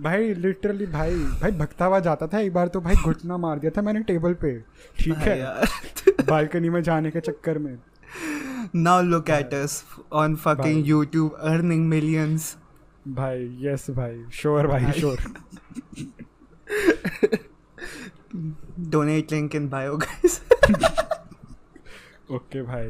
भाई 0.00 0.34
लिटरली 0.34 0.86
भाई 0.86 1.14
भाई 1.14 1.50
हुआ 1.86 2.00
जाता 2.00 2.26
था 2.26 2.38
एक 2.38 2.54
बार 2.54 2.68
तो 2.68 2.80
भाई 2.80 2.94
घुटना 2.94 3.36
मार 3.36 3.58
दिया 3.58 3.72
था 3.76 3.82
मैंने 3.82 4.00
टेबल 4.00 4.34
पे। 4.34 4.60
ठीक 4.98 5.14
है? 5.14 5.44
बालकनी 6.08 6.70
में 6.70 6.82
जाने 6.82 7.10
के 7.10 7.20
चक्कर 7.20 7.58
में। 7.58 7.78
Now 8.76 9.02
look 9.12 9.30
at 9.30 9.50
us 9.50 9.72
on 10.14 10.36
fucking 10.36 10.58
भाई। 10.58 10.82
YouTube 10.82 11.30
earning 11.44 11.90
millions 11.90 12.56
भाई 13.08 13.58
यस 13.60 13.90
भाई 13.90 14.24
श्योर 14.32 14.66
भाई। 14.66 14.92
Sure 14.92 15.18
donate 18.90 19.32
link 19.32 19.54
in 19.54 19.70
bio 19.70 19.98
guys 19.98 20.40
okay 22.32 22.62
भाई। 22.62 22.88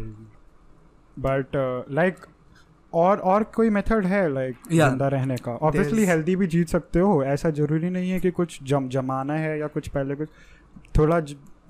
बट 1.19 1.47
लाइक 1.91 2.17
और 2.95 3.19
और 3.33 3.43
कोई 3.55 3.71
मेथड 3.71 4.07
है 4.07 4.29
लाइक 4.33 4.57
ज़िंदा 4.73 5.09
रहने 5.09 5.37
का? 5.37 5.53
ऑब्वियसली 5.53 6.05
हेल्दी 6.07 6.37
भी 6.37 6.47
जीत 6.47 6.69
सकते 6.69 7.01
हो 7.01 7.23
ऐसा 7.25 7.51
ज़रूरी 7.51 7.91
नहीं 7.91 8.11
है 8.11 8.21
कि 8.21 8.31
कुछ 8.31 8.59
जम 8.63 8.89
जमाना 8.89 9.35
है 9.35 9.59
या 9.59 9.67
कुछ 9.69 9.89
पहले 9.89 10.15
कुछ। 10.15 10.29
थोड़ा 10.99 11.21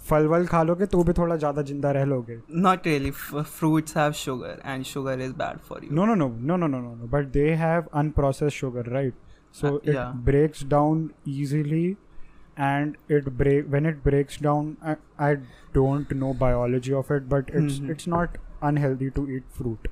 फल 0.01 0.27
वल 0.27 0.47
खा 0.47 0.63
लोगे 0.63 0.87
तो 0.87 1.03
भी 1.05 1.13
थोड़ा 1.13 1.37
ज़्यादा 1.37 1.63
ज़िंदा 1.63 1.91
रह 1.93 2.05
लोगे। 2.05 2.39
Not 2.57 2.87
really 2.87 3.11
fruits 3.11 3.97
have 3.97 4.13
sugar 4.21 4.63
and 4.67 4.85
sugar 4.85 5.21
is 5.21 5.33
bad 5.33 5.59
for 5.69 5.85
you 5.85 5.91
no 5.97 6.05
no 6.05 6.15
no 6.15 6.29
no 6.29 6.57
no 6.57 6.67
no 6.67 6.79
no 6.79 6.95
no 6.95 7.07
but 7.09 7.27
they 7.33 7.49
have 7.55 7.85
unprocessed 7.95 8.57
sugar 8.57 8.91
right 8.93 9.15
so 9.55 9.81
it 9.85 9.97
breaks 10.25 10.65
down 10.67 11.09
easily 11.29 11.87
and 12.59 12.97
it 13.11 13.29
break 13.39 13.69
when 13.69 13.87
it 13.87 14.03
breaks 14.05 14.43
down 14.43 14.77
I 15.21 15.35
don't 15.75 16.13
know 16.13 16.33
biology 16.41 16.93
of 16.93 17.13
it 17.13 17.23
but 17.31 17.51
it's 17.57 17.81
it's 17.91 18.09
not 18.09 18.39
unhealthy 18.63 19.09
to 19.11 19.29
eat 19.31 19.45
fruit 19.57 19.89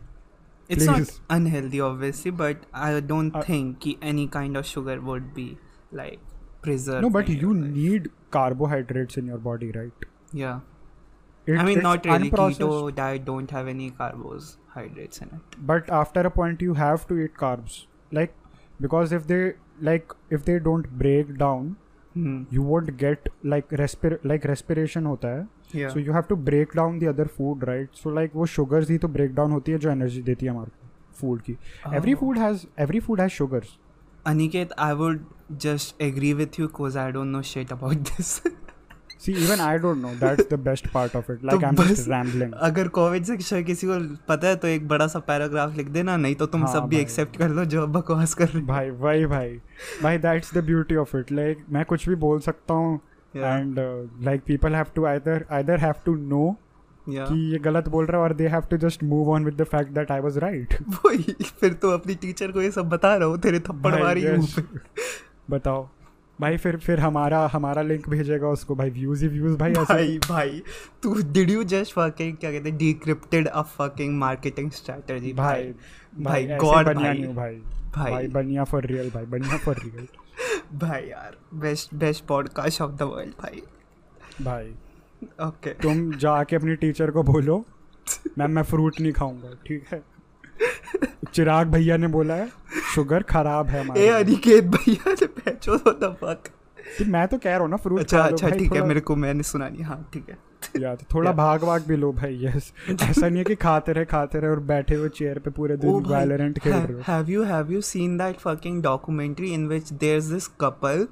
it's 0.74 0.86
Please. 0.86 0.88
not 0.88 1.36
unhealthy 1.36 1.80
obviously 1.86 2.30
but 2.40 2.64
i 2.86 2.88
don't 3.12 3.36
Uh, 3.40 3.42
think 3.50 3.86
any 4.10 4.26
kind 4.38 4.58
of 4.62 4.66
sugar 4.72 4.96
would 5.10 5.30
be 5.38 5.46
like 6.00 6.20
preserved 6.66 7.02
no 7.06 7.10
but 7.18 7.30
you 7.44 7.52
life. 7.60 7.70
need 7.78 8.10
carbohydrates 8.38 9.16
in 9.22 9.30
your 9.34 9.38
body 9.46 9.70
right? 9.76 10.04
Yeah. 10.40 10.60
It- 11.46 11.58
i 11.60 11.64
mean 11.68 11.80
not 11.86 12.04
really. 12.10 12.30
Keto 12.34 12.68
diet 13.00 13.24
don't 13.30 13.50
have 13.58 13.70
any 13.72 13.86
carbohydrates 14.00 15.22
in 15.26 15.30
it. 15.38 15.56
But 15.70 15.90
after 16.00 16.20
a 16.28 16.30
point 16.36 16.62
you 16.66 16.74
have 16.80 17.06
to 17.08 17.18
eat 17.24 17.34
carbs. 17.42 17.78
Like 18.18 18.34
because 18.86 19.14
if 19.18 19.26
they 19.32 19.40
like 19.88 20.14
if 20.38 20.44
they 20.50 20.58
don't 20.68 20.90
break 21.04 21.32
down 21.42 21.70
you 22.16 22.62
won't 22.62 22.90
get 22.98 23.28
like 23.46 23.74
like 24.26 24.46
respiration 24.46 25.06
होता 25.06 25.28
है। 25.28 25.88
So 25.88 26.00
you 26.00 26.12
have 26.12 26.22
to 26.28 26.36
break 26.48 26.72
down 26.76 26.98
the 26.98 27.06
other 27.06 27.26
food 27.36 27.64
right 27.64 27.88
so 27.94 28.10
like 28.14 28.30
वो 28.36 28.46
sugars 28.54 28.90
ही 28.90 28.98
तो 28.98 29.08
break 29.08 29.34
down 29.34 29.52
होती 29.52 29.72
है 29.72 29.78
जो 29.78 29.90
energy 29.90 30.22
देती 30.22 30.46
है 30.46 30.52
हमारे 30.52 30.70
फ़ूड 31.20 31.42
की। 31.42 31.56
Every 31.94 32.14
food 32.14 32.38
has 32.38 32.64
every 32.80 33.00
food 33.00 33.20
has 33.20 33.30
sugars 33.32 33.76
Aniket 34.26 34.72
I 34.78 34.92
would 34.94 35.24
just 35.62 36.02
agree 36.02 36.32
with 36.34 36.58
you 36.60 36.66
cause 36.74 36.96
I 36.96 37.12
don't 37.12 37.26
know 37.26 37.42
shit 37.42 37.72
about 37.72 37.96
this 38.08 38.40
see 39.24 39.32
even 39.36 39.60
I 39.60 39.72
don't 39.78 40.02
know. 40.04 40.10
That's 40.20 40.46
the 40.50 40.58
best 40.66 40.86
part 40.92 41.14
of 41.18 41.30
it. 41.34 41.42
like 41.42 41.60
तो 41.60 41.66
I'm 41.68 41.78
बस- 41.78 41.90
just 41.90 42.08
rambling. 42.08 42.52
अगर 42.68 42.88
Covid 42.88 43.24
से 43.24 43.36
किसी- 43.36 43.64
किसी 43.64 43.86
को 43.86 43.98
पता 44.28 44.48
है 44.48 44.56
तो 44.56 44.68
एक 44.68 44.88
बड़ा 44.88 45.06
सा 45.06 45.18
पैराग्राफ 45.18 45.76
लिख 45.76 45.88
देना 45.88 46.16
नहीं 46.16 46.34
तो 46.34 46.46
तुम 46.46 46.64
हाँ 46.64 46.72
सब 46.72 46.86
भी 46.88 46.96
एक्सेप्ट 46.96 47.36
कर 47.36 47.48
लो 47.48 47.64
जो 47.74 47.86
बकवास 47.86 48.34
कर 48.34 48.48
रहे। 48.48 48.62
भाई 48.66 48.90
वही 48.90 49.26
भाई। 49.26 49.60
भाई 50.02 50.18
that's 50.18 50.54
the 50.54 50.64
beauty 50.64 50.96
of 50.96 51.16
it 51.16 51.32
like 51.32 51.64
मैं 51.70 51.84
कुछ 51.84 52.08
भी 52.08 52.14
बोल 52.26 52.40
सकता 52.40 52.74
हूँ 52.74 52.98
and 53.36 53.78
like 54.22 54.42
people 54.46 54.74
have 54.74 54.86
to 54.94 55.04
either 55.04 55.44
either 55.52 55.78
have 55.78 55.94
to 56.06 56.14
know 56.14 56.56
कि 57.08 57.52
ये 57.52 57.58
गलत 57.58 57.88
बोल 57.88 58.06
रहा 58.06 58.16
है 58.16 58.22
और 58.22 58.32
they 58.34 58.48
have 58.48 58.62
to 58.70 58.76
just 58.76 59.02
move 59.02 59.30
on 59.30 59.44
with 59.44 59.54
the 59.54 59.64
fact 59.64 59.90
that 59.92 60.10
I 60.10 60.20
was 60.20 60.38
right 60.38 60.74
वही 60.90 61.34
फिर 61.60 61.72
तो 61.72 61.90
अपनी 61.90 62.14
टीचर 62.14 62.52
को 62.52 62.62
ये 62.62 62.70
सब 62.70 62.88
बता 62.88 63.14
रहा 63.16 63.28
हूँ 63.28 63.38
तेरे 63.38 63.60
थप्पड़ 63.60 64.02
मारी 64.02 64.26
मुँह 64.28 64.46
पे। 64.58 64.78
बताओ। 65.50 65.88
भाई 66.40 66.56
फिर 66.56 66.76
फिर 66.76 67.00
हमारा 67.00 67.50
हमारा 67.52 67.82
लिंक 67.82 68.08
भेजेगा 68.08 68.48
उसको। 68.48 68.74
भाई 68.74 68.90
व्यूज़ 68.90 69.22
ही 69.22 69.28
व्यूज़ 69.28 69.56
भाई 69.56 69.70
ऐसे। 69.70 69.82
भाई 69.84 70.18
भाई 70.28 70.62
तू 71.02 71.14
डिड 71.32 71.50
यू 71.50 71.64
जस्ट 71.64 71.92
फकिंग 71.92 72.36
क्या 72.36 72.52
कहते 72.52 72.68
हैं 72.68 72.78
decrypted 72.78 73.48
a 73.48 73.62
fucking 73.62 74.18
marketing 74.18 74.70
strategy 74.70 75.32
भाई 75.32 75.74
भाई 76.18 76.46
गॉड 76.46 76.94
भाई 76.94 77.22
भाई। 77.22 77.56
भाई। 77.96 78.28
बनिया 78.28 78.64
फॉर 78.64 78.86
रियल 78.86 79.10
भाई 79.10 79.24
बनिया 79.24 79.56
फॉर 79.56 79.76
रियल 79.84 80.08
भाई 80.78 81.02
यार 81.02 81.36
best 81.54 81.94
best 81.94 82.24
podcast 82.24 82.82
of 82.82 82.92
the 82.92 83.02
world 83.02 83.32
भाई। 83.42 83.62
भाई। 84.42 84.74
ओके 85.46 85.70
तुम 85.70 86.12
जाके 86.12 86.56
अपनी 86.56 86.76
टीचर 86.76 87.10
को 87.10 87.22
बोलो 87.22 87.64
मैम 88.38 88.50
मैं 88.50 88.62
फ्रूट 88.62 89.00
नहीं 89.00 89.12
खाऊँगा 89.12 89.50
ठीक 89.66 89.84
है? 89.92 90.02
चिराग 91.34 91.68
भैया 91.68 91.96
ने 91.96 92.06
बोला 92.06 92.34
है 92.34 92.48
शुगर 92.94 93.22
खराब 93.22 93.68
है 93.68 93.78
ए 93.78 93.82
हमारे। 93.82 94.08
अनिकेत 94.08 94.64
भैया 94.64 95.12
ने 95.12 95.26
पहचो 95.26 95.76
द 95.76 96.16
फक 96.22 96.48
तो 96.98 97.04
मैं 97.04 97.26
तो 97.28 97.38
कह 97.38 97.50
रहा 97.50 97.58
हूँ 97.58 97.68
ना 97.70 97.76
फ्रूट 97.76 98.00
अच्छा 98.00 98.20
अच्छा 98.20 98.48
ठीक 98.48 98.72
है 98.72 98.84
मेरे 98.86 99.00
को 99.00 99.16
मैंने 99.16 99.42
सुना 99.42 99.68
नहीं 99.68 99.82
हाँ 99.82 100.10
ठीक 100.12 100.28
है 100.30 100.38
या 100.82 100.94
तो 100.94 101.04
थोड़ा 101.14 101.30
Yeah. 101.30 101.38
भाग 101.38 101.64
भाग 101.64 101.84
भी 101.88 101.96
लो 101.96 102.12
भाई 102.12 102.38
यस 102.44 102.72
ऐसा 103.02 103.28
नहीं 103.28 103.38
है 103.38 103.44
कि 103.44 103.54
खाते 103.54 103.92
रहे 103.92 104.04
खाते 104.04 104.38
रहे 104.38 104.50
और 104.50 104.60
बैठे 104.60 104.94
हुए 104.94 105.08
चेयर 105.08 105.38
पे 105.38 105.50
पूरे 105.50 105.76
दिन 105.76 105.90
वैलोरेंट 106.06 106.58
खेल 106.58 106.72
रहे 106.72 106.92
हो 106.92 107.02
have 107.02 107.30
you 107.34 107.46
have 107.52 107.72
you 107.76 107.82
seen 107.90 108.18
that 108.20 108.42
fucking 108.46 108.80
documentary 108.86 109.52
in 109.58 109.68
which 109.72 109.92
there's 110.04 110.30
this 110.36 110.48
couple 110.64 111.06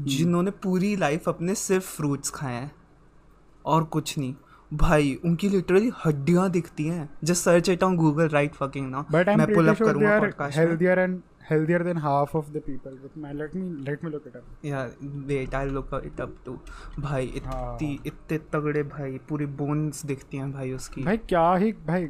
Hmm. 0.00 0.06
जिन्होंने 0.08 0.50
पूरी 0.50 0.96
लाइफ 0.96 1.28
अपने 1.28 1.54
सिर्फ़ 1.54 1.84
फ्रूट्स 1.84 2.30
खाए 2.30 2.54
हैं 2.54 2.70
और 3.66 3.84
कुछ 3.84 4.18
नहीं 4.18 4.34
भाई 4.74 5.18
उनकी 5.24 5.48
लिटरली 5.48 5.92
हड्डियाँ 6.06 6.50
दिखती 6.50 6.86
हैं। 6.86 7.10
Just 7.24 7.44
search 7.44 7.68
it 7.68 7.82
on 7.82 7.96
Google 7.96 8.28
right 8.28 8.54
fucking 8.54 8.90
now 8.90 9.02
but 9.02 9.28
मैं 9.28 9.54
पुल 9.54 9.68
अप 9.68 9.82
करूँगा 9.82 10.20
पॉडकास्ट 10.20 10.58
में। 10.58 10.66
Healthier 10.66 10.98
and 10.98 11.22
healthier 11.52 11.78
than 11.78 11.96
half 11.96 12.32
of 12.34 12.46
the 12.54 12.60
people 12.60 12.94
but 13.02 13.18
my 13.24 13.32
let 13.32 13.52
me 13.54 13.88
let 13.88 14.04
me 14.04 14.10
look 14.10 14.24
it 14.26 14.36
up. 14.36 14.64
Yeah 14.64 14.90
wait 15.04 15.54
I 15.54 15.66
look 15.66 16.02
it 16.04 16.20
up 16.20 16.36
too 16.46 16.58
भाई 16.98 17.42
हाँ। 17.46 17.74
इतनी 17.74 18.00
इतने 18.06 18.38
तगड़े 18.38 18.82
भाई 18.82 19.18
पूरी 19.28 19.46
बोन्स 19.46 20.06
दिखती 20.06 20.36
हैं 20.36 20.52
भाई 20.52 20.72
उसकी। 20.72 21.02
भाई 21.02 21.16
क्या 21.16 21.54
ही 21.54 21.72
भाई 21.72 22.04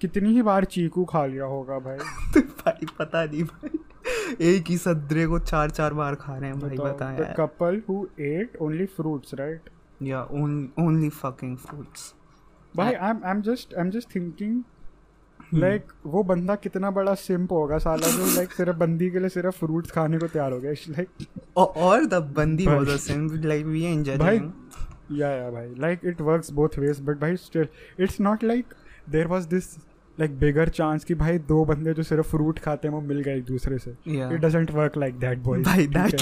कितनी 0.00 0.28
ही 0.28 0.42
बार 0.42 0.64
चीकू 0.64 1.04
खा 1.04 1.26
लिया 1.26 1.44
होगा 1.44 1.78
भाई। 1.78 1.96
भाई 2.40 2.86
पता 2.98 3.24
नहीं 3.24 3.44
भाई। 3.44 3.78
एक 4.40 4.64
ही 4.68 4.78
सदरे 4.78 5.26
को 5.26 5.38
चार 5.38 5.70
चार 5.70 5.94
बार 5.94 6.14
खा 6.14 6.36
रहे 6.36 6.50
हैं 6.50 6.60
भाई 6.60 6.76
बता 6.76 7.16
the 7.16 7.24
यार। 7.24 7.34
couple 7.40 7.80
who 7.88 8.06
yeah 10.02 10.14
on, 10.14 10.72
only 10.78 11.10
fucking 11.10 11.66
fruits. 11.66 12.14
भाई 12.76 12.92
I 12.92 13.10
am 13.10 13.20
I 13.24 13.30
am 13.30 13.40
just 13.40 13.74
I 13.74 13.80
वो 16.06 16.22
बंदा 16.22 16.54
कितना 16.54 16.90
बड़ा 16.90 17.14
सिंप 17.14 17.52
होगा 17.52 17.78
साला 17.78 18.08
जो 18.08 18.36
लाइक 18.36 18.52
सिर्फ़ 18.52 18.76
बंदी 18.76 19.10
के 19.10 19.18
लिए 19.18 19.28
सिर्फ़ 19.28 19.56
फ्रूट्स 19.56 19.90
खाने 19.90 20.18
को 20.18 20.26
तैयार 20.26 20.52
हो 20.52 20.60
गया 20.60 20.70
it's 20.70 20.88
like 20.88 21.08
this 29.46 29.78
like 30.20 30.38
bigger 30.38 30.68
chance 30.68 31.04
कि 31.04 31.14
भाई 31.14 31.38
दो 31.38 31.64
बंदे 31.64 31.94
जो 31.94 32.02
सिर्फ़ 32.02 32.26
फ्रूट 32.26 32.58
खाते 32.58 32.88
हैं 32.88 32.94
वो 32.94 33.00
मिल 33.00 33.20
गए 33.20 33.36
एक 33.36 33.44
दूसरे 33.44 33.78
से। 33.78 33.96
इट 34.34 34.40
डजंट 34.40 34.70
लाइक 34.96 35.18
भाई 35.62 35.86
दैट 35.86 36.20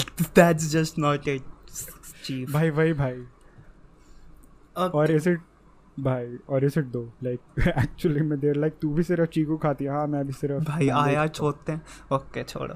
भाई। 2.93 3.23
और 4.77 5.11
इज़ 5.11 5.29
इट 5.29 5.41
भाई 5.97 6.37
और 6.49 6.65
is 6.65 6.79
it 6.79 6.85
though? 6.85 7.01
Like 7.23 7.67
actually 7.67 8.21
में 8.21 8.39
देर 8.39 8.55
लाइक 8.55 8.73
तू 8.81 8.89
भी 8.93 9.03
सिर्फ़ 9.03 9.29
चीकू 9.29 9.57
खाती 9.57 9.85
है। 9.85 9.91
हाँ 9.91 10.07
मैं 10.07 10.25
भी 10.27 10.33
सिर्फ़ 10.33 10.63
भाई 10.63 10.87
आया 10.89 11.27
छोड़ते 11.27 11.71
हैं। 11.71 11.81
ओके 12.11 12.43
छोड़ो। 12.43 12.75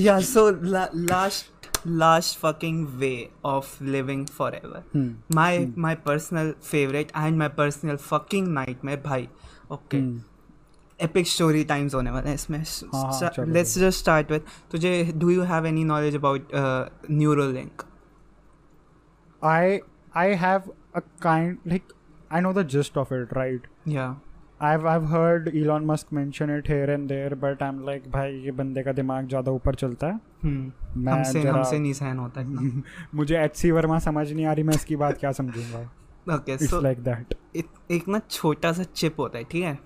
Yeah 0.00 0.18
so 0.20 0.48
last 0.64 1.68
last 1.86 2.38
fucking 2.38 2.86
way 2.98 3.12
of 3.44 3.82
living 3.84 4.26
forever 4.54 4.82
hmm, 4.94 5.14
my 5.36 5.52
Hmm. 5.58 5.78
my 5.84 5.94
personal 6.08 6.52
favorite 6.72 7.14
and 7.22 7.42
my 7.42 7.48
personal 7.60 8.02
fucking 8.08 8.98
भाई। 9.06 9.28
ओके 9.72 9.98
एपिक 11.00 11.26
स्टोरी 11.26 11.64
टाइम्स 11.64 11.94
होने 11.94 12.10
वाले 12.10 12.28
हैं 12.28 12.34
इसमें। 12.34 12.58
लेट्स 13.52 13.78
जस्ट 13.78 13.98
स्टार्ट 13.98 14.30
विद 14.32 14.42
तुझे 14.70 15.12
do 15.16 15.30
you 15.30 15.42
have 15.42 15.66
any 15.66 15.84
knowledge 15.84 16.16
about 16.16 16.48
Neuralink 17.10 17.82
I 19.42 19.80
I 20.16 20.28
have 20.38 20.64
a 20.94 21.02
kind 21.20 21.58
like 21.66 21.92
I 22.30 22.40
know 22.40 22.52
the 22.52 22.64
gist 22.74 22.96
of 22.96 23.12
it 23.12 23.36
right 23.36 23.66
या 23.88 24.08
I've 24.62 24.84
I've 24.84 25.06
heard 25.08 25.46
Elon 25.54 25.86
Musk 25.86 26.10
mention 26.12 26.50
it 26.50 26.66
here 26.66 26.90
and 26.94 27.08
there 27.08 27.36
but 27.44 27.62
I'm 27.62 27.78
like 27.84 28.08
भाई 28.12 28.32
ये 28.44 28.52
बंदे 28.52 28.82
का 28.82 28.92
दिमाग 28.92 29.28
ज़्यादा 29.28 29.52
ऊपर 29.52 29.74
चलता 29.74 30.06
है 30.06 30.20
मैं 30.44 31.12
हमसे 31.12 31.42
हमसे 31.42 31.78
नहीं 31.78 31.92
सहन 31.92 32.18
होता 32.18 32.40
इतना 32.40 32.82
मुझे 33.14 33.38
एच 33.44 33.56
सी 33.56 33.70
वर्मा 33.70 33.98
समझ 34.08 34.30
नहीं 34.32 34.46
आ 34.46 34.52
रही 34.52 34.64
मैं 34.64 34.74
इसकी 34.74 34.96
बात 34.96 35.18
क्या 35.18 35.32
समझूँगा 35.40 36.34
ओके 36.34 36.56
सो 36.58 36.80
लाइक 36.80 37.02
दैट 37.04 37.34
एक 37.90 38.08
ना 38.08 38.20
छोटा 38.30 38.72
सा 38.72 38.82
चिप 38.82 39.20
होता 39.20 39.38
है 39.38 39.44
ठीक 39.50 39.64
है 39.64 39.78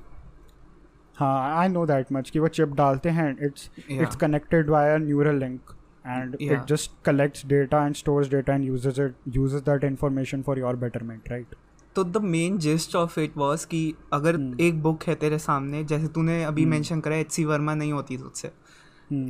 हाँ 1.16 1.58
आई 1.60 1.68
नो 1.68 1.86
दैट 1.86 2.12
मच 2.12 2.30
कि 2.30 2.38
वो 2.38 2.48
चिप 2.58 2.74
डालते 2.76 3.08
हैं 3.18 3.30
it's 3.46 3.70
Yeah. 3.90 4.02
it's 4.04 4.16
connected 4.16 4.70
via 4.74 4.98
neural 4.98 5.40
link 5.44 5.72
and 6.04 6.36
yeah. 6.38 6.52
it 6.52 6.66
just 6.66 6.90
collects 7.02 7.42
data 7.42 7.78
and 7.78 7.96
stores 7.96 8.28
data 8.28 8.52
and 8.52 8.64
uses 8.64 8.98
it 8.98 9.14
uses 9.36 9.62
that 9.62 9.84
information 9.84 10.42
for 10.42 10.56
your 10.58 10.72
betterment 10.76 11.30
right? 11.30 11.54
तो 11.96 12.04
the 12.04 12.16
main 12.16 12.58
gist 12.58 12.94
of 12.96 13.18
it 13.20 13.36
was 13.36 13.66
कि 13.66 13.94
अगर 14.12 14.36
hmm. 14.36 14.60
एक 14.60 14.82
book 14.82 15.02
है 15.02 15.14
तेरे 15.14 15.38
सामने 15.38 15.82
जैसे 15.84 16.08
तूने 16.08 16.42
अभी 16.44 16.64
मेंशन 16.66 16.94
hmm. 16.94 17.04
करा 17.04 17.16
एच 17.16 17.30
सी 17.32 17.44
वर्मा 17.44 17.74
नहीं 17.74 17.92
होती 17.92 18.16
तुझसे। 18.18 18.50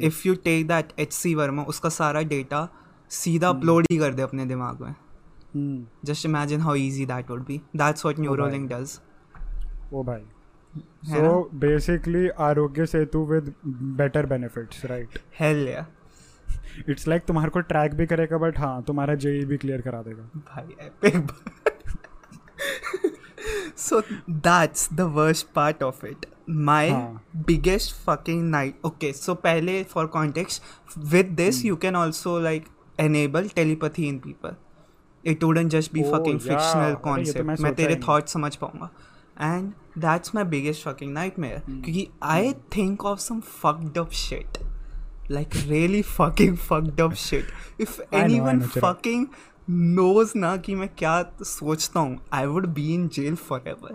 If 0.07 0.23
you 0.29 0.35
take 0.45 0.67
that 0.69 0.93
H 0.99 1.13
C 1.13 1.35
Verma 1.35 1.63
उसका 1.63 1.89
सारा 1.89 2.23
डेटा 2.35 2.69
सीधा 3.11 3.49
अपलोड 3.49 3.83
hmm. 3.83 3.93
ही 3.93 3.99
कर 3.99 4.15
दे 4.15 4.23
अपने 4.23 4.47
दिमाग 4.47 4.81
में। 4.81 4.95
Just 6.05 6.27
imagine 6.27 6.61
how 6.61 6.75
easy 6.75 7.07
that 7.07 7.31
would 7.31 7.45
be 7.47 7.61
that's 7.77 8.05
what 8.05 8.21
Neuralink 8.21 8.69
does 8.69 8.99
ओ 9.95 10.03
भाई 10.03 10.23
so 11.11 11.51
basically 11.55 12.29
Aarogya 12.47 12.87
Setu 12.87 13.25
with 13.25 13.55
better 13.99 14.27
benefits 14.27 14.85
right 14.85 15.19
hell 15.41 15.69
it's 16.89 17.09
like 17.09 17.25
तुम्हारे 17.25 17.51
को 17.51 17.61
ट्रैक 17.61 17.95
भी 17.95 18.07
करेगा 18.07 18.39
बट 18.39 18.59
हाँ 18.59 18.83
तुम्हारा 18.83 19.15
जेईई 19.15 19.45
भी 19.45 19.57
क्लियर 19.57 19.81
करा 19.81 20.03
देगा। 20.03 20.23
भाई 20.37 20.87
epic 20.87 21.33
so 23.77 24.01
that's 24.31 24.89
the 24.93 25.01
worst 25.15 25.47
part 25.55 25.83
of 25.83 26.07
it 26.07 26.27
my 26.51 26.91
biggest 27.47 27.95
fucking 28.05 28.43
night 28.51 28.85
okay 28.85 29.13
so 29.13 29.35
पहले 29.35 29.83
for 29.85 30.07
contact 30.07 30.99
with 30.99 31.27
this 31.37 31.65
you 31.65 31.77
can 31.77 31.97
also 31.97 32.39
like 32.41 32.69
enable 33.01 33.49
telepathy 33.49 34.09
in 34.09 34.19
people 34.19 34.57
it 35.25 35.45
wouldn't 35.45 35.69
just 35.69 35.93
be 35.93 36.03
fucking 36.03 36.39
fictional 36.41 36.95
concept 37.05 37.61
मैं 37.61 37.75
तेरे 37.75 37.97
thoughts 37.97 38.33
समझ 38.33 38.55
पाऊँगा। 38.57 38.91
And 39.41 39.73
that's 39.99 40.35
my 40.35 40.45
biggest 40.45 40.89
fucking 40.89 41.13
night 41.13 41.35
क्योंकि 41.41 42.09
I 42.23 42.53
think 42.77 43.05
of 43.05 43.19
some 43.19 43.41
fucked 43.41 43.99
of 43.99 44.13
shit 44.15 44.59
like 45.38 45.56
really 45.70 46.02
fucking 46.10 46.56
fucked 46.68 47.00
up 47.06 47.16
shit 47.24 47.50
if 47.86 48.00
I 48.00 48.04
know, 48.04 48.18
I 48.20 48.24
anyone 48.24 48.60
know, 48.60 48.68
Chirag. 48.76 48.84
fucking 48.86 49.26
knows 49.98 50.36
ना 50.36 50.56
कि 50.68 50.76
मैं 50.76 50.88
क्या 50.98 51.18
सोचता 51.56 52.00
हूँ 52.00 52.18
I 52.34 52.46
would 52.54 52.68
be 52.78 52.86
in 52.94 53.10
jail 53.18 53.36
forever 53.50 53.92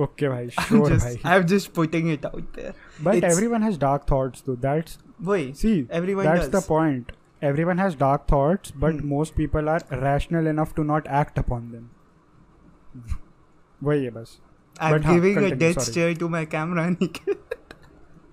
okay 0.00 0.28
भाई 0.28 0.46
I'm 0.48 0.66
sure 0.68 0.88
just 0.92 1.04
भाई 1.06 1.16
I'm 1.32 1.46
just 1.54 1.72
putting 1.78 2.12
it 2.12 2.24
out 2.28 2.44
there 2.58 2.74
but 3.08 3.16
it's- 3.16 3.32
everyone 3.32 3.66
has 3.68 3.80
dark 3.86 4.06
thoughts 4.12 4.44
though 4.46 4.58
that's 4.66 4.94
वही 5.30 5.50
see 5.64 5.74
everyone 6.00 6.28
that's 6.30 6.46
does 6.46 6.52
the 6.54 6.62
point 6.68 7.10
everyone 7.50 7.82
has 7.84 7.98
dark 8.04 8.26
thoughts 8.34 8.72
but 8.84 9.00
Hmm. 9.00 9.10
most 9.16 9.34
people 9.40 9.68
are 9.74 9.80
rational 10.06 10.48
enough 10.54 10.74
to 10.78 10.86
not 10.92 11.10
act 11.22 11.42
upon 11.44 11.68
them 11.74 11.90
वही 13.82 14.04
है 14.04 14.10
बस 14.20 14.38
I'm 14.84 14.92
but 14.94 15.04
हाँ, 15.06 15.14
giving 15.14 15.36
a 15.38 15.40
continue, 15.40 15.56
death 15.62 15.80
sorry. 15.80 15.92
stare 15.92 16.14
to 16.20 16.28
my 16.34 16.44
camera 16.52 16.84
Nikhil 16.90 17.34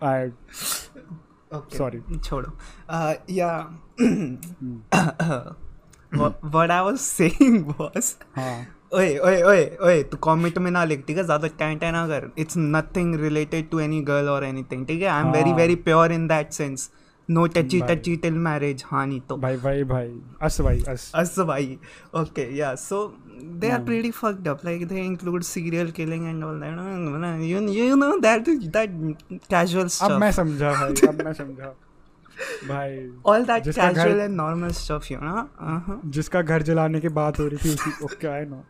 I 0.09 0.31
Sorry. 1.76 2.00
छोड़ो। 2.24 2.50
या 3.30 3.50
I 6.14 6.80
was 6.82 7.00
saying 7.02 7.56
was 7.78 8.14
हाँ। 8.36 8.66
ओए 8.94 9.16
ओए 9.18 9.42
ओए 9.42 9.64
ओए 9.82 10.02
तू 10.10 10.16
कमेंट 10.24 10.58
में 10.58 10.70
ना 10.70 10.84
लिख 10.84 11.04
ठीक 11.06 11.16
है? 11.18 11.24
ज़्यादा 11.24 11.48
टैं 11.58 11.76
टैं 11.78 11.90
ना 11.92 12.06
कर। 12.08 12.30
It's 12.38 12.54
nothing 12.58 13.14
related 13.20 13.70
to 13.70 13.80
any 13.80 14.00
girl 14.10 14.28
और 14.28 14.44
एनीथिंग 14.44 14.86
ठीक 14.86 15.02
है? 15.02 15.08
I 15.08 15.22
am 15.22 15.30
very. 15.32 15.52
Very 15.52 15.74
pure 15.88 16.12
in 16.12 16.26
that 16.28 16.52
sense 16.52 16.90
no 17.28 17.46
touchy. 17.46 17.80
Touchy 17.88 18.16
till 18.22 18.34
marriage 18.38 18.84
हाँ 18.86 19.06
नहीं 19.06 19.20
तो। 19.20 19.36
भाई 19.36 19.56
भाई 19.56 19.84
भाई 19.84 20.10
अस 20.42 20.60
भाई 20.60 20.82
अस। 20.88 21.10
अस 21.14 21.38
भाई। 21.38 21.78
ओके 22.14 22.42
या 22.56 22.74
so 22.76 22.98
they 23.62 23.70
are 23.74 23.78
Hmm. 23.78 23.86
pretty 23.90 24.10
fucked 24.18 24.48
up 24.52 24.64
like 24.68 24.82
they 24.92 25.04
include 25.06 25.44
serial 25.50 25.90
killing 25.98 26.26
and 26.32 26.44
all 26.48 26.58
that 26.64 27.42
you, 27.52 27.62
you 27.78 27.96
know 28.02 28.12
that 28.26 28.50
that 28.76 28.98
casual 29.54 29.88
अब 29.90 29.94
stuff 29.98 30.20
मैं 30.20 30.30
समझा 30.40 30.72
भाई 30.80 31.08
अब 31.08 31.22
मैं 31.24 31.32
समझा 31.40 31.72
भाई 32.68 32.96
all 33.32 33.44
that 33.50 33.64
जिसका 33.70 33.90
घर- 33.92 33.98
casual 33.98 34.22
and 34.26 34.40
normal 34.42 34.72
stuff 34.82 35.10
you 35.14 35.20
know 35.26 35.42
uh-huh. 35.72 35.98
जिसका 36.18 36.42
घर 36.42 36.62
जलाने 36.70 37.00
की 37.00 37.08
बात 37.20 37.38
हो 37.40 37.46
रही 37.54 37.58
थी 37.64 37.74
उसी 37.74 38.04
okay 38.04 38.26
I 38.28 38.44
know 38.54 38.62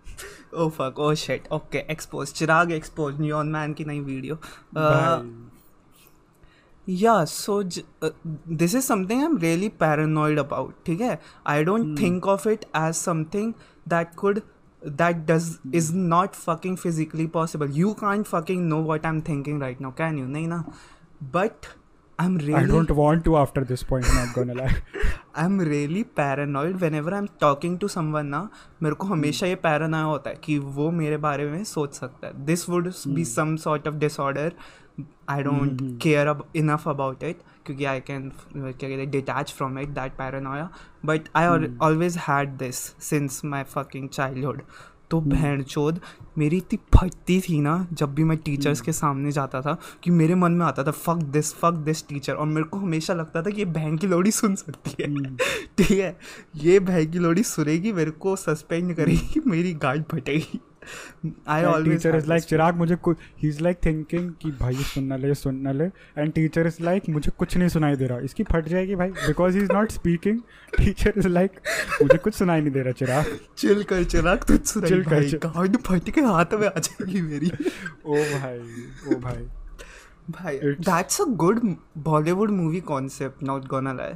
oh 0.63 0.69
fuck 0.79 0.99
oh 1.05 1.13
shit 1.25 1.47
okay 1.59 1.81
expose 1.97 2.33
Chirag 2.41 2.73
expose 2.81 3.21
neon 3.27 3.49
man 3.57 3.75
की 3.79 3.85
नई 3.85 4.01
video 4.13 4.39
so 7.27 7.63
j- 7.63 7.85
uh, 8.03 8.11
this 8.63 8.75
is 8.75 8.85
something 8.85 9.23
i'm 9.25 9.37
really 9.45 9.71
paranoid 9.83 10.39
about 10.45 10.73
ठीक 10.87 11.01
है 11.01 11.19
i 11.47 11.63
don't 11.69 11.87
Hmm. 11.91 11.97
think 12.03 12.27
of 12.35 12.47
it 12.55 12.67
as 12.81 13.01
something 13.09 13.55
that 13.95 14.13
could 14.23 14.43
that 15.00 15.26
does 15.26 15.60
is 15.74 15.92
not 15.94 16.36
fucking 16.36 16.78
physically 16.78 17.28
possible 17.28 17.70
you 17.70 17.94
can't 17.96 18.28
fucking 18.28 18.70
know 18.70 18.80
what 18.92 19.06
i'm 19.06 19.22
thinking 19.22 19.60
right 19.60 19.82
now 19.82 19.92
can 19.92 20.18
you 20.18 20.28
नहीं 20.28 20.48
ना 20.48 20.64
but 21.34 21.68
I'm 22.22 22.34
I 22.38 22.44
really 22.44 22.68
don't 22.68 22.90
want 22.92 23.24
to 23.26 23.38
after 23.38 23.64
this 23.64 23.82
point. 23.82 24.06
Not 24.14 24.34
gonna 24.36 24.54
lie. 24.54 24.76
I'm 25.42 25.58
really 25.58 26.04
paranoid 26.04 26.82
whenever 26.82 27.14
I'm 27.14 27.30
talking 27.44 27.78
to 27.84 27.90
someone 27.94 28.30
ना 28.30 28.42
मेरे 28.84 28.96
को 28.96 29.08
हमेशा 29.08 29.48
ये 29.48 29.56
paranoia 29.66 30.06
होता 30.06 30.30
है 30.30 30.36
कि 30.44 30.58
वो 30.80 30.90
मेरे 30.92 31.18
बारे 31.26 31.46
में 31.52 31.64
सोच 31.64 31.94
सकता 31.94 32.28
है 32.28 32.46
this 32.46 32.68
would 32.74 32.92
be 33.20 33.26
some 33.32 33.56
sort 33.68 33.88
of 33.92 34.02
disorder 34.04 34.50
I 35.31 35.43
don't 35.43 35.83
care 36.07 36.27
ab- 36.35 36.47
enough 36.57 36.87
about 36.93 37.23
it 37.31 37.35
क्योंकि 37.67 37.85
I 37.85 38.01
can 38.11 38.25
uh, 38.29 38.79
क्या 38.79 38.89
कहते 38.89 39.03
हैं 39.03 39.13
detach 39.13 39.53
from 39.59 39.79
it 39.83 39.95
that 39.95 40.11
paranoia. 40.21 40.69
But 41.07 41.21
I 41.37 41.45
al- 41.53 41.69
always 41.89 42.19
had 42.29 42.59
this 42.59 42.83
since 43.13 43.45
my 43.55 43.65
fucking 43.77 44.09
childhood. 44.09 44.61
तो 45.11 45.21
बहन 45.21 45.63
चोद 45.63 46.01
मेरी 46.39 46.57
इतनी 46.57 46.79
फटती 46.97 47.41
थी 47.41 47.61
ना 47.61 47.87
जब 47.93 48.15
भी 48.15 48.25
मैं 48.25 48.37
टीचर्स 48.39 48.81
के 48.81 48.93
सामने 48.93 49.33
जाता 49.33 49.61
था 49.61 49.79
कि 50.03 50.11
मेरे 50.11 50.35
मन 50.35 50.53
में 50.53 50.67
आता 50.67 50.85
था 50.85 50.91
fuck 50.91 51.15
this 51.15 51.55
fuck 51.55 51.73
this 51.73 52.09
teacher 52.09 52.35
और 52.35 52.47
मेरे 52.47 52.63
को 52.63 52.79
हमेशा 52.79 53.15
लगता 53.15 53.43
था 53.43 53.51
कि 53.51 53.59
ये 53.59 53.65
बहन 53.65 53.97
की 53.97 54.07
लोड़ी 54.07 54.31
सुन 54.31 54.55
सकती 54.55 55.03
है। 55.03 55.37
ठीक 55.79 55.91
है? 55.91 56.19
ये 56.57 56.81
बहन 56.81 57.11
की 57.11 57.19
लोड़ी 57.19 57.43
सुनेगी 57.43 57.93
मेरे 57.93 58.11
को 58.11 58.37
सस्पेंड 58.37 58.97
करेगी 58.97 59.41
मेरी 59.47 59.75
गार्ड 59.75 60.05
फटेगी। 60.13 60.61
I 61.49 61.65
always 61.65 61.97
teacher 61.97 62.17
is 62.17 62.27
like 62.27 62.43
Chirag 62.43 62.77
मुझे 62.77 62.97
ही 63.09 63.49
इज़ 63.49 63.63
लाइक 63.63 63.79
थिंकिंग 63.85 64.33
कि 64.43 64.51
भाई 64.51 64.75
ये 64.75 64.83
सुन 64.83 65.05
ना 65.05 65.17
ले 65.17 65.35
सुन 65.35 65.57
ना 65.57 65.73
ले 65.73 65.85
एंड 65.85 66.33
टीचर 66.33 66.67
इज़ 66.67 66.83
लाइक 66.83 67.09
मुझे 67.09 67.31
कुछ 67.39 67.57
नहीं 67.57 67.69
सुनाई 67.69 67.97
दे 67.97 68.07
रहा। 68.07 68.19
इसकी 68.19 68.43
फट 68.43 68.69
जाएगी 68.69 68.95
भाई। 68.95 69.09
Because 69.09 69.57
he 69.57 69.65
is 69.65 69.73
not 69.73 69.91
speaking 69.91 70.41
teacher 70.79 71.13
is 71.17 71.29
like 71.29 71.51
मुझे 72.03 72.19
कुछ 72.19 72.35
सुनाई 72.35 72.61
नहीं 72.61 72.73
दे 72.73 72.83
रहा 72.83 72.93
चिराग। 72.93 73.39
चिल 73.59 73.83
कर 73.83 74.05
चिराग 74.05 74.63
सुनाई 74.65 74.91
Chill 74.91 75.05
कर, 75.05 75.11
भाई। 75.11 75.69
chill. 75.69 75.83
फट 75.83 76.11
के 76.11 76.21
हाथ 76.21 76.55
में 76.55 76.67
आ 76.67 76.79
जाएगी 76.79 77.21
मेरी। 77.21 77.51
ओ 78.07 78.15
भाई 78.15 78.59
ओ 79.09 79.21
भाई। 79.21 79.47
भाई 80.31 80.59
that's 80.65 81.21
a 81.21 81.25
good 81.25 81.77
Bollywood 81.99 82.51
movie 82.51 82.81
concept 82.81 83.43
not 83.43 83.65
gonna 83.65 83.93
lie 83.93 84.13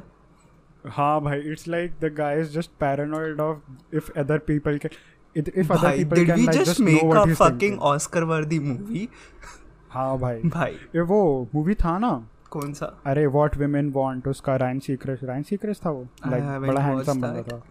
हाँ 0.87 1.21
भाई 1.21 1.39
it's 1.39 1.67
like 1.67 1.91
the 2.01 2.05
guy 2.05 2.39
is 2.41 2.49
just 2.49 2.71
paranoid 2.79 3.39
of 3.39 3.95
if 3.95 4.11
other 4.17 4.37
people 4.37 4.77
can 4.77 4.89
if 5.37 5.71
other 5.71 5.91
people 5.97 6.17
did 6.17 6.27
can 6.27 6.35
we 6.35 6.45
like 6.45 6.57
just 6.57 6.73
know 6.73 6.85
make 6.85 7.01
what 7.01 7.17
a 7.17 7.23
he's 7.23 7.37
fucking 7.37 7.59
thinking. 7.59 7.79
Oscar 7.79 8.23
worthy 8.23 8.59
movie 8.59 9.09
हाँ 9.89 10.17
भाई। 10.19 10.41
भाई। 10.45 10.71
ये 10.71 11.01
वो 11.01 11.49
movie 11.55 11.73
था 11.73 11.97
ना? 11.99 12.27
कौन 12.51 12.73
सा? 12.73 13.01
अरे 13.05 13.27
व्हाट 13.27 13.57
वुमेन 13.57 13.91
वांट 13.91 14.27
उसका 14.27 14.55
रायन 14.55 14.81
रायन 15.23 15.43
था 15.73 15.89
वो? 15.89 16.07
लाइक 16.27 16.43
haven't 16.43 16.67
बड़ा 16.67 16.81
हैंडसम 16.81 17.21
बंदा 17.21 17.41
था। 17.41 17.63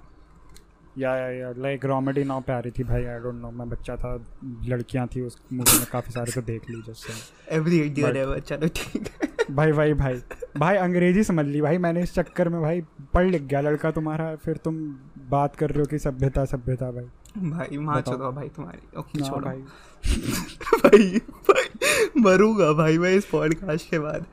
या 0.98 1.16
या 1.16 1.28
या 1.30 1.52
लाइक 1.58 1.86
कॉमेडी 1.86 2.24
थी 2.70 2.84
भाई 2.84 3.04
आई 3.04 3.18
डोंट 3.18 3.34
नो 3.34 3.50
मैं 3.50 3.68
बच्चा 3.68 3.96
था 3.96 4.24
लड़कियाँ 4.64 5.06
थी 5.06 5.20
उस 5.20 5.38
मूवी 5.52 5.78
में 5.78 5.86
काफ़ी 5.92 6.12
सारे 6.12 6.32
तो 6.32 6.42
देख 6.42 6.70
ली 6.70 6.82
जैसे। 6.86 7.12
एवरी 7.56 7.78
इडियट 7.78 8.44
चलो 8.44 8.68
ठीक 8.68 9.08
है। 9.08 9.28
भाई 9.50 9.72
भाई 9.72 9.94
भाई 9.94 10.20
भाई 10.56 10.76
अंग्रेज़ी 10.76 11.24
समझ 11.24 11.46
ली 11.46 11.60
भाई 11.60 11.78
मैंने 11.78 12.02
इस 12.02 12.14
चक्कर 12.14 12.48
में 12.48 12.62
भाई 12.62 12.80
पढ़ 13.14 13.26
लिख 13.26 13.42
गया 13.42 13.60
लड़का 13.60 13.90
तुम्हारा 13.90 14.36
फिर 14.36 14.56
तुम 14.56 14.96
बात 15.30 15.56
कर 15.56 15.70
रहे 15.70 15.80
हो 15.80 15.84
कि 15.84 15.98
सभ्यता 15.98 16.44
सभ्यता 16.44 16.90
भाई। 16.90 17.06
भाई 17.38 17.78
माँ। 17.78 18.00
चुका 18.00 18.30
भाई 18.30 18.48
तुम्हारी। 18.48 18.98
ओके 18.98 19.20
छोड़ो। 19.20 19.46
भाई। 19.46 19.56
भाई 20.78 21.18
भाई 21.18 22.08
मरूँगा 22.16 22.72
भाई 22.72 22.98
मैं 22.98 23.14
इस 23.14 23.26
पॉडकास्ट 23.26 23.90
के 23.90 23.98
बाद। 23.98 24.26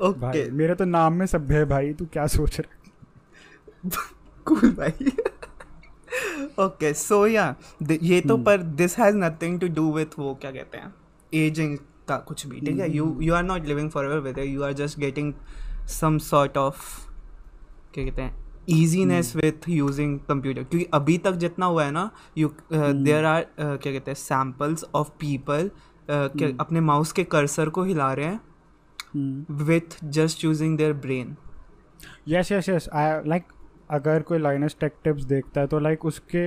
ओके। 0.00 0.50
मेरे 0.50 0.74
तो 0.74 0.84
नाम 0.84 1.12
में 1.12 1.26
सभ्य 1.26 1.54
है 1.54 1.64
भाई 1.64 1.92
तू 1.92 2.06
क्या 2.06 2.26
सोच 2.26 2.60
रहा 2.60 4.00
कूल 4.44 4.70
भाई। 4.78 5.12
ओके 6.64 6.94
सो 6.94 7.26
या 7.26 7.56
ये 8.02 8.20
तो 8.20 8.34
हम्म। 8.34 8.44
पर 8.44 8.58
this 8.58 8.98
has 8.98 9.16
nothing 9.16 9.60
to 9.60 9.68
do 9.68 9.92
with 9.92 10.06
वो 10.18 10.34
क्या 10.34 10.50
कहते 10.50 10.78
हैं 10.78 10.94
एजिंग 11.34 11.78
का 12.08 12.16
कुछ 12.16 12.46
भी 12.46 12.60
ठीक 12.60 12.78
है? 12.78 12.96
You 12.96 13.18
you 13.20 13.34
are 13.34 13.42
not 13.42 13.64
living 13.64 13.90
forever 14.04 14.18
with 14.18 14.38
you 14.38 14.62
are 14.62 14.72
just 14.72 14.98
getting 14.98 15.34
some 15.88 16.18
sort 16.18 16.58
of 16.58 16.76
क्या 17.94 18.04
कहते 18.04 18.22
हैं 18.22 18.47
ईजीनेस 18.70 19.36
विथ 19.36 19.68
यूजिंग 19.68 20.18
कंप्यूटर 20.20 20.62
क्योंकि 20.62 20.86
अभी 20.94 21.18
तक 21.18 21.32
जितना 21.32 21.66
हुआ 21.66 21.84
है 21.84 21.90
ना 21.90 22.10
यू 22.38 22.48
देर 22.72 23.24
आर 23.24 23.46
क्या 23.60 23.92
कहते 23.92 24.10
हैं 24.10 24.14
सैम्पल्स 24.14 24.84
ऑफ़ 24.94 25.08
पीपल 25.08 25.70
अपने 26.60 26.80
माउस 26.80 27.12
के 27.12 27.24
कर्सर 27.24 27.68
को 27.68 27.82
हिला 27.82 28.12
रहे 28.12 28.26
हैं 28.26 28.40
with 29.64 30.04
just 30.04 30.44
using 30.44 30.76
their 30.76 30.92
brain 30.92 31.36
yes 32.28 32.52
yes 32.52 32.68
yes 32.68 32.88
I 32.94 33.20
like 33.26 33.44
अगर 33.90 34.22
कोई 34.22 34.38
लाइनस 34.38 34.76
टेक 34.80 34.92
टिप्स 35.04 35.24
देखता 35.24 35.60
है 35.60 35.66
तो 35.66 35.78
लाइक 35.78 36.04
उसके 36.04 36.44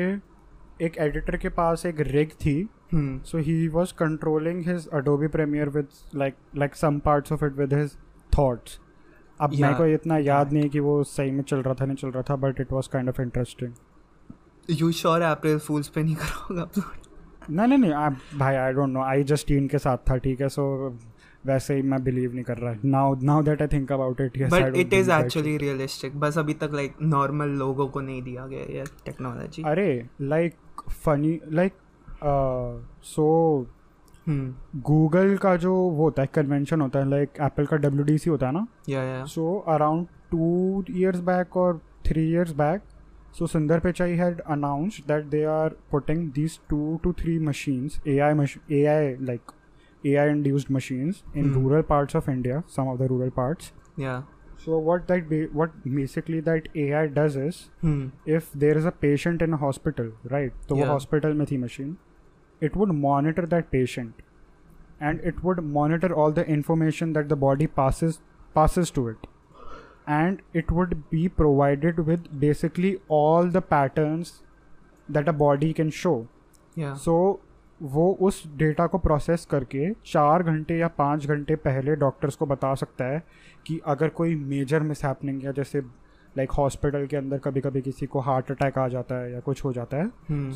एक 0.86 0.98
एडिटर 0.98 1.38
के 1.38 1.50
पास 1.50 1.86
एक 1.86 2.00
रिग 2.00 2.30
थी। 2.30 2.70
So 2.96 3.38
he 3.38 3.68
was 3.68 3.94
controlling 3.94 4.68
his 4.68 4.88
Adobe 4.88 5.28
Premiere 5.28 5.70
with 5.70 5.88
like 6.16 6.36
like 6.56 6.76
some 6.76 7.00
parts 7.00 7.32
of 7.32 7.46
it 7.46 7.54
with 7.54 7.74
his 7.74 7.98
thoughts 8.38 8.80
अब 9.42 9.52
मेरे 9.62 9.74
को 9.74 9.86
इतना 9.86 10.18
याद 10.18 10.54
नहीं 10.54 10.70
कि 10.70 10.80
वो 10.80 11.04
सही 11.04 11.32
में 11.32 11.44
चल 11.44 11.62
रहा 11.62 11.74
था 11.74 11.86
नहीं 11.86 11.96
चल 11.98 12.12
रहा 12.12 12.24
था 12.30 12.36
but 12.46 12.60
it 12.62 12.72
was 12.72 12.89
kind 12.89 13.10
of 13.10 13.22
interesting 13.22 13.74
you 14.80 14.92
sure 14.92 15.22
April 15.22 15.58
Fools 15.60 15.88
पे 15.88 16.04
नहीं 16.04 16.16
करा 16.16 16.44
होगा 16.44 16.70
नहीं 17.50 17.68
नहीं 17.68 17.78
नहीं 17.78 17.94
आप- 17.94 18.38
भाई 18.39 18.56
I 18.56 18.74
don't 18.74 18.89
know 18.89 19.02
I 19.04 19.24
just 19.24 19.48
tin 19.48 19.68
के 19.68 19.78
साथ 19.78 19.98
था 20.10 20.18
ठीक 20.18 20.42
है 20.42 20.50
सो 20.50 20.66
वैसे 21.46 21.76
ही 21.76 21.82
मैं 21.82 22.04
बिलीव 22.04 22.34
नहीं 22.34 22.44
कर 22.44 22.58
रहा. 22.58 22.74
Now 22.86 23.16
now 23.24 23.42
that 23.44 23.62
I 23.62 23.68
think 23.68 23.92
about 23.92 24.22
it 24.22 24.38
but 24.52 24.76
it 24.78 24.94
is 24.94 25.12
actually 25.12 25.56
realistic 25.58 26.20
बस 26.20 26.38
अभी 26.38 26.54
तक 26.54 26.72
लाइक 26.74 26.96
नॉर्मल 27.02 27.50
लोगों 27.60 27.88
को 27.88 28.02
नहीं 28.02 28.22
दिया 28.24 28.46
गया 28.48 28.66
ये 28.78 28.84
टेक्नोलॉजी 29.06 29.64
अरे 29.68 29.88
like 30.22 30.56
funny 31.06 31.39
like 31.52 31.74
so 33.06 33.26
hmm. 34.28 34.82
Google 34.82 35.36
का 35.38 35.56
जो 35.58 35.74
वो 35.74 36.04
होता 36.04 36.22
है 36.22 36.30
कन्वेंशन 36.34 36.82
होता 36.82 37.00
है 37.00 37.10
लाइक 37.10 37.40
एप्पल 37.42 37.66
का 37.66 37.78
डब्ल्यूडीसी 37.78 38.30
होता 38.30 38.48
है 38.48 38.54
ना? 38.54 38.66
So 39.26 39.58
around 39.68 40.08
two 40.32 40.84
years 40.92 41.20
back 41.22 41.58
और 41.58 41.82
three 42.08 42.30
years 42.32 42.52
back 42.56 42.82
so 43.34 43.48
Sundar 43.48 43.80
Pichai 43.80 44.14
had 44.16 44.40
announce 44.42 45.02
that 45.08 45.26
they 45.26 45.44
are 45.46 45.76
putting 45.92 46.32
this 46.32 46.60
to 46.70 47.00
two 47.04 47.14
three 47.14 47.38
machines 47.40 48.00
A 48.08 48.18
I 48.20 48.46
A 48.72 48.86
I 48.86 49.16
like 49.22 49.52
A 50.04 50.16
I 50.16 50.30
induced 50.30 50.72
machines 50.72 51.24
in 51.38 51.54
rural 51.54 51.82
parts 51.90 52.16
of 52.16 52.30
India 52.32 52.62
some 52.68 52.88
of 52.88 53.00
the 53.00 53.08
rural 53.08 53.30
parts 53.30 53.72
so 54.66 54.80
what 54.92 55.08
that 55.08 55.50
what 55.56 55.72
basically 55.88 56.42
that 56.42 56.68
A 56.78 56.90
I 56.92 57.08
does 57.10 57.38
is 57.38 57.64
if 58.32 58.58
there 58.58 58.78
is 58.78 58.88
a 58.88 58.92
patient 59.02 59.42
in 59.42 59.54
hospital 59.62 60.12
right 60.26 60.54
तो 60.70 60.76
वो 60.76 60.86
hospital 60.86 61.34
में 61.34 61.46
थी 61.52 61.58
machine 61.58 61.96
it 62.62 62.76
would 62.82 62.91
monitor 63.03 63.45
that 63.51 63.70
patient 63.72 64.22
and 65.09 65.22
it 65.32 65.43
would 65.45 65.62
monitor 65.76 66.09
all 66.16 66.34
the 66.39 66.45
information 66.55 67.14
that 67.18 67.30
the 67.30 67.38
body 67.43 67.68
passes 67.80 68.18
passes 68.55 68.91
to 68.97 69.05
it 69.12 69.30
and 70.18 70.41
it 70.62 70.72
would 70.80 70.93
be 71.14 71.22
provided 71.41 72.01
with 72.09 72.28
basically 72.43 72.91
all 73.20 73.49
the 73.57 73.62
patterns 73.74 74.34
that 75.09 75.32
a 75.34 75.36
body 75.45 75.72
can 75.80 75.95
show 76.01 76.18
या 76.78 76.93
so 77.05 77.16
वो 77.93 78.05
उस 78.28 78.43
data 78.57 78.86
को 78.88 78.97
process 79.03 79.45
करके 79.51 79.89
चार 80.05 80.43
घंटे 80.51 80.78
या 80.78 80.88
पाँच 80.97 81.26
घंटे 81.36 81.55
पहले 81.64 81.95
डॉक्टर्स 82.03 82.36
को 82.41 82.45
बता 82.45 82.74
सकता 82.82 83.05
है 83.14 83.24
कि 83.68 83.80
अगर 83.93 84.09
कोई 84.20 84.36
मेजर 84.51 84.84
मिस 84.89 85.03
हैपनिंग 85.05 85.43
या 85.45 85.51
जैसे 85.59 85.80
लाइक 85.80 86.49
like 86.49 86.57
हॉस्पिटल 86.57 87.05
के 87.12 87.18
अंदर 87.18 87.38
कभी 87.45 87.62
कभी 87.62 87.82
किसी 87.82 88.05
को 88.16 88.20
हार्ट 88.28 88.51
अटैक 88.51 88.78
आ 88.78 88.88
जाता 88.88 89.16
है 89.22 89.32
या 89.32 89.39
कुछ 89.47 89.64
हो 89.66 89.74
जाता 89.74 89.97
है 89.97 90.05
Hmm. 90.30 90.51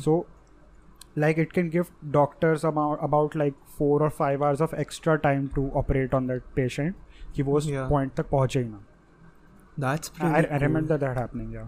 So 1.15 1.21
like 1.21 1.39
it 1.39 1.51
can 1.51 1.69
give 1.69 1.85
doctors 2.11 2.65
about 2.65 3.35
like 3.35 3.55
four 3.77 4.03
और 4.03 4.09
five 4.19 4.43
hours 4.45 4.61
of 4.61 4.73
extra 4.79 5.15
time 5.27 5.47
to 5.55 5.69
operate 5.83 6.13
on 6.15 6.27
that 6.27 6.43
patient 6.55 6.95
कि 7.35 7.43
वो 7.43 7.57
उस 7.57 7.67
Yeah. 7.69 7.89
पॉइंट 7.89 8.13
तक 8.15 8.29
पहुंचे 8.29 8.59
ही 8.59 8.69
ना 8.69 8.79
that's 9.81 10.09
I, 10.09 10.17
pretty 10.21 10.47
I 10.55 10.57
remember 10.61 10.95
cool. 10.97 11.03
that 11.03 11.17
happening 11.17 11.51
yeah 11.57 11.67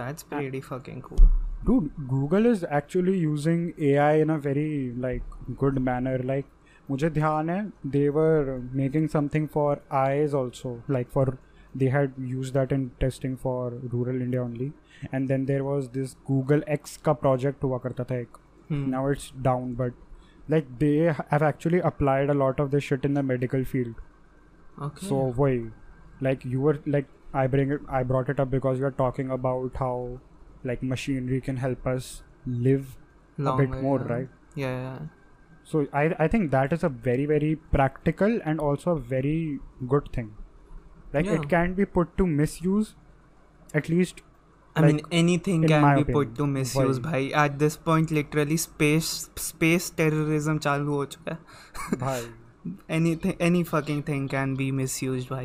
that's 0.00 0.26
pretty 0.32 0.60
fucking 0.64 0.98
cool 1.06 1.22
dude 1.68 1.86
google 2.10 2.48
is 2.50 2.64
actually 2.78 3.14
using 3.22 3.62
ai 3.90 4.10
in 4.24 4.32
a 4.34 4.36
very 4.46 4.66
like 5.04 5.32
good 5.62 5.80
manner 5.88 6.16
like 6.32 6.50
मुझे 6.90 7.10
ध्यान 7.10 7.50
है 7.50 7.58
they 7.96 8.04
were 8.18 8.58
making 8.82 9.08
something 9.16 9.48
for 9.56 9.66
eyes 10.02 10.36
also 10.42 10.72
like 10.96 11.10
for 11.16 11.24
they 11.82 11.88
had 11.96 12.12
used 12.34 12.54
that 12.54 12.72
in 12.76 12.90
testing 13.04 13.36
for 13.44 13.56
rural 13.96 14.22
india 14.28 14.42
only 14.42 14.72
and 15.12 15.28
then 15.34 15.46
there 15.50 15.64
was 15.64 15.88
this 15.98 16.16
google 16.30 16.64
x 16.78 16.96
का 17.08 17.18
project 17.20 17.62
हुआ 17.68 17.78
करता 17.86 18.04
था 18.10 18.16
एक 18.24 18.40
Hmm. 18.72 18.82
now 18.90 19.00
it's 19.12 19.24
down 19.46 19.72
but 19.78 19.92
like 20.52 20.68
they 20.82 21.14
have 21.30 21.42
actually 21.48 21.80
applied 21.88 22.30
a 22.34 22.36
lot 22.42 22.60
of 22.64 22.70
this 22.74 22.84
shit 22.90 23.04
in 23.08 23.14
the 23.18 23.22
medical 23.30 23.64
field 23.72 23.98
okay 24.86 25.08
so 25.08 25.18
why 25.40 25.50
like 26.26 26.44
you 26.52 26.60
were 26.66 26.76
like 26.94 27.10
i 27.40 27.46
bring 27.56 27.74
it 27.76 27.90
i 27.98 28.02
brought 28.12 28.30
it 28.34 28.40
up 28.44 28.50
because 28.54 28.78
we 28.84 28.86
are 28.90 28.96
talking 29.00 29.34
about 29.36 29.76
how 29.82 30.20
like 30.70 30.86
machinery 30.92 31.40
can 31.48 31.56
help 31.64 31.90
us 31.94 32.22
live 32.46 32.96
a 33.38 33.56
bit 33.60 33.70
Longer, 33.70 33.82
more 33.82 33.98
yeah. 34.00 34.12
right 34.14 34.28
yeah 34.62 34.78
yeah 34.84 34.98
so 35.72 35.86
i 35.92 36.04
i 36.26 36.28
think 36.36 36.50
that 36.56 36.72
is 36.78 36.84
a 36.90 36.92
very 37.10 37.26
very 37.34 37.54
practical 37.76 38.38
and 38.52 38.60
also 38.70 38.96
a 38.96 39.00
very 39.14 39.58
good 39.94 40.10
thing 40.18 40.30
Like 41.13 41.27
Yeah. 41.29 41.39
it 41.41 41.49
can 41.49 41.75
be 41.75 41.85
put 41.97 42.15
to 42.21 42.25
misuse 42.37 42.95
at 43.75 43.89
least 43.89 44.23
I 44.75 44.81
Like, 44.81 44.95
mean, 44.95 45.05
anything 45.19 45.61
can 45.69 45.85
be 45.85 46.01
opinion, 46.01 46.13
put 46.15 46.33
to 46.39 46.45
misuse। 46.55 46.97
भाई. 47.03 47.29
At 47.43 47.53
this 47.61 47.77
point, 47.85 48.11
literally, 48.17 48.57
space 48.63 49.07
space 49.45 49.87
terrorism 50.01 50.59
चालू 50.65 50.93
हो 50.95 51.05
चुका 51.13 51.31
है. 51.31 51.97
bhai 52.03 52.19
anything 52.97 53.33
any 53.47 53.63
fucking 53.71 54.03
thing 54.09 54.27
can 54.33 54.53
be 54.59 54.67
misused 54.81 55.31
by 55.33 55.41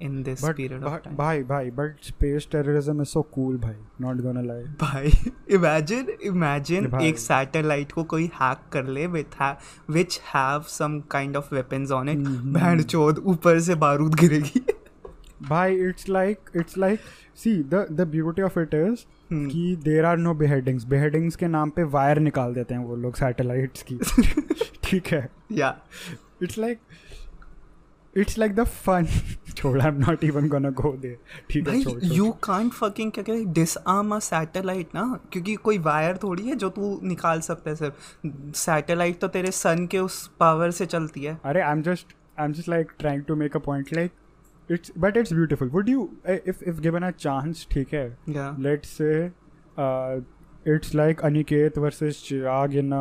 in 0.00 0.22
this 0.28 0.44
But 0.44 0.56
period 0.60 0.86
of 0.90 0.94
time 1.06 1.16
bhai, 1.22 1.42
bhai, 1.50 1.64
but 1.80 2.06
space 2.10 2.46
terrorism 2.54 3.02
is 3.06 3.12
so 3.16 3.22
cool, 3.36 3.58
bhai. 3.66 3.74
Not 4.06 4.22
gonna 4.28 4.44
lie. 4.48 4.62
भाई 4.84 5.12
imagine 5.58 6.14
imagine 6.32 6.88
भाई। 6.94 7.08
एक 7.08 7.18
satellite 7.18 7.92
को 7.92 8.04
कोई 8.14 8.30
hack 8.40 8.68
कर 8.72 8.86
ले 8.98 9.06
with 9.18 9.38
ha- 9.42 9.54
which 9.98 10.18
have 10.32 10.70
some 10.78 10.98
kind 11.16 11.40
of 11.42 11.52
weapons 11.58 11.94
on 12.00 12.14
it 12.14 12.26
हम्म, 12.26 12.52
बैंड 12.58 12.82
चोद 12.96 13.22
ऊपर 13.34 13.60
से 13.68 13.74
बारूद 13.86 14.14
गिरेगी 14.24 14.64
It's 15.42 16.08
like 16.08 16.50
it's 16.56 16.76
like 16.76 17.00
see 17.34 17.62
the 17.72 17.80
the 17.92 18.06
beauty 18.06 18.42
of 18.42 18.56
it 18.58 18.74
is 18.74 19.04
हम्म, 19.32 19.48
कि 19.48 19.76
there 19.84 20.04
are 20.04 20.16
no 20.16 20.34
beheadings. 20.34 20.84
Beheadings 20.84 21.36
के 21.36 21.48
नाम 21.48 21.70
पे 21.70 21.82
वायर 21.82 22.18
निकाल 22.18 22.54
देते 22.54 22.74
हैं 22.74 22.84
वो 22.84 22.96
लोग 22.96 23.16
सैटेलाइट्स 23.16 23.84
की। 23.92 23.98
ठीक 24.84 25.06
है? 25.06 25.28
Yeah. 25.52 25.72
It's 26.42 26.58
like 26.58 26.78
it's 28.16 28.38
like 28.38 28.54
the 28.54 28.64
fun 28.64 29.06
छोड़ 29.56 29.80
I 29.80 29.88
am 29.88 29.94
not 30.00 30.24
even 30.24 30.48
gonna 30.48 30.70
go 30.70 30.92
there 30.96 31.18
ठीक 31.50 31.68
है 31.68 31.82
छोड़, 31.82 32.04
यू 32.04 32.30
कांट 32.30 32.72
फकिंग 32.72 33.12
क्या 33.12 33.24
कहते 33.24 33.44
डिसआर्म 33.44 34.14
अ 34.16 34.18
सैटेलाइट 34.18 34.94
ना 34.94 35.20
क्योंकि 35.32 35.54
कोई 35.54 35.78
वायर 35.78 36.16
थोड़ी 36.22 36.42
है 36.42 36.56
जो 36.56 36.68
तू 36.70 37.00
निकाल 37.02 37.40
सकता 37.40 37.70
है 37.70 37.76
सिर्फ़। 37.76 38.52
सैटेलाइट 38.56 39.18
तो 39.20 39.28
तेरे 39.28 39.50
सन 39.50 39.86
के 39.86 39.98
उस 39.98 40.26
पावर 40.40 40.70
से 40.70 40.86
चलती 40.86 41.24
है। 41.24 41.38
अरे 41.44 41.60
I 41.60 41.72
am 41.72 41.82
just 41.82 42.14
I 42.40 42.46
am 42.46 42.52
just 42.52 42.68
like 42.68 42.92
trying 42.98 43.22
to 43.24 43.36
make 43.36 43.56
a 43.56 43.58
point 43.58 43.92
like 43.92 44.12
it's 44.70 44.92
but 44.98 45.16
it's 45.16 45.32
beautiful 45.32 45.68
would 45.68 45.88
you 45.88 46.08
if 46.28 46.64
if 46.64 46.80
given 46.80 47.02
a 47.02 47.10
chance 47.10 47.66
ठीक 47.70 47.94
है? 47.94 48.06
Let's 48.62 48.88
say 48.88 49.12
it's 50.74 50.94
like 50.94 51.20
Aniket 51.20 51.78
versus 51.78 52.22
Chirag 52.26 52.74
in 52.74 52.92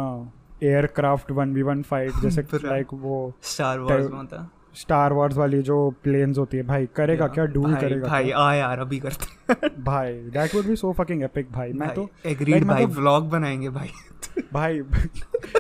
aircraft 0.63 1.32
one 1.32 1.53
v 1.53 1.61
one 1.61 1.82
fight 1.84 2.11
जैसे. 2.22 2.41
Like 2.63 2.93
वो 2.93 3.34
star 3.43 3.80
Wars 3.80 4.11
में 4.11 4.18
होता 4.18 4.49
star 4.76 5.13
Wars 5.13 5.38
वाली 5.38 5.61
जो 5.61 5.89
planes 6.03 6.38
होती 6.38 6.57
है 6.57 6.63
भाई 6.63 6.86
करेगा 6.95 7.28
क्या? 7.28 7.45
डू 7.45 7.61
भाई, 7.61 7.82
करेगा 7.82 8.07
भाई 8.07 8.32
आ 8.32 8.53
यार 8.53 8.80
अभी 8.80 8.99
करते 8.99 9.67
भाई 9.84 10.13
that 10.13 10.55
would 10.55 10.65
be 10.65 10.76
so 10.76 10.91
fucking 10.93 11.23
epic 11.23 11.51
भाई। 11.51 11.73
मैं 11.73 11.93
तो 11.93 12.09
एग्रीड 12.26 12.63
भाई 12.63 12.86
तो- 12.86 12.95
व्लॉग 12.95 13.30
बनाएँगे 13.30 13.69
भाई। 13.69 13.91
भाई 14.53 14.82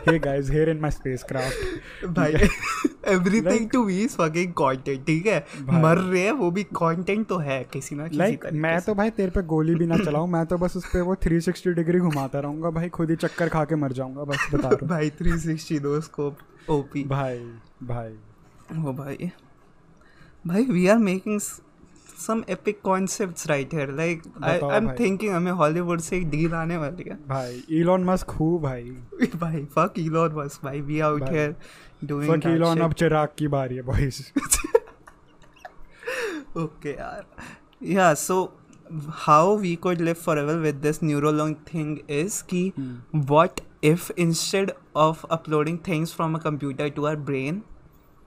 hey 0.09 0.17
guys 0.19 0.49
here 0.51 0.69
in 0.69 0.79
my 0.79 0.91
spacecraft 0.91 2.05
भाई 2.07 2.33
everything 3.07 3.69
to 3.69 3.83
be 3.83 3.99
is 4.01 4.15
fucking 4.15 4.51
content 4.53 5.05
ठीक 5.05 5.25
है? 5.27 5.45
मर 5.69 5.97
रहे 5.97 6.21
हैं 6.21 6.31
वो 6.31 6.51
भी 6.51 6.63
कंटेंट 6.63 7.27
तो 7.27 7.37
है 7.37 7.63
किसी 7.73 7.95
ना 7.95 8.07
किसी 8.07 8.19
तरीके 8.19 8.51
मैं 8.57 8.79
तो 8.81 8.95
भाई 8.95 9.09
तेरे 9.09 9.31
पे 9.31 9.41
गोली 9.43 9.75
भी 9.75 9.87
ना 9.87 9.97
चलाऊं 9.97 10.27
मैं 10.27 10.45
तो 10.45 10.57
बस 10.57 10.77
उस 10.77 10.85
पे 10.93 11.01
वो 11.01 11.15
360 11.27 11.67
डिग्री 11.67 11.99
घुमाता 11.99 12.39
रहूँगा 12.39 12.69
भाई 12.69 12.89
खुद 12.89 13.09
ही 13.09 13.15
चक्कर 13.15 13.49
खा 13.49 13.63
के 13.63 13.75
मर 13.75 13.91
जाऊँगा 13.91 14.23
बस 14.23 14.47
बता 14.53 14.69
रहा 14.69 14.87
भाई 14.87 15.09
360 15.21 15.79
दो 15.79 15.99
स्कोप 16.01 16.37
ओपी 16.69 17.03
भाई 17.03 17.39
भाई। 17.83 18.13
ओ 18.71 18.93
भाई 18.93 19.31
भाई 20.47 20.65
we 20.65 20.87
are 20.87 20.97
making 20.97 21.39
some 21.39 22.43
epic 22.49 22.81
concepts 22.81 23.47
right 23.47 23.73
here 23.73 23.91
like 23.91 24.21
I 24.43 24.57
बताओ 24.57 24.69
आई 24.69 24.77
एम 24.77 24.87
भाई। 24.87 24.95
थिंकिंग 24.99 25.33
हमें 25.33 25.51
हॉलीवुड 25.51 25.99
से 25.99 26.17
एक 26.17 26.29
डील 26.29 26.53
आने 26.53 26.77
वाली 26.77 27.09
है। 27.09 27.19
भाई 27.27 27.63
इलॉन 27.69 28.03
मस्क 28.03 28.29
हु 28.29 28.57
भाई 28.59 28.83
भाई 29.35 29.65
फक 29.75 29.93
इलॉन 29.97 30.33
मस्क 30.35 30.65
भाई 30.65 30.81
वी 30.81 30.99
आउट 30.99 31.21
भाई। 31.21 31.33
हियर 31.33 31.55
डूइंग 32.03 32.33
फक 32.33 32.47
इलॉन 32.47 32.79
अब 32.81 32.93
चिराग 32.93 33.29
की 33.37 33.47
बारी 33.47 33.75
है 33.75 33.81
boys 33.81 34.21
okay 36.63 36.91
yaar. 36.97 37.23
yeah 37.93 38.13
so 38.19 38.35
how 39.23 39.55
we 39.63 39.71
could 39.85 40.01
live 40.07 40.17
forever 40.17 40.53
with 40.65 40.77
this 40.83 40.99
neuralink 41.07 41.63
thing 41.71 41.89
is 42.17 42.37
ki 42.51 42.61
what 43.31 43.59
if 43.89 44.05
instead 44.25 44.71
of 45.05 45.25
uploading 45.37 45.79
things 45.89 46.13
from 46.19 46.37
a 46.39 46.41
computer 46.45 46.87
to 46.99 47.07
our 47.09 47.17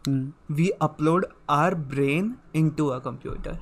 brain 0.04 0.32
we 0.48 0.70
upload 0.80 1.24
our 1.48 1.74
brain 1.74 2.36
into 2.54 2.92
a 2.92 3.00
computer 3.00 3.58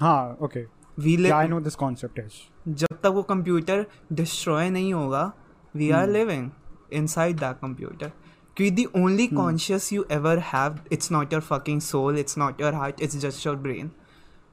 हाँ 0.00 0.36
okay 0.42 0.64
we 1.04 1.16
live 1.18 1.32
I 1.32 1.48
know 1.48 1.60
this 1.60 1.74
concept 1.76 2.18
is 2.18 2.72
जब 2.82 2.96
तक 3.02 3.06
वो 3.14 3.22
computer 3.22 3.86
destroy 4.12 4.70
नहीं 4.70 4.92
होगा 4.94 5.32
we 5.76 5.90
are 5.90 6.08
living 6.08 6.50
inside 6.92 7.40
that 7.40 7.56
computer 7.60 8.12
क्योंकि 8.56 8.70
the 8.70 8.84
only 8.96 9.26
conscious 9.26 9.92
you 9.92 10.04
ever 10.12 10.38
have 10.52 10.78
it's 10.92 11.12
not 11.12 11.32
your 11.32 11.42
fucking 11.42 11.80
soul 11.80 12.18
it's 12.18 12.38
not 12.38 12.60
your 12.60 12.74
heart 12.74 13.00
it's 13.02 13.16
just 13.16 13.46
your 13.46 13.56
brain 13.56 13.90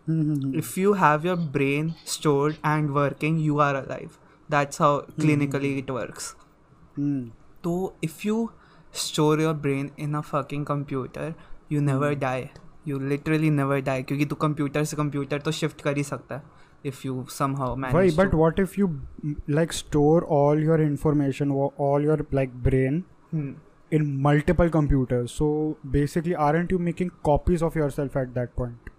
if 0.08 0.78
you 0.78 0.94
have 0.94 1.26
your 1.26 1.36
brain 1.36 1.96
stored 2.06 2.58
and 2.64 2.94
working 2.98 3.40
you 3.46 3.60
are 3.60 3.76
alive 3.76 4.14
that's 4.50 4.78
how 4.78 4.92
clinically 5.20 5.72
it 5.80 5.90
works 5.90 6.36
mm. 6.98 7.30
so 7.64 7.94
if 8.02 8.24
you 8.24 8.52
store 9.05 9.39
your 9.41 9.55
brain 9.67 9.91
in 10.07 10.15
a 10.15 10.23
fucking 10.33 10.65
computer 10.73 11.29
you 11.75 11.81
never 11.91 12.11
die 12.25 12.51
you 12.91 12.99
literally 13.13 13.51
never 13.59 13.81
die 13.89 14.03
क्योंकि 14.09 14.25
तू 14.33 14.37
computer 14.45 14.85
से 14.85 14.97
computer 14.97 15.41
तो 15.41 15.51
shift 15.61 15.81
कर 15.83 15.97
ही 15.97 16.03
सकता 16.13 16.35
है 16.35 16.61
if 16.91 17.03
you 17.07 17.17
somehow 17.33 17.67
manage 17.83 17.97
Why? 17.97 18.07
But 18.21 18.31
to. 18.31 18.39
what 18.39 18.61
if 18.63 18.73
you 18.79 18.87
mm, 19.27 19.35
like 19.59 19.73
store 19.81 20.23
all 20.37 20.63
your 20.69 20.79
information, 20.87 21.53
or 21.59 21.69
all 21.89 22.07
your 22.09 22.17
like 22.39 22.57
brain 22.65 22.97
Hmm. 23.35 23.51
in 23.99 24.09
multiple 24.25 24.73
computers? 24.77 25.35
So 25.41 25.51
basically, 25.97 26.35
aren't 26.47 26.73
you 26.77 26.79
making 26.89 27.13
copies 27.29 27.63
of 27.69 27.77
yourself 27.83 28.17
at 28.25 28.35
that 28.41 28.57
point? 28.63 28.91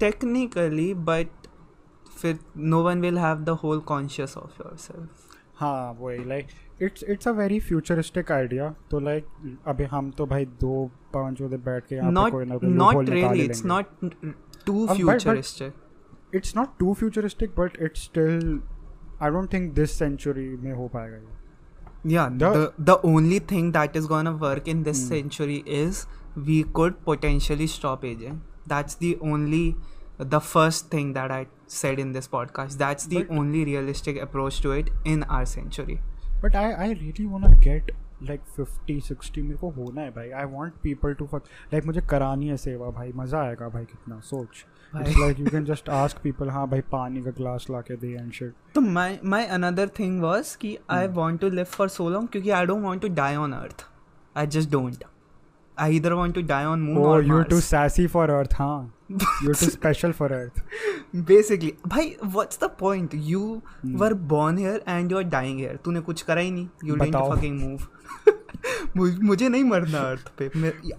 technically 0.00 0.92
but 1.10 1.46
फिर 2.20 2.38
no 2.72 2.82
one 2.82 3.00
will 3.00 3.16
have 3.22 3.44
the 3.46 3.54
whole 3.62 3.80
conscious 3.88 4.36
of 4.42 4.60
yourself 4.64 5.31
हाँ 5.63 5.91
वही 5.99 6.23
like 6.29 6.47
it's 6.83 7.03
it's 7.09 7.27
a 7.27 7.31
very 7.41 7.59
futuristic 7.69 8.31
idea 8.31 8.73
तो 8.91 8.99
like 8.99 9.27
अभी 9.67 9.83
हम 9.91 10.09
तो 10.17 10.25
भाई 10.33 10.45
दो 10.61 10.73
पाँच 11.13 11.41
उधर 11.41 11.57
बैठ 11.69 11.85
के 11.87 11.95
यहाँ 11.95 12.11
कोई 12.31 12.45
ना 12.45 12.57
कोई 12.57 12.69
ही 13.33 13.47
n- 14.03 14.33
too 14.67 14.73
Um, 14.73 14.87
but- 14.87 15.05
but- 15.05 15.21
futuristic 15.23 15.79
it's 16.39 16.53
not 16.57 16.75
too 16.81 16.93
futuristic 16.99 17.55
but 17.61 17.75
it's 17.87 18.03
still 18.09 18.45
i 19.25 19.29
don't 19.35 19.51
think 19.55 19.73
this 19.79 19.95
century 20.01 20.45
में 20.63 20.71
हो 20.81 20.87
पाएगा 20.93 21.17
ये 21.17 21.41
Yeah, 22.13 22.31
The- 22.39 22.51
the 22.53 22.85
the 22.87 22.95
only 23.09 23.39
thing 23.49 23.67
that 23.75 23.93
is 23.99 24.07
gonna 24.13 24.31
work 24.39 24.65
in 24.71 24.79
this 24.87 25.01
Hmm. 25.01 25.11
century 25.15 25.59
is 25.81 25.99
we 26.47 26.55
could 26.79 26.97
potentially 27.05 27.67
stop 27.73 28.01
aging. 28.09 28.39
That's 28.71 28.97
the 29.03 29.11
only 29.33 29.61
the 30.33 30.41
first 30.47 30.89
thing 30.95 31.13
that 31.17 31.33
I 31.35 31.39
said 31.81 31.99
in 32.05 32.11
this 32.17 32.29
podcast. 32.37 32.77
That's 32.85 33.07
the 33.13 33.21
But- 33.23 33.37
only 33.41 33.63
realistic 33.69 34.19
approach 34.27 34.61
to 34.67 34.73
it 34.81 34.91
in 35.15 35.23
our 35.37 35.45
century. 35.57 35.99
but 36.45 36.55
i 36.59 36.69
i 36.83 36.85
really 37.01 37.25
want 37.33 37.45
to 37.49 37.57
get 37.65 37.91
like 38.29 38.41
50 38.55 38.95
60 39.09 39.41
मेरे 39.43 39.57
को 39.59 39.69
होना 39.75 40.01
है 40.01 40.09
भाई 40.15 40.29
i 40.39 40.41
want 40.55 40.73
people 40.85 41.13
to 41.19 41.27
fuck 41.33 41.45
like 41.73 41.85
मुझे 41.89 42.01
करानी 42.13 42.47
है 42.47 42.57
सेवा 42.63 42.89
भाई 42.97 43.11
मज़ा 43.19 43.41
आएगा 43.43 43.69
भाई 43.75 43.85
कितना 43.91 44.19
सोच 44.29 44.49
it's 44.55 44.95
भाई। 44.95 45.13
like 45.21 45.39
you 45.43 45.53
can 45.53 45.67
just 45.69 45.91
ask 45.99 46.19
people 46.25 46.51
हाँ 46.55 46.67
भाई 46.73 46.81
पानी 46.95 47.21
का 47.27 47.31
ग्लास 47.37 47.67
ला 47.75 47.81
के 47.91 47.95
दे 48.01 48.11
and 48.23 48.35
shit 48.39 48.75
So 48.77 48.83
my 48.97 49.07
my 49.35 49.41
another 49.59 49.87
thing 50.01 50.19
was 50.25 50.51
कि 50.65 50.73
I 50.97 50.99
Hmm. 51.05 51.15
want 51.21 51.41
to 51.45 51.51
live 51.61 51.71
for 51.77 51.87
so 51.95 52.09
long 52.17 52.27
क्योंकि 52.35 52.51
I 52.59 52.61
don't 52.73 52.87
want 52.89 53.05
to 53.07 53.13
die 53.21 53.35
on 53.45 53.55
Earth. 53.61 53.85
I 54.43 54.45
just 54.57 54.73
don't. 54.75 55.07
I 55.77 55.89
either 55.99 56.13
want 56.21 56.35
to 56.41 56.45
die 56.53 56.63
on 56.73 56.81
Moon 56.89 56.97
oh 57.05 57.09
or 57.13 57.21
you're 57.29 57.37
Mars. 57.43 57.49
too 57.55 57.61
sassy 57.69 58.07
for 58.17 58.25
earth 58.39 58.57
हाँ 58.63 58.73
you're 59.43 59.55
too 59.61 59.69
special 59.73 60.13
for 60.19 60.27
earth 60.35 60.61
Basically, 61.29 61.71
भाई 61.87 62.15
what's 62.35 62.59
the 62.61 62.69
point? 62.83 63.11
You 63.31 63.41
Hmm. 63.47 63.97
were 64.03 64.13
born 64.33 64.59
here 64.61 64.77
and 64.93 65.11
you're 65.15 65.25
dying 65.33 65.57
here. 65.63 65.75
तूने 65.85 66.01
कुछ 66.07 66.21
करा 66.29 66.41
ही 66.41 66.51
नहीं. 66.51 66.67
You 66.89 66.95
didn't 67.01 67.29
fucking 67.33 67.59
move. 67.65 67.89
मुझे 68.97 69.47
नहीं 69.49 69.63
मरना 69.63 69.99
earth 70.09 70.29
पे 70.39 70.49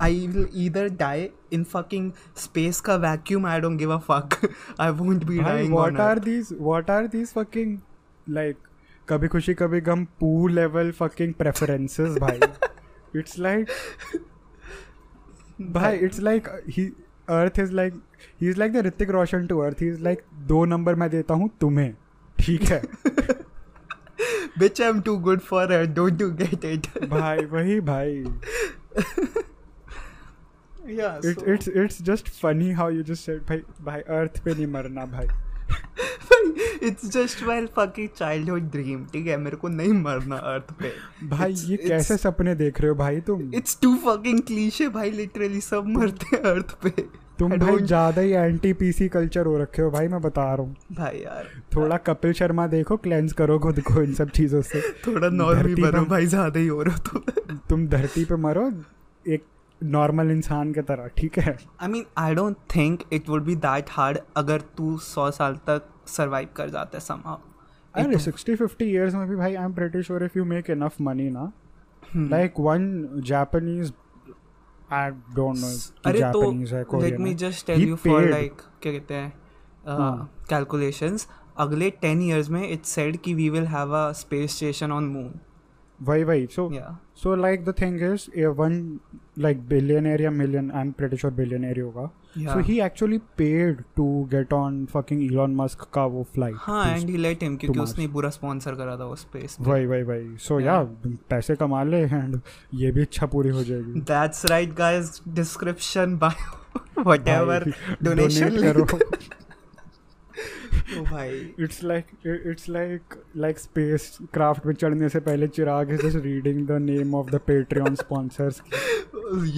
I 0.02 0.26
will 0.34 0.48
either 0.64 0.88
die 1.02 1.28
in 1.52 1.64
fucking 1.72 2.10
space 2.42 2.80
का 2.88 2.94
vacuum 3.04 3.46
I 3.46 3.60
don't 3.60 3.78
give 3.78 3.92
a 3.94 3.98
fuck 4.08 4.36
I 4.80 4.90
won't 5.00 5.24
be 5.24 5.38
dying 5.38 5.72
what 5.74 6.00
are 6.06 6.18
these 6.28 6.52
what 6.68 6.90
are 6.96 7.02
these 7.14 7.32
fucking 7.38 7.74
like 8.38 8.60
कभी 9.08 9.28
खुशी 9.34 9.54
कभी 9.62 9.80
गम 9.88 10.04
पू 10.20 10.46
लेवल 10.58 10.92
fucking 11.00 11.34
preferences 11.42 12.18
भाई 12.26 12.40
it's 13.22 13.38
like 13.48 13.74
भाई 15.78 15.98
it's 16.08 16.20
like 16.28 16.48
earth 17.30 17.58
is 17.60 17.72
like 17.72 17.94
he 18.40 18.48
is 18.48 18.58
like 18.58 18.72
the 18.72 18.84
Hrithik 18.86 19.10
Roshan 19.10 19.46
to 19.46 19.58
earth 19.60 19.82
he 19.82 19.88
is 19.88 20.00
like 20.02 20.22
दो 20.46 20.64
number 20.64 20.94
मैं 20.94 21.10
देता 21.10 21.34
हूँ 21.34 21.50
तुम्हें. 21.60 21.94
ठीक 22.38 22.62
है। 22.62 22.82
Bitch 24.58 24.80
I 24.80 24.88
am 24.88 25.00
too 25.00 25.16
good 25.18 25.40
for 25.40 25.72
her 25.72 25.86
don't 25.94 26.18
do 26.18 26.30
get 26.42 26.64
it 26.64 26.86
भाई 27.08 27.44
वही 27.46 27.80
भाई। 27.80 28.24
या 30.94 31.14
it's 31.24 31.68
it's 31.68 32.02
just 32.02 32.28
funny 32.40 32.70
how 32.72 32.90
you 32.90 33.02
just 33.02 33.26
said 33.26 33.40
भाई 33.48 33.62
भाई 33.82 34.00
अर्थ 34.18 34.42
पे 34.44 34.54
नहीं 34.54 34.66
मरना 34.66 35.04
भाई. 35.06 35.26
It's 36.86 37.08
just 37.08 37.42
my 37.46 37.56
fucking 37.76 38.08
childhood 38.18 38.70
dream 38.72 39.12
ठीक 39.12 39.26
है? 39.26 39.36
मेरे 39.36 39.56
को 39.56 39.68
नहीं 39.68 39.92
मरना 39.92 40.36
अर्थ 40.36 40.72
पे। 40.72 40.92
भाई 41.28 41.52
It's- 41.52 41.70
ये 41.70 41.76
it's- 41.76 41.90
कैसे 41.90 42.16
सपने 42.16 42.54
देख 42.54 42.80
रहे 42.80 42.88
हो 42.88 42.94
भाई 42.94 43.20
तुम? 43.20 43.54
इट्स 43.54 43.78
टू 43.82 43.94
फकिंग 43.96 44.40
क्लीशे 44.40 44.88
भाई 44.88 45.10
लिटरली 45.10 45.60
सब 45.60 45.86
मरते 45.86 46.36
हैं 46.36 46.42
अर्थ 46.42 46.74
पे। 46.82 46.90
तुम 47.38 47.52
भाई 47.58 47.78
ज़्यादा 47.78 48.22
ही 48.22 48.30
एंटी 48.30 48.72
पीसी 48.72 49.08
कल्चर 49.08 49.46
हो 49.46 49.56
रखे 49.58 49.82
हो 49.82 49.90
भाई 49.90 50.08
मैं 50.08 50.20
बता 50.20 50.42
रहा 50.42 50.62
हूँ। 50.62 50.76
भाई 50.92 51.18
यार। 51.18 51.48
थोड़ा 51.76 51.96
कपिल 51.96 52.32
शर्मा 52.32 52.66
देखो 52.66 52.96
क्लेंस 52.96 53.32
करो 53.32 53.58
खुद 53.58 53.80
को 53.80 54.02
इन 54.02 54.14
सब 54.14 54.30
चीज़ों 54.30 54.62
से। 54.62 54.80
थोड़ा 55.06 55.28
नॉर्मल 55.28 55.74
बनो 55.82 56.04
भाई 56.04 56.26
ज़्यादा 56.26 56.60
ही 56.60 56.66
हो 56.66 56.82
रहा 56.82 56.94
हो 56.94 57.18
तो। 57.18 57.56
तुम 57.70 57.86
धरती 57.88 58.24
पे 58.24 58.36
मरो 58.36 58.72
एक 59.26 59.44
नॉर्मल 59.92 60.30
इंसान 60.30 60.72
की 60.72 60.82
तरह 60.82 61.06
ठीक 61.18 61.38
है 61.38 61.56
I 61.82 61.88
mean 61.88 62.04
I 62.18 62.34
don't 62.34 62.56
think 62.76 63.02
it 63.12 63.28
would 63.28 63.44
be 63.44 63.56
that 63.64 63.90
hard 63.90 64.18
अगर 64.36 64.60
तू 64.76 64.96
सौ 64.98 65.30
साल 65.30 65.56
तक 65.66 65.88
सरवाइव 66.08 66.48
कर 66.56 66.70
जाता 66.70 66.98
है 66.98 67.04
somehow. 67.04 67.36
अरे 67.94 68.18
सिक्सटी 68.18 68.54
फिफ्टी 68.56 68.84
इयर्स 68.84 69.14
में 69.14 69.28
भी 69.28 69.36
भाई 69.36 69.54
I 69.54 69.64
am 69.64 69.72
pretty 69.74 70.02
sure 70.02 70.24
if 70.24 70.38
you 70.38 70.44
make 70.44 70.70
enough 70.70 71.00
money 71.00 71.28
ना 71.30 71.52
Hmm. 72.02 72.30
Like 72.30 72.54
one 72.60 72.84
Japanese 73.26 73.92
I 74.92 75.10
don't 75.34 75.56
know 75.58 75.68
अरे 76.06 76.20
तो 76.32 77.00
let 77.00 77.18
me 77.20 77.34
just 77.34 77.66
tell 77.66 77.88
you 77.88 77.96
for 77.96 78.28
like 78.30 78.60
क्या 78.82 78.92
कहते 78.92 79.14
हैं. 79.14 79.32
कैलकुलेशंस 80.50 81.26
अगले 81.58 81.90
टेन 82.02 82.22
इयर्स 82.22 82.50
में 82.50 82.68
इट्स 82.68 82.88
सेड 82.88 83.16
कि 83.16 83.34
we 83.34 83.48
will 83.50 83.66
have 83.66 83.94
a 83.96 84.10
space 84.12 84.56
station 84.56 84.92
on 84.92 85.04
moon 85.04 85.32
वही 86.02 86.24
वही 86.24 86.46
सो 86.46 86.70
या 86.74 86.96
so 87.22 87.34
like 87.36 87.64
the 87.64 87.74
thing 87.80 88.02
is 88.02 88.46
one 88.58 88.98
like 89.38 89.60
billionaire 89.68 90.20
या 90.20 90.30
million 90.30 90.70
I 90.70 90.80
am 90.80 90.90
pretty 90.92 91.16
sure 91.16 91.32
billionaire 91.34 91.80
होगा। 91.80 92.10
सो 92.36 92.58
ही 92.58 92.80
actually 92.80 93.18
paid 93.38 93.82
to 93.96 94.06
get 94.30 94.52
on 94.52 94.84
fucking 94.94 95.22
Elon 95.22 95.54
Musk 95.56 95.86
का 95.94 96.04
वो 96.06 96.22
flight 96.34 96.56
हाँ 96.58 96.86
and 96.88 97.10
he 97.10 97.16
let 97.16 97.42
him 97.42 97.56
क्योंकि 97.56 97.78
Mars. 97.78 97.90
उसने 97.90 98.06
पूरा 98.08 98.30
स्पॉन्सर 98.30 98.74
करा 98.74 98.96
था 98.96 99.04
वो 99.04 99.16
स्पेस 99.16 99.56
वही 99.60 99.86
वही 99.86 100.02
वही 100.02 100.36
सो 100.38 100.60
या 100.60 100.82
पैसे 101.30 101.56
कमा 101.56 101.82
ले 101.82 102.02
एंड 102.02 102.40
ये 102.74 102.90
भी 102.90 103.02
इच्छा 103.02 103.26
पूरी 103.26 103.50
हो 103.50 103.64
जाएगी। 103.64 104.00
That's 104.00 104.44
right 104.46 104.74
guys 104.74 105.20
description 105.28 106.16
bio 106.18 107.02
whatever 107.02 107.72
donation 108.02 108.62
करो 108.62 108.82
ओ 108.82 108.86
भाई 108.98 109.43
it's 110.88 111.82
like 111.84 112.06
it's 112.26 112.68
like 112.68 113.14
like 113.36 113.58
spacecraft 114.34 114.66
में 114.66 114.72
चढ़ने 114.74 115.08
से 115.08 115.20
पहले 115.28 115.48
Chirag 115.48 115.92
is 115.92 116.02
just 116.06 116.16
reading 116.24 116.66
the 116.68 116.78
name 116.82 117.14
of 117.14 117.30
the 117.30 117.40
Patreon 117.46 117.94
sponsors 118.04 118.62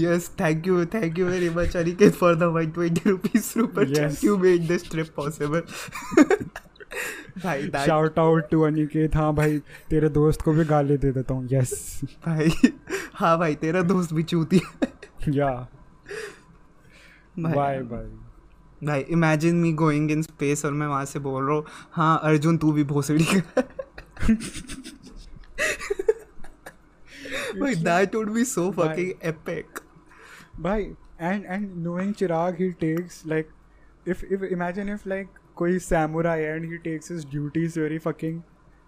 yes 0.01 0.27
thank 0.41 0.67
you 0.71 0.75
thank 0.91 1.17
you 1.21 1.25
very 1.31 1.49
much 1.55 1.73
Aniket 1.79 2.15
for 2.19 2.29
the 2.43 2.49
120 2.51 3.01
rupees 3.11 3.49
super 3.55 3.87
Yes. 3.87 3.97
chat 3.97 4.23
you 4.27 4.37
made 4.45 4.69
this 4.73 4.85
trip 4.93 5.11
possible. 5.17 5.63
भाई 7.45 7.69
shout 7.87 8.19
out 8.19 8.49
to 8.51 8.61
Aniket 8.67 9.17
हाँ 9.17 9.33
भाई 9.35 9.59
तेरे 9.91 10.09
दोस्त 10.09 10.43
को 10.43 10.53
भी 10.53 10.65
गाली 10.65 10.97
दे 10.99 11.11
देता 11.13 11.35
हूँ। 11.35 11.49
यस 11.53 11.73
भाई 12.27 12.51
हाँ 13.15 13.37
भाई 13.39 13.55
तेरा 13.65 13.83
दोस्त 13.91 14.13
भी 14.15 14.23
चूती 14.33 14.61
है 14.67 15.33
या 15.37 15.51
बाय 17.39 17.81
बाय 17.83 18.09
भाई 18.85 19.01
imagine 19.11 19.57
me 19.57 19.73
going 19.73 20.11
in 20.11 20.23
space 20.23 20.65
और 20.65 20.73
मैं 20.73 20.87
वहाँ 20.87 21.05
से 21.05 21.19
बोल 21.19 21.45
रहा 21.45 21.57
हूँ 21.57 21.65
हाँ 21.93 22.21
अर्जुन 22.23 22.57
तू 22.57 22.73
भी 22.73 22.85
भोसड़ी 22.85 23.25
कर. 23.25 23.63
भाई 27.61 27.75
that 27.75 28.15
would 28.15 28.31
be 28.31 28.45
so 28.45 28.71
fucking 28.71 29.13
epic 29.25 29.79
भाई 30.61 30.83
and 31.21 31.45
and 31.45 31.71
knowing 31.77 32.13
Chirag 32.15 32.61
he 32.61 32.71
takes 32.81 33.23
like 33.27 33.49
if 34.07 34.25
if 34.25 34.45
imagine 34.45 34.89
if 34.89 35.09
like 35.09 35.29
कोई 35.57 35.79
samurai 35.79 36.41
and 36.41 36.65
he 36.65 36.79
takes 36.79 37.11
his 37.13 37.25
duties 37.31 37.79
very 37.81 37.99
fucking 37.99 38.41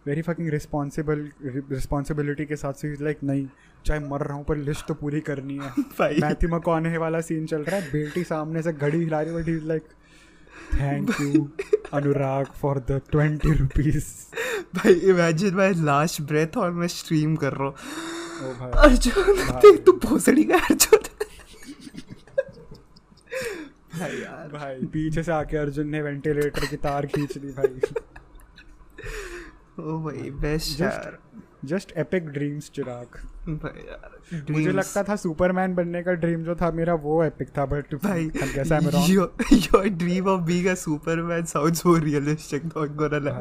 very 0.07 0.23
fucking 0.23 0.49
responsible 0.49 1.29
responsibility 1.43 2.47
के 2.47 2.57
साथ 2.57 2.73
से 2.73 2.95
लाइक 3.01 3.23
नहीं 3.23 3.47
चाहे 3.87 4.01
मर 4.01 4.21
रहा 4.21 4.37
हूँ 4.37 4.45
पर 4.45 4.57
लिस्ट 4.57 4.87
तो 4.87 4.95
पूरी 4.95 5.21
करनी 5.21 5.59
है। 5.59 5.71
भाई। 5.99 6.19
मैथ्यू 6.23 6.57
मकॉनहे 6.57 6.99
वाला 6.99 7.21
सीन 7.21 7.47
चल 7.47 7.63
रहा 7.63 7.77
है 7.77 7.93
बेटी 7.93 8.25
सामने 8.25 8.63
से 8.63 8.73
घड़ी 8.73 8.99
हिला 8.99 9.21
रही 9.21 9.35
but 9.35 9.49
is 9.49 9.65
like 9.65 9.83
thank 10.75 11.21
you 11.21 11.51
Anurag 11.95 12.47
for 12.47 12.79
the 12.79 13.01
twenty 13.11 13.53
rupees 13.53 14.07
भाई 14.75 14.93
इमेजिन 14.93 15.55
माई 15.55 15.75
लास्ट 15.75 16.23
ब्रेथ 16.23 16.57
और 16.57 16.71
मैं 16.71 16.89
स्ट्रीम 16.89 17.37
कर 17.37 17.53
रहा 17.53 17.69
हूँ। 17.69 17.75
अर्जुन 18.73 19.61
देख 19.61 19.85
तू 19.85 19.93
भोसड़ी 19.93 20.45
का 20.45 20.57
अर्जुन। 20.57 20.99
भाई 23.99 24.17
यार। 24.17 24.49
भाई 24.49 24.87
पीछे 24.87 25.23
से 25.23 25.33
आके 25.33 25.57
अर्जुन 25.57 25.89
ने 25.89 26.03
वेंटिलेटर 26.03 26.67
की 26.67 26.77
तार 26.77 27.07
खींच 27.07 27.39
दी 27.39 27.49
भाई। 27.49 27.69
ओ 29.81 30.05
भाई 30.05 30.31
बेस्ट 30.31 30.81
यार। 30.81 31.19
Just 31.65 31.93
epic 31.97 32.29
dreams 32.29 32.71
Chirag. 32.71 33.29
भाई 33.49 34.41
मुझे 34.51 34.71
लगता 34.71 35.03
था 35.03 35.17
सुपरमैन 35.17 35.75
बनने 35.75 36.03
का 36.03 36.13
ड्रीम 36.13 36.43
जो 36.43 36.55
था 36.55 36.71
मेरा 36.71 36.95
वो 36.95 37.25
एपिक 37.25 37.49
था 37.59 37.67
बट 37.67 37.95
भाई 37.95 38.29
कैसा 38.29 38.81
मेरा 38.81 39.01
your 39.55 39.89
dream 39.89 40.29
of 40.29 40.41
being 40.41 40.67
a 40.67 40.75
Superman 40.75 41.45
sounds 41.45 41.83
so 41.83 41.97
realistic 41.97 42.67
dog 42.67 42.97
गोरा 42.97 43.19
ला 43.19 43.33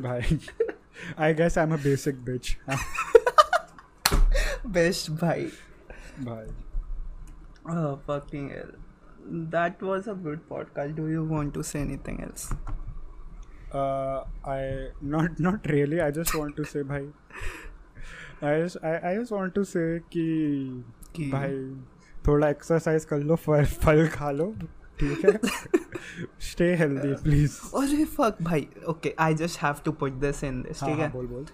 भाई 0.00 0.38
I 1.18 1.34
guess 1.34 1.58
I 1.58 1.66
am 1.66 1.72
a 1.72 1.76
basic 1.76 2.24
bitch 2.24 2.58
best 4.66 5.10
भाई। 5.10 5.46
भाई। 6.22 6.46
ओह 7.70 7.94
fucking 7.94 8.50
that 9.50 9.82
was 9.82 10.08
a 10.08 10.12
good 10.12 10.38
podcast 10.48 10.96
do 10.96 11.08
you 11.08 11.24
want 11.26 11.54
to 11.54 11.62
say 11.62 11.80
anything 11.80 12.20
else 12.20 12.52
I 14.46 14.90
not 15.02 15.40
not 15.40 15.66
really 15.66 15.98
I 15.98 16.12
just 16.12 16.34
want 16.34 16.56
to 16.56 16.64
say 16.64 16.82
भाई 16.82 17.10
आई 18.44 18.66
just 19.16 19.32
want 19.32 19.52
to 19.54 19.64
say 19.64 19.98
कि 20.16 21.28
भाई 21.32 21.56
थोड़ा 22.26 22.48
exercise 22.48 23.04
कर 23.04 23.18
लो 23.18 23.36
फल 23.36 23.64
फल 23.84 24.06
खा 24.08 24.30
लो 24.30 24.54
ठीक 25.00 25.24
है 25.24 25.38
स्टे 26.40 26.74
हेल्दी 26.76 27.12
प्लीज़ 27.22 27.58
अरे 27.76 28.04
फक 28.16 28.42
भाई 28.42 28.66
okay 28.88 29.14
I 29.18 29.34
just 29.34 29.62
have 29.62 29.74
to 29.84 29.92
put 29.92 30.12
this 30.24 30.44
in 30.44 30.62
this 30.62 30.84
ठीक 30.84 30.98
है 30.98 31.10
बोल 31.12 31.26
बोल। 31.26 31.46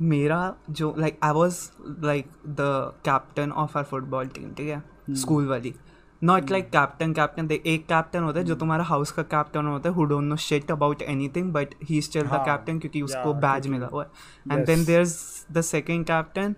मेरा 0.00 0.40
जो 0.70 0.94
like 0.98 1.18
I 1.22 1.32
was 1.32 1.58
like 2.04 2.26
the 2.48 2.66
captain 3.04 3.50
of 3.52 3.78
our 3.78 3.86
football 3.88 4.26
team 4.26 4.52
ठीक 4.54 4.68
है? 4.68 4.82
स्कूल 5.10 5.46
वाली। 5.48 5.74
नॉट 6.22 6.50
लाइक 6.50 6.68
कैप्टन 6.70 7.12
कैप्टन 7.12 7.46
देख 7.46 7.66
एक 7.66 7.86
कैप्टन 7.88 8.22
होता 8.22 8.38
है 8.40 8.44
जो 8.46 8.54
तुम्हारा 8.62 8.84
हाउस 8.84 9.10
का 9.12 9.22
कैप्टन 9.34 9.66
होता 9.66 9.88
है 9.88 9.94
who 9.94 10.04
don't 10.04 10.24
know 10.24 10.36
shit 10.46 10.70
about 10.70 11.02
anything 11.02 11.52
but 11.52 11.74
he 11.84 12.00
still 12.02 12.22
the 12.22 12.26
हाँ, 12.26 12.44
कैप्टन 12.44 12.78
क्योंकि 12.78 13.02
उसको 13.02 13.34
बैज 13.46 13.66
मिला 13.66 13.86
हुआ 13.86 14.04
है 14.04 14.56
and 14.56 14.66
then. 14.66 14.84
There 14.84 15.00
is 15.02 15.16
the 15.52 15.60
second 15.70 16.04
captain 16.06 16.54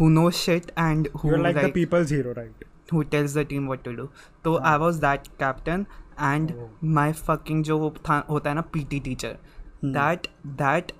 who 0.00 0.08
know 0.08 0.28
shit 0.42 0.70
and 0.78 1.08
who 1.24 1.36
like 1.36 1.56
the 1.58 1.70
people's 1.74 2.12
hero 2.12 2.32
right 2.32 2.64
who 2.92 3.02
tells 3.12 3.34
the 3.36 3.42
team 3.50 3.68
what 3.70 3.82
to 3.84 3.92
do 3.98 4.06
तो 4.44 4.56
हाँ। 4.56 4.72
I 4.72 4.78
was 4.78 5.00
that 5.00 5.26
captain 5.40 5.86
and. 6.20 6.52
My 6.96 7.12
fucking 7.12 7.62
जो 7.64 7.78
वो 7.78 7.94
था 8.08 8.24
होता 8.30 8.50
है 8.50 8.54
ना 8.56 8.60
PT 8.72 9.00
teacher 9.00 9.36
Hmm. 9.84 9.92
That 9.94 10.26
that 10.58 10.92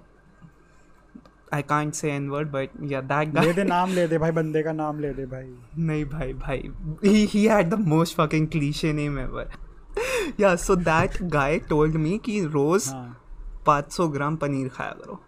I 1.55 1.63
can't 1.63 1.93
say 1.95 2.11
an 2.13 2.29
word 2.29 2.51
but 2.51 2.71
या 2.93 3.01
that 3.13 3.39
ले 3.39 3.53
दे 3.53 3.65
नाम 3.65 3.93
ले 3.95 4.07
दे 4.09 4.19
भाई 4.19 4.31
बंदे 4.31 4.63
का 4.63 4.73
नाम 4.73 5.01
ले 5.01 5.13
दे 5.15 5.27
भाई। 5.27 5.53
नहीं 5.79 6.05
भाई 6.05 6.33
भाई। 6.33 6.71
He, 7.05 7.27
he 7.35 7.45
had 7.49 7.71
the 7.75 7.83
most 7.93 8.17
fucking 8.21 8.49
cliche 8.55 8.93
name 9.01 9.21
ever. 9.25 9.47
Yeah 10.41 10.57
so 10.63 10.77
that 10.89 11.21
guy 11.37 11.51
told 11.71 12.01
me 12.07 12.19
कि 12.25 12.41
रोज 12.45 12.89
हाँ। 12.89 13.21
500 13.69 14.09
ग्राम 14.13 14.37
पनीर 14.37 14.69
खाया 14.69 14.91
करो। 14.91 15.21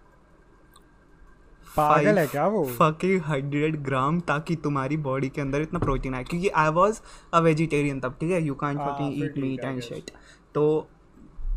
पागल 1.76 2.18
है 2.18 2.26
क्या 2.26 2.46
वो? 2.46 2.64
फकिंग 2.66 3.20
हंड्रेड 3.20 3.76
ग्राम 3.84 4.20
ताकि 4.20 4.56
तुम्हारी 4.56 4.96
बॉडी 5.06 5.28
के 5.28 5.40
अंदर 5.40 5.62
इतना 5.62 5.78
प्रोटीन 5.78 6.14
आए। 6.14 6.24
क्योंकि 6.24 6.48
आई 6.48 6.68
वॉज़ 6.68 7.00
अ 7.34 7.40
वेजिटेरियन 7.40 8.00
तब 8.00 8.16
ठीक 8.20 8.30
है? 8.30 8.42
यू 8.42 8.56
हाँ, 8.62 8.74
fucking 8.74 9.24
eat 9.24 9.38
meat 9.38 9.64
and. 9.64 9.80
Shit 9.80 10.10
तो 10.54 10.64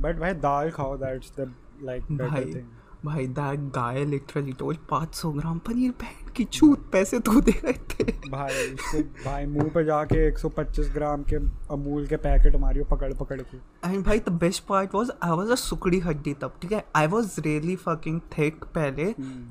बट 0.01 0.19
भाई 0.19 0.33
दाल 0.33 0.69
खाओ 0.71 0.97
that's 0.97 1.31
the 1.39 1.53
like 1.83 2.11
better 2.11 2.45
thing 2.45 2.67
भाई 3.05 3.27
that 3.27 3.59
guy 3.75 4.03
literally 4.05 4.53
told 4.53 4.79
500 4.93 5.31
gram 5.35 5.59
paneer 5.59 5.91
बहन 6.01 6.31
की 6.37 6.43
छूत 6.43 6.89
पैसे 6.93 7.19
तो 7.19 7.41
दे 7.41 7.51
रहे 7.51 7.73
थे। 7.91 8.03
भाई 8.29 8.53
इसको 8.53 9.01
भाई 9.25 9.45
मुँह 9.45 9.69
पे 9.73 9.83
जाके 9.85 10.19
125 10.31 10.89
ग्राम 10.93 11.23
के 11.23 11.35
अमूल 11.73 12.07
के 12.07 12.15
पैकेट 12.15 12.55
मारियो 12.55 12.85
पकड़ 12.85 13.13
पकड़ 13.13 13.39
के 13.41 13.57
एंड 13.89 14.03
भाई 14.05 14.19
the 14.19 14.29
best 14.41 14.63
part 14.67 14.95
was 14.95 15.11
I 15.23 15.37
was 15.37 15.49
a 15.49 15.55
सुकड़ी 15.55 15.99
हड्डी 15.99 16.33
तब 16.33 16.53
ठीक 16.61 16.71
है? 16.71 16.83
I 16.95 17.07
was 17.07 17.35
really 17.39 17.75
fucking 17.75 18.19
thick 18.37 18.65
पहले 18.75 19.03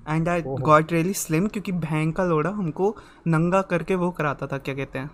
and 0.09 0.29
I 0.29 0.43
got 0.43 0.93
really 0.93 1.13
slim 1.15 1.47
क्योंकि 1.47 1.73
भैंग 1.73 2.13
का 2.13 2.25
लोड़ा 2.25 2.51
हमको 2.51 2.97
नंगा 3.27 3.63
करके 3.63 3.95
वो 3.95 4.11
कराता 4.11 4.47
था 4.47 4.59
क्या 4.59 4.75
कहते 4.75 4.99
हैं? 4.99 5.11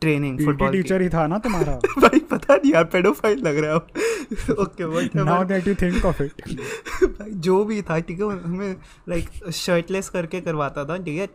ट्रेनिंग 0.00 0.44
फुटबॉल 0.44 0.72
टीचर 0.72 1.02
ही 1.02 1.08
था 1.08 1.26
ना 1.26 1.38
तुम्हारा? 1.38 1.74
भाई 1.98 2.18
पता 2.30 2.54
नहीं 2.54 2.72
यार 2.72 2.84
पेडोफाइल 2.84 3.38
लग 3.38 3.58
रहा 3.58 3.72
है। 3.72 4.54
Okay 4.54 5.04
now 5.24 5.44
that 5.44 5.68
you 5.68 5.74
think 5.74 6.04
of 6.04 6.22
it 6.22 6.42
भाई 7.04 7.30
जो 7.46 7.64
भी 7.64 7.80
था 7.82 7.98
ठीक 8.00 8.20
है 8.20 8.26
हमें 8.42 8.76
लाइक 9.08 9.52
शर्टलेस 9.54 10.08
करके 10.08 10.40
करवाता 10.40 10.84
था 10.84 10.96
ठीक 10.96 11.18
है 11.20 11.26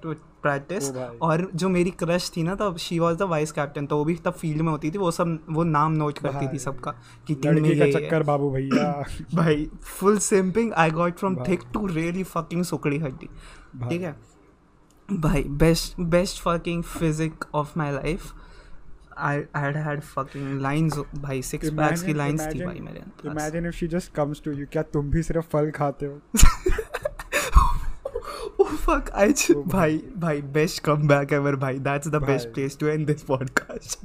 प्रैक्टिस 0.44 0.90
और 1.22 1.50
जो 1.56 1.70
मेरी 1.70 1.92
क्रश 2.00 2.32
थी 2.38 2.44
ना 2.44 2.56
तब 2.56 2.78
she 2.78 2.98
was 3.00 3.18
the 3.18 3.22
vice 3.22 3.52
captain 3.52 3.86
तो 3.86 3.98
वो 3.98 4.06
भी 4.06 4.16
तब 4.16 4.34
फ़ील्ड 4.34 4.62
में 4.62 4.72
होती 4.72 4.92
थी 4.92 4.98
वो 4.98 5.12
सब 5.12 5.38
वो 5.50 5.64
नाम 5.64 5.92
नोट 5.92 6.18
करती 6.18 6.48
थी 6.54 6.60
सबका 6.60 6.92
कि 7.28 7.36
टीम 7.36 7.62
में 7.64 7.78
का 7.80 7.86
ये 7.86 7.92
चक्कर 7.94 8.24
बाबू 8.24 8.50
भैया। 8.52 8.92
भाई 9.36 9.68
full 9.84 10.18
simping 10.18 10.74
I 10.74 10.92
got 10.92 11.18
from 11.18 11.36
thick 11.48 11.62
to 11.74 11.86
really 11.88 12.24
fucking 12.24 12.64
सुकड़ी 12.64 12.98
हड्डी 12.98 13.30
ठीक 13.90 14.02
है? 14.02 14.16
भाई 15.10 15.44
best 15.64 16.00
best 16.16 16.42
fucking 16.42 16.84
physique 16.84 17.46
of 17.56 17.72
my 17.78 17.92
life 17.92 18.32
I 19.18 19.34
had 19.56 19.76
had 19.86 20.04
fucking 20.10 20.48
lines 20.66 20.98
भाई 21.16 21.42
six 21.42 21.70
imagine, 21.70 21.80
packs 21.80 22.02
की 22.04 22.14
Imagine- 22.14 22.22
lines 22.22 22.42
थी 22.42 22.60
imagine- 22.60 22.68
भाई 22.68 22.80
मेरे 22.80 23.00
पास 23.00 23.34
Imagine 23.34 23.70
if 23.72 23.78
she 23.82 23.90
just 23.96 24.14
comes 24.20 24.42
to 24.48 24.56
you. 24.60 24.68
क्या 24.72 24.82
तुम 24.94 25.10
भी 25.12 25.24
सिर्फ़ 25.24 25.48
फल 25.54 25.72
खाते 25.76 26.06
हो? 26.06 26.22
oh 28.62 28.68
fuck 28.86 29.10
I 29.22 29.28
just, 29.32 29.52
Oh, 29.56 29.64
भाई 29.68 29.98
भाई 30.18 30.42
best 30.58 30.82
comeback 30.88 31.32
ever 31.40 31.56
भाई 31.60 31.80
that's 31.90 32.12
the 32.16 32.22
best 32.30 32.52
place 32.58 32.76
to 32.84 32.92
end 32.96 33.12
this 33.12 33.24
podcast 33.32 33.98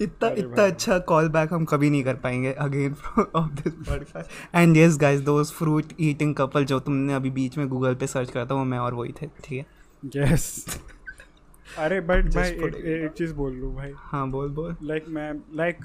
इतना 0.00 0.28
इतना। 0.38 0.64
अच्छा 0.64 0.98
कॉल 1.08 1.28
बैक 1.28 1.52
हम 1.52 1.64
कभी 1.64 1.90
नहीं 1.90 2.02
कर 2.04 2.14
पाएँगे 2.24 2.52
again 2.66 2.94
of 3.36 3.50
this 3.62 3.72
podcast 3.88 4.54
and 4.54 4.76
yes 4.76 4.96
guys 5.00 5.20
those 5.30 5.52
fruit 5.52 5.92
eating 6.00 6.34
couple 6.34 6.64
जो 6.72 6.78
तुमने 6.80 7.14
अभी 7.14 7.30
बीच 7.40 7.58
में 7.58 7.66
गूगल 7.68 7.94
पे 7.94 8.06
सर्च 8.06 8.30
करा 8.30 8.44
था 8.46 8.54
वो 8.54 8.64
मैं 8.64 8.78
और 8.78 8.94
वही 8.94 9.12
थे 9.22 9.26
ठीक 9.44 9.58
है 9.58 9.66
Yes. 10.16 10.42
अरे 11.78 12.00
बट 12.00 12.34
मैं 12.36 12.44
एक 12.46 13.12
चीज़ 13.18 13.34
बोल 13.34 13.52
लूँ 13.54 13.74
भाई। 13.74 13.92
हाँ 13.96 14.28
बोल 14.30 14.48
बोल। 14.52 14.76
लाइक 14.82 15.04
मैं 15.08 15.32
like 15.56 15.84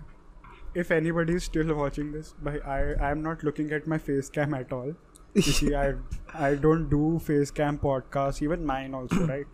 if 0.78 0.94
anybody 1.12 1.34
is 1.34 1.44
still 1.44 1.72
watching 1.72 2.14
this 2.14 2.34
भाई 2.44 2.58
I 2.58 2.94
I 2.94 3.12
am 3.12 3.20
not 3.20 3.44
looking 3.46 3.72
at 3.74 3.88
my 3.90 3.98
face 4.08 4.30
cam 4.36 4.56
at 4.56 4.74
all 4.74 4.96
I 6.36 6.56
don't 6.56 6.90
do 6.90 7.18
face 7.28 7.52
cam 7.52 7.78
podcast 7.84 8.44
even 8.44 8.66
mine 8.66 8.94
also 8.96 9.26
right 9.28 9.48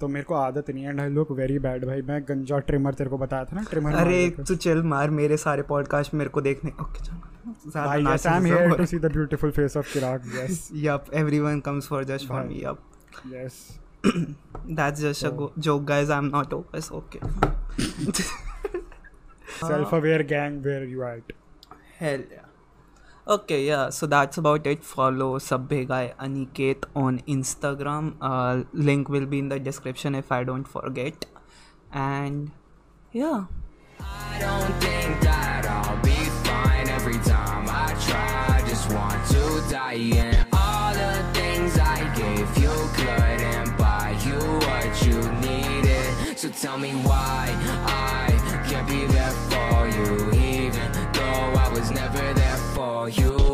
तो 0.00 0.08
मेरे 0.08 0.24
को 0.24 0.34
आदत 0.34 0.70
नहीं 0.70 0.84
है 0.84 1.08
लुक 1.10 1.30
वेरी 1.32 1.58
बैड 1.58 1.84
भाई। 1.84 2.02
मैं 2.02 2.20
गंजा 2.22 2.58
ट्रिमर 2.66 2.94
तेरे 2.94 3.10
को 3.10 3.18
बताया 3.18 3.44
था 3.44 3.56
ना 3.56 3.62
ट्रिमर 3.70 3.94
अरे 3.94 4.28
तू 4.38 4.54
चल 4.54 4.82
मार 4.92 5.10
मेरे 5.10 5.36
सारे 5.36 5.62
पॉडकास्ट 5.70 6.14
मेरे 6.14 6.30
को 6.30 6.40
देखने। 6.40 6.70
ओके 6.80 7.04
चल। 7.04 7.16
भाई 7.74 8.04
yes 8.04 8.26
I 8.26 8.36
am 8.38 8.44
here 8.46 8.74
to 8.76 8.86
see 8.86 8.98
the 8.98 9.12
beautiful 9.12 9.50
face 9.50 9.76
of 9.76 9.92
Chirag 9.92 10.30
yes 10.36 10.68
yep 10.84 11.04
everyone 11.14 11.60
comes 11.60 11.88
for 11.88 12.04
the 12.04 12.16
show 12.26 12.42
me 12.44 12.62
yep 12.62 12.78
yes 13.34 13.58
that's 14.64 15.00
just 15.00 15.22
a 15.22 15.28
Oh. 15.28 15.36
go- 15.40 15.52
joke 15.58 15.84
guys. 15.86 16.10
I'm 16.10 16.30
not 16.30 16.52
obese 16.52 16.90
okay. 16.92 17.20
Self 19.60 19.92
aware 19.92 20.22
gang 20.22 20.62
where 20.62 20.84
you 20.84 21.02
at. 21.04 21.22
Hell 21.98 22.20
yeah. 22.30 22.44
Okay 23.26 23.64
yeah 23.66 23.90
so 23.90 24.06
that's 24.06 24.38
about 24.38 24.66
it. 24.66 24.84
Follow 24.84 25.38
Sabbe 25.38 25.86
guy 25.88 26.14
aniket 26.20 26.84
on 26.94 27.20
instagram. 27.36 28.14
Uh, 28.20 28.64
link 28.72 29.08
will 29.08 29.26
be 29.26 29.38
in 29.40 29.48
the 29.48 29.58
description 29.58 30.14
if 30.14 30.30
i 30.32 30.44
don't 30.44 30.64
forget. 30.76 31.26
And 31.92 32.50
yeah. 33.12 33.44
I 34.00 34.38
don't 34.40 34.74
think 34.80 35.20
that 35.22 35.66
I'll 35.66 36.00
be 36.02 36.18
fine 36.48 36.88
every 36.88 37.18
time. 37.32 37.66
I 37.68 37.94
try. 38.06 38.56
I 38.56 38.68
Just 38.68 38.92
want 38.92 39.26
to 39.32 39.70
die. 39.70 39.94
And 40.24 40.46
all 40.52 40.92
the 40.94 41.14
things 41.38 41.76
I 41.78 41.98
gave 42.14 42.48
you 42.62 42.74
couldn't 42.98 43.47
So 46.38 46.48
tell 46.50 46.78
me 46.78 46.92
why 46.92 47.48
I 47.88 48.64
can't 48.70 48.86
be 48.86 49.06
there 49.06 49.32
for 49.50 49.88
you, 49.88 50.30
even 50.40 50.92
though 51.12 51.52
I 51.58 51.68
was 51.74 51.90
never 51.90 52.32
there 52.32 52.56
for 52.76 53.08
you. 53.08 53.47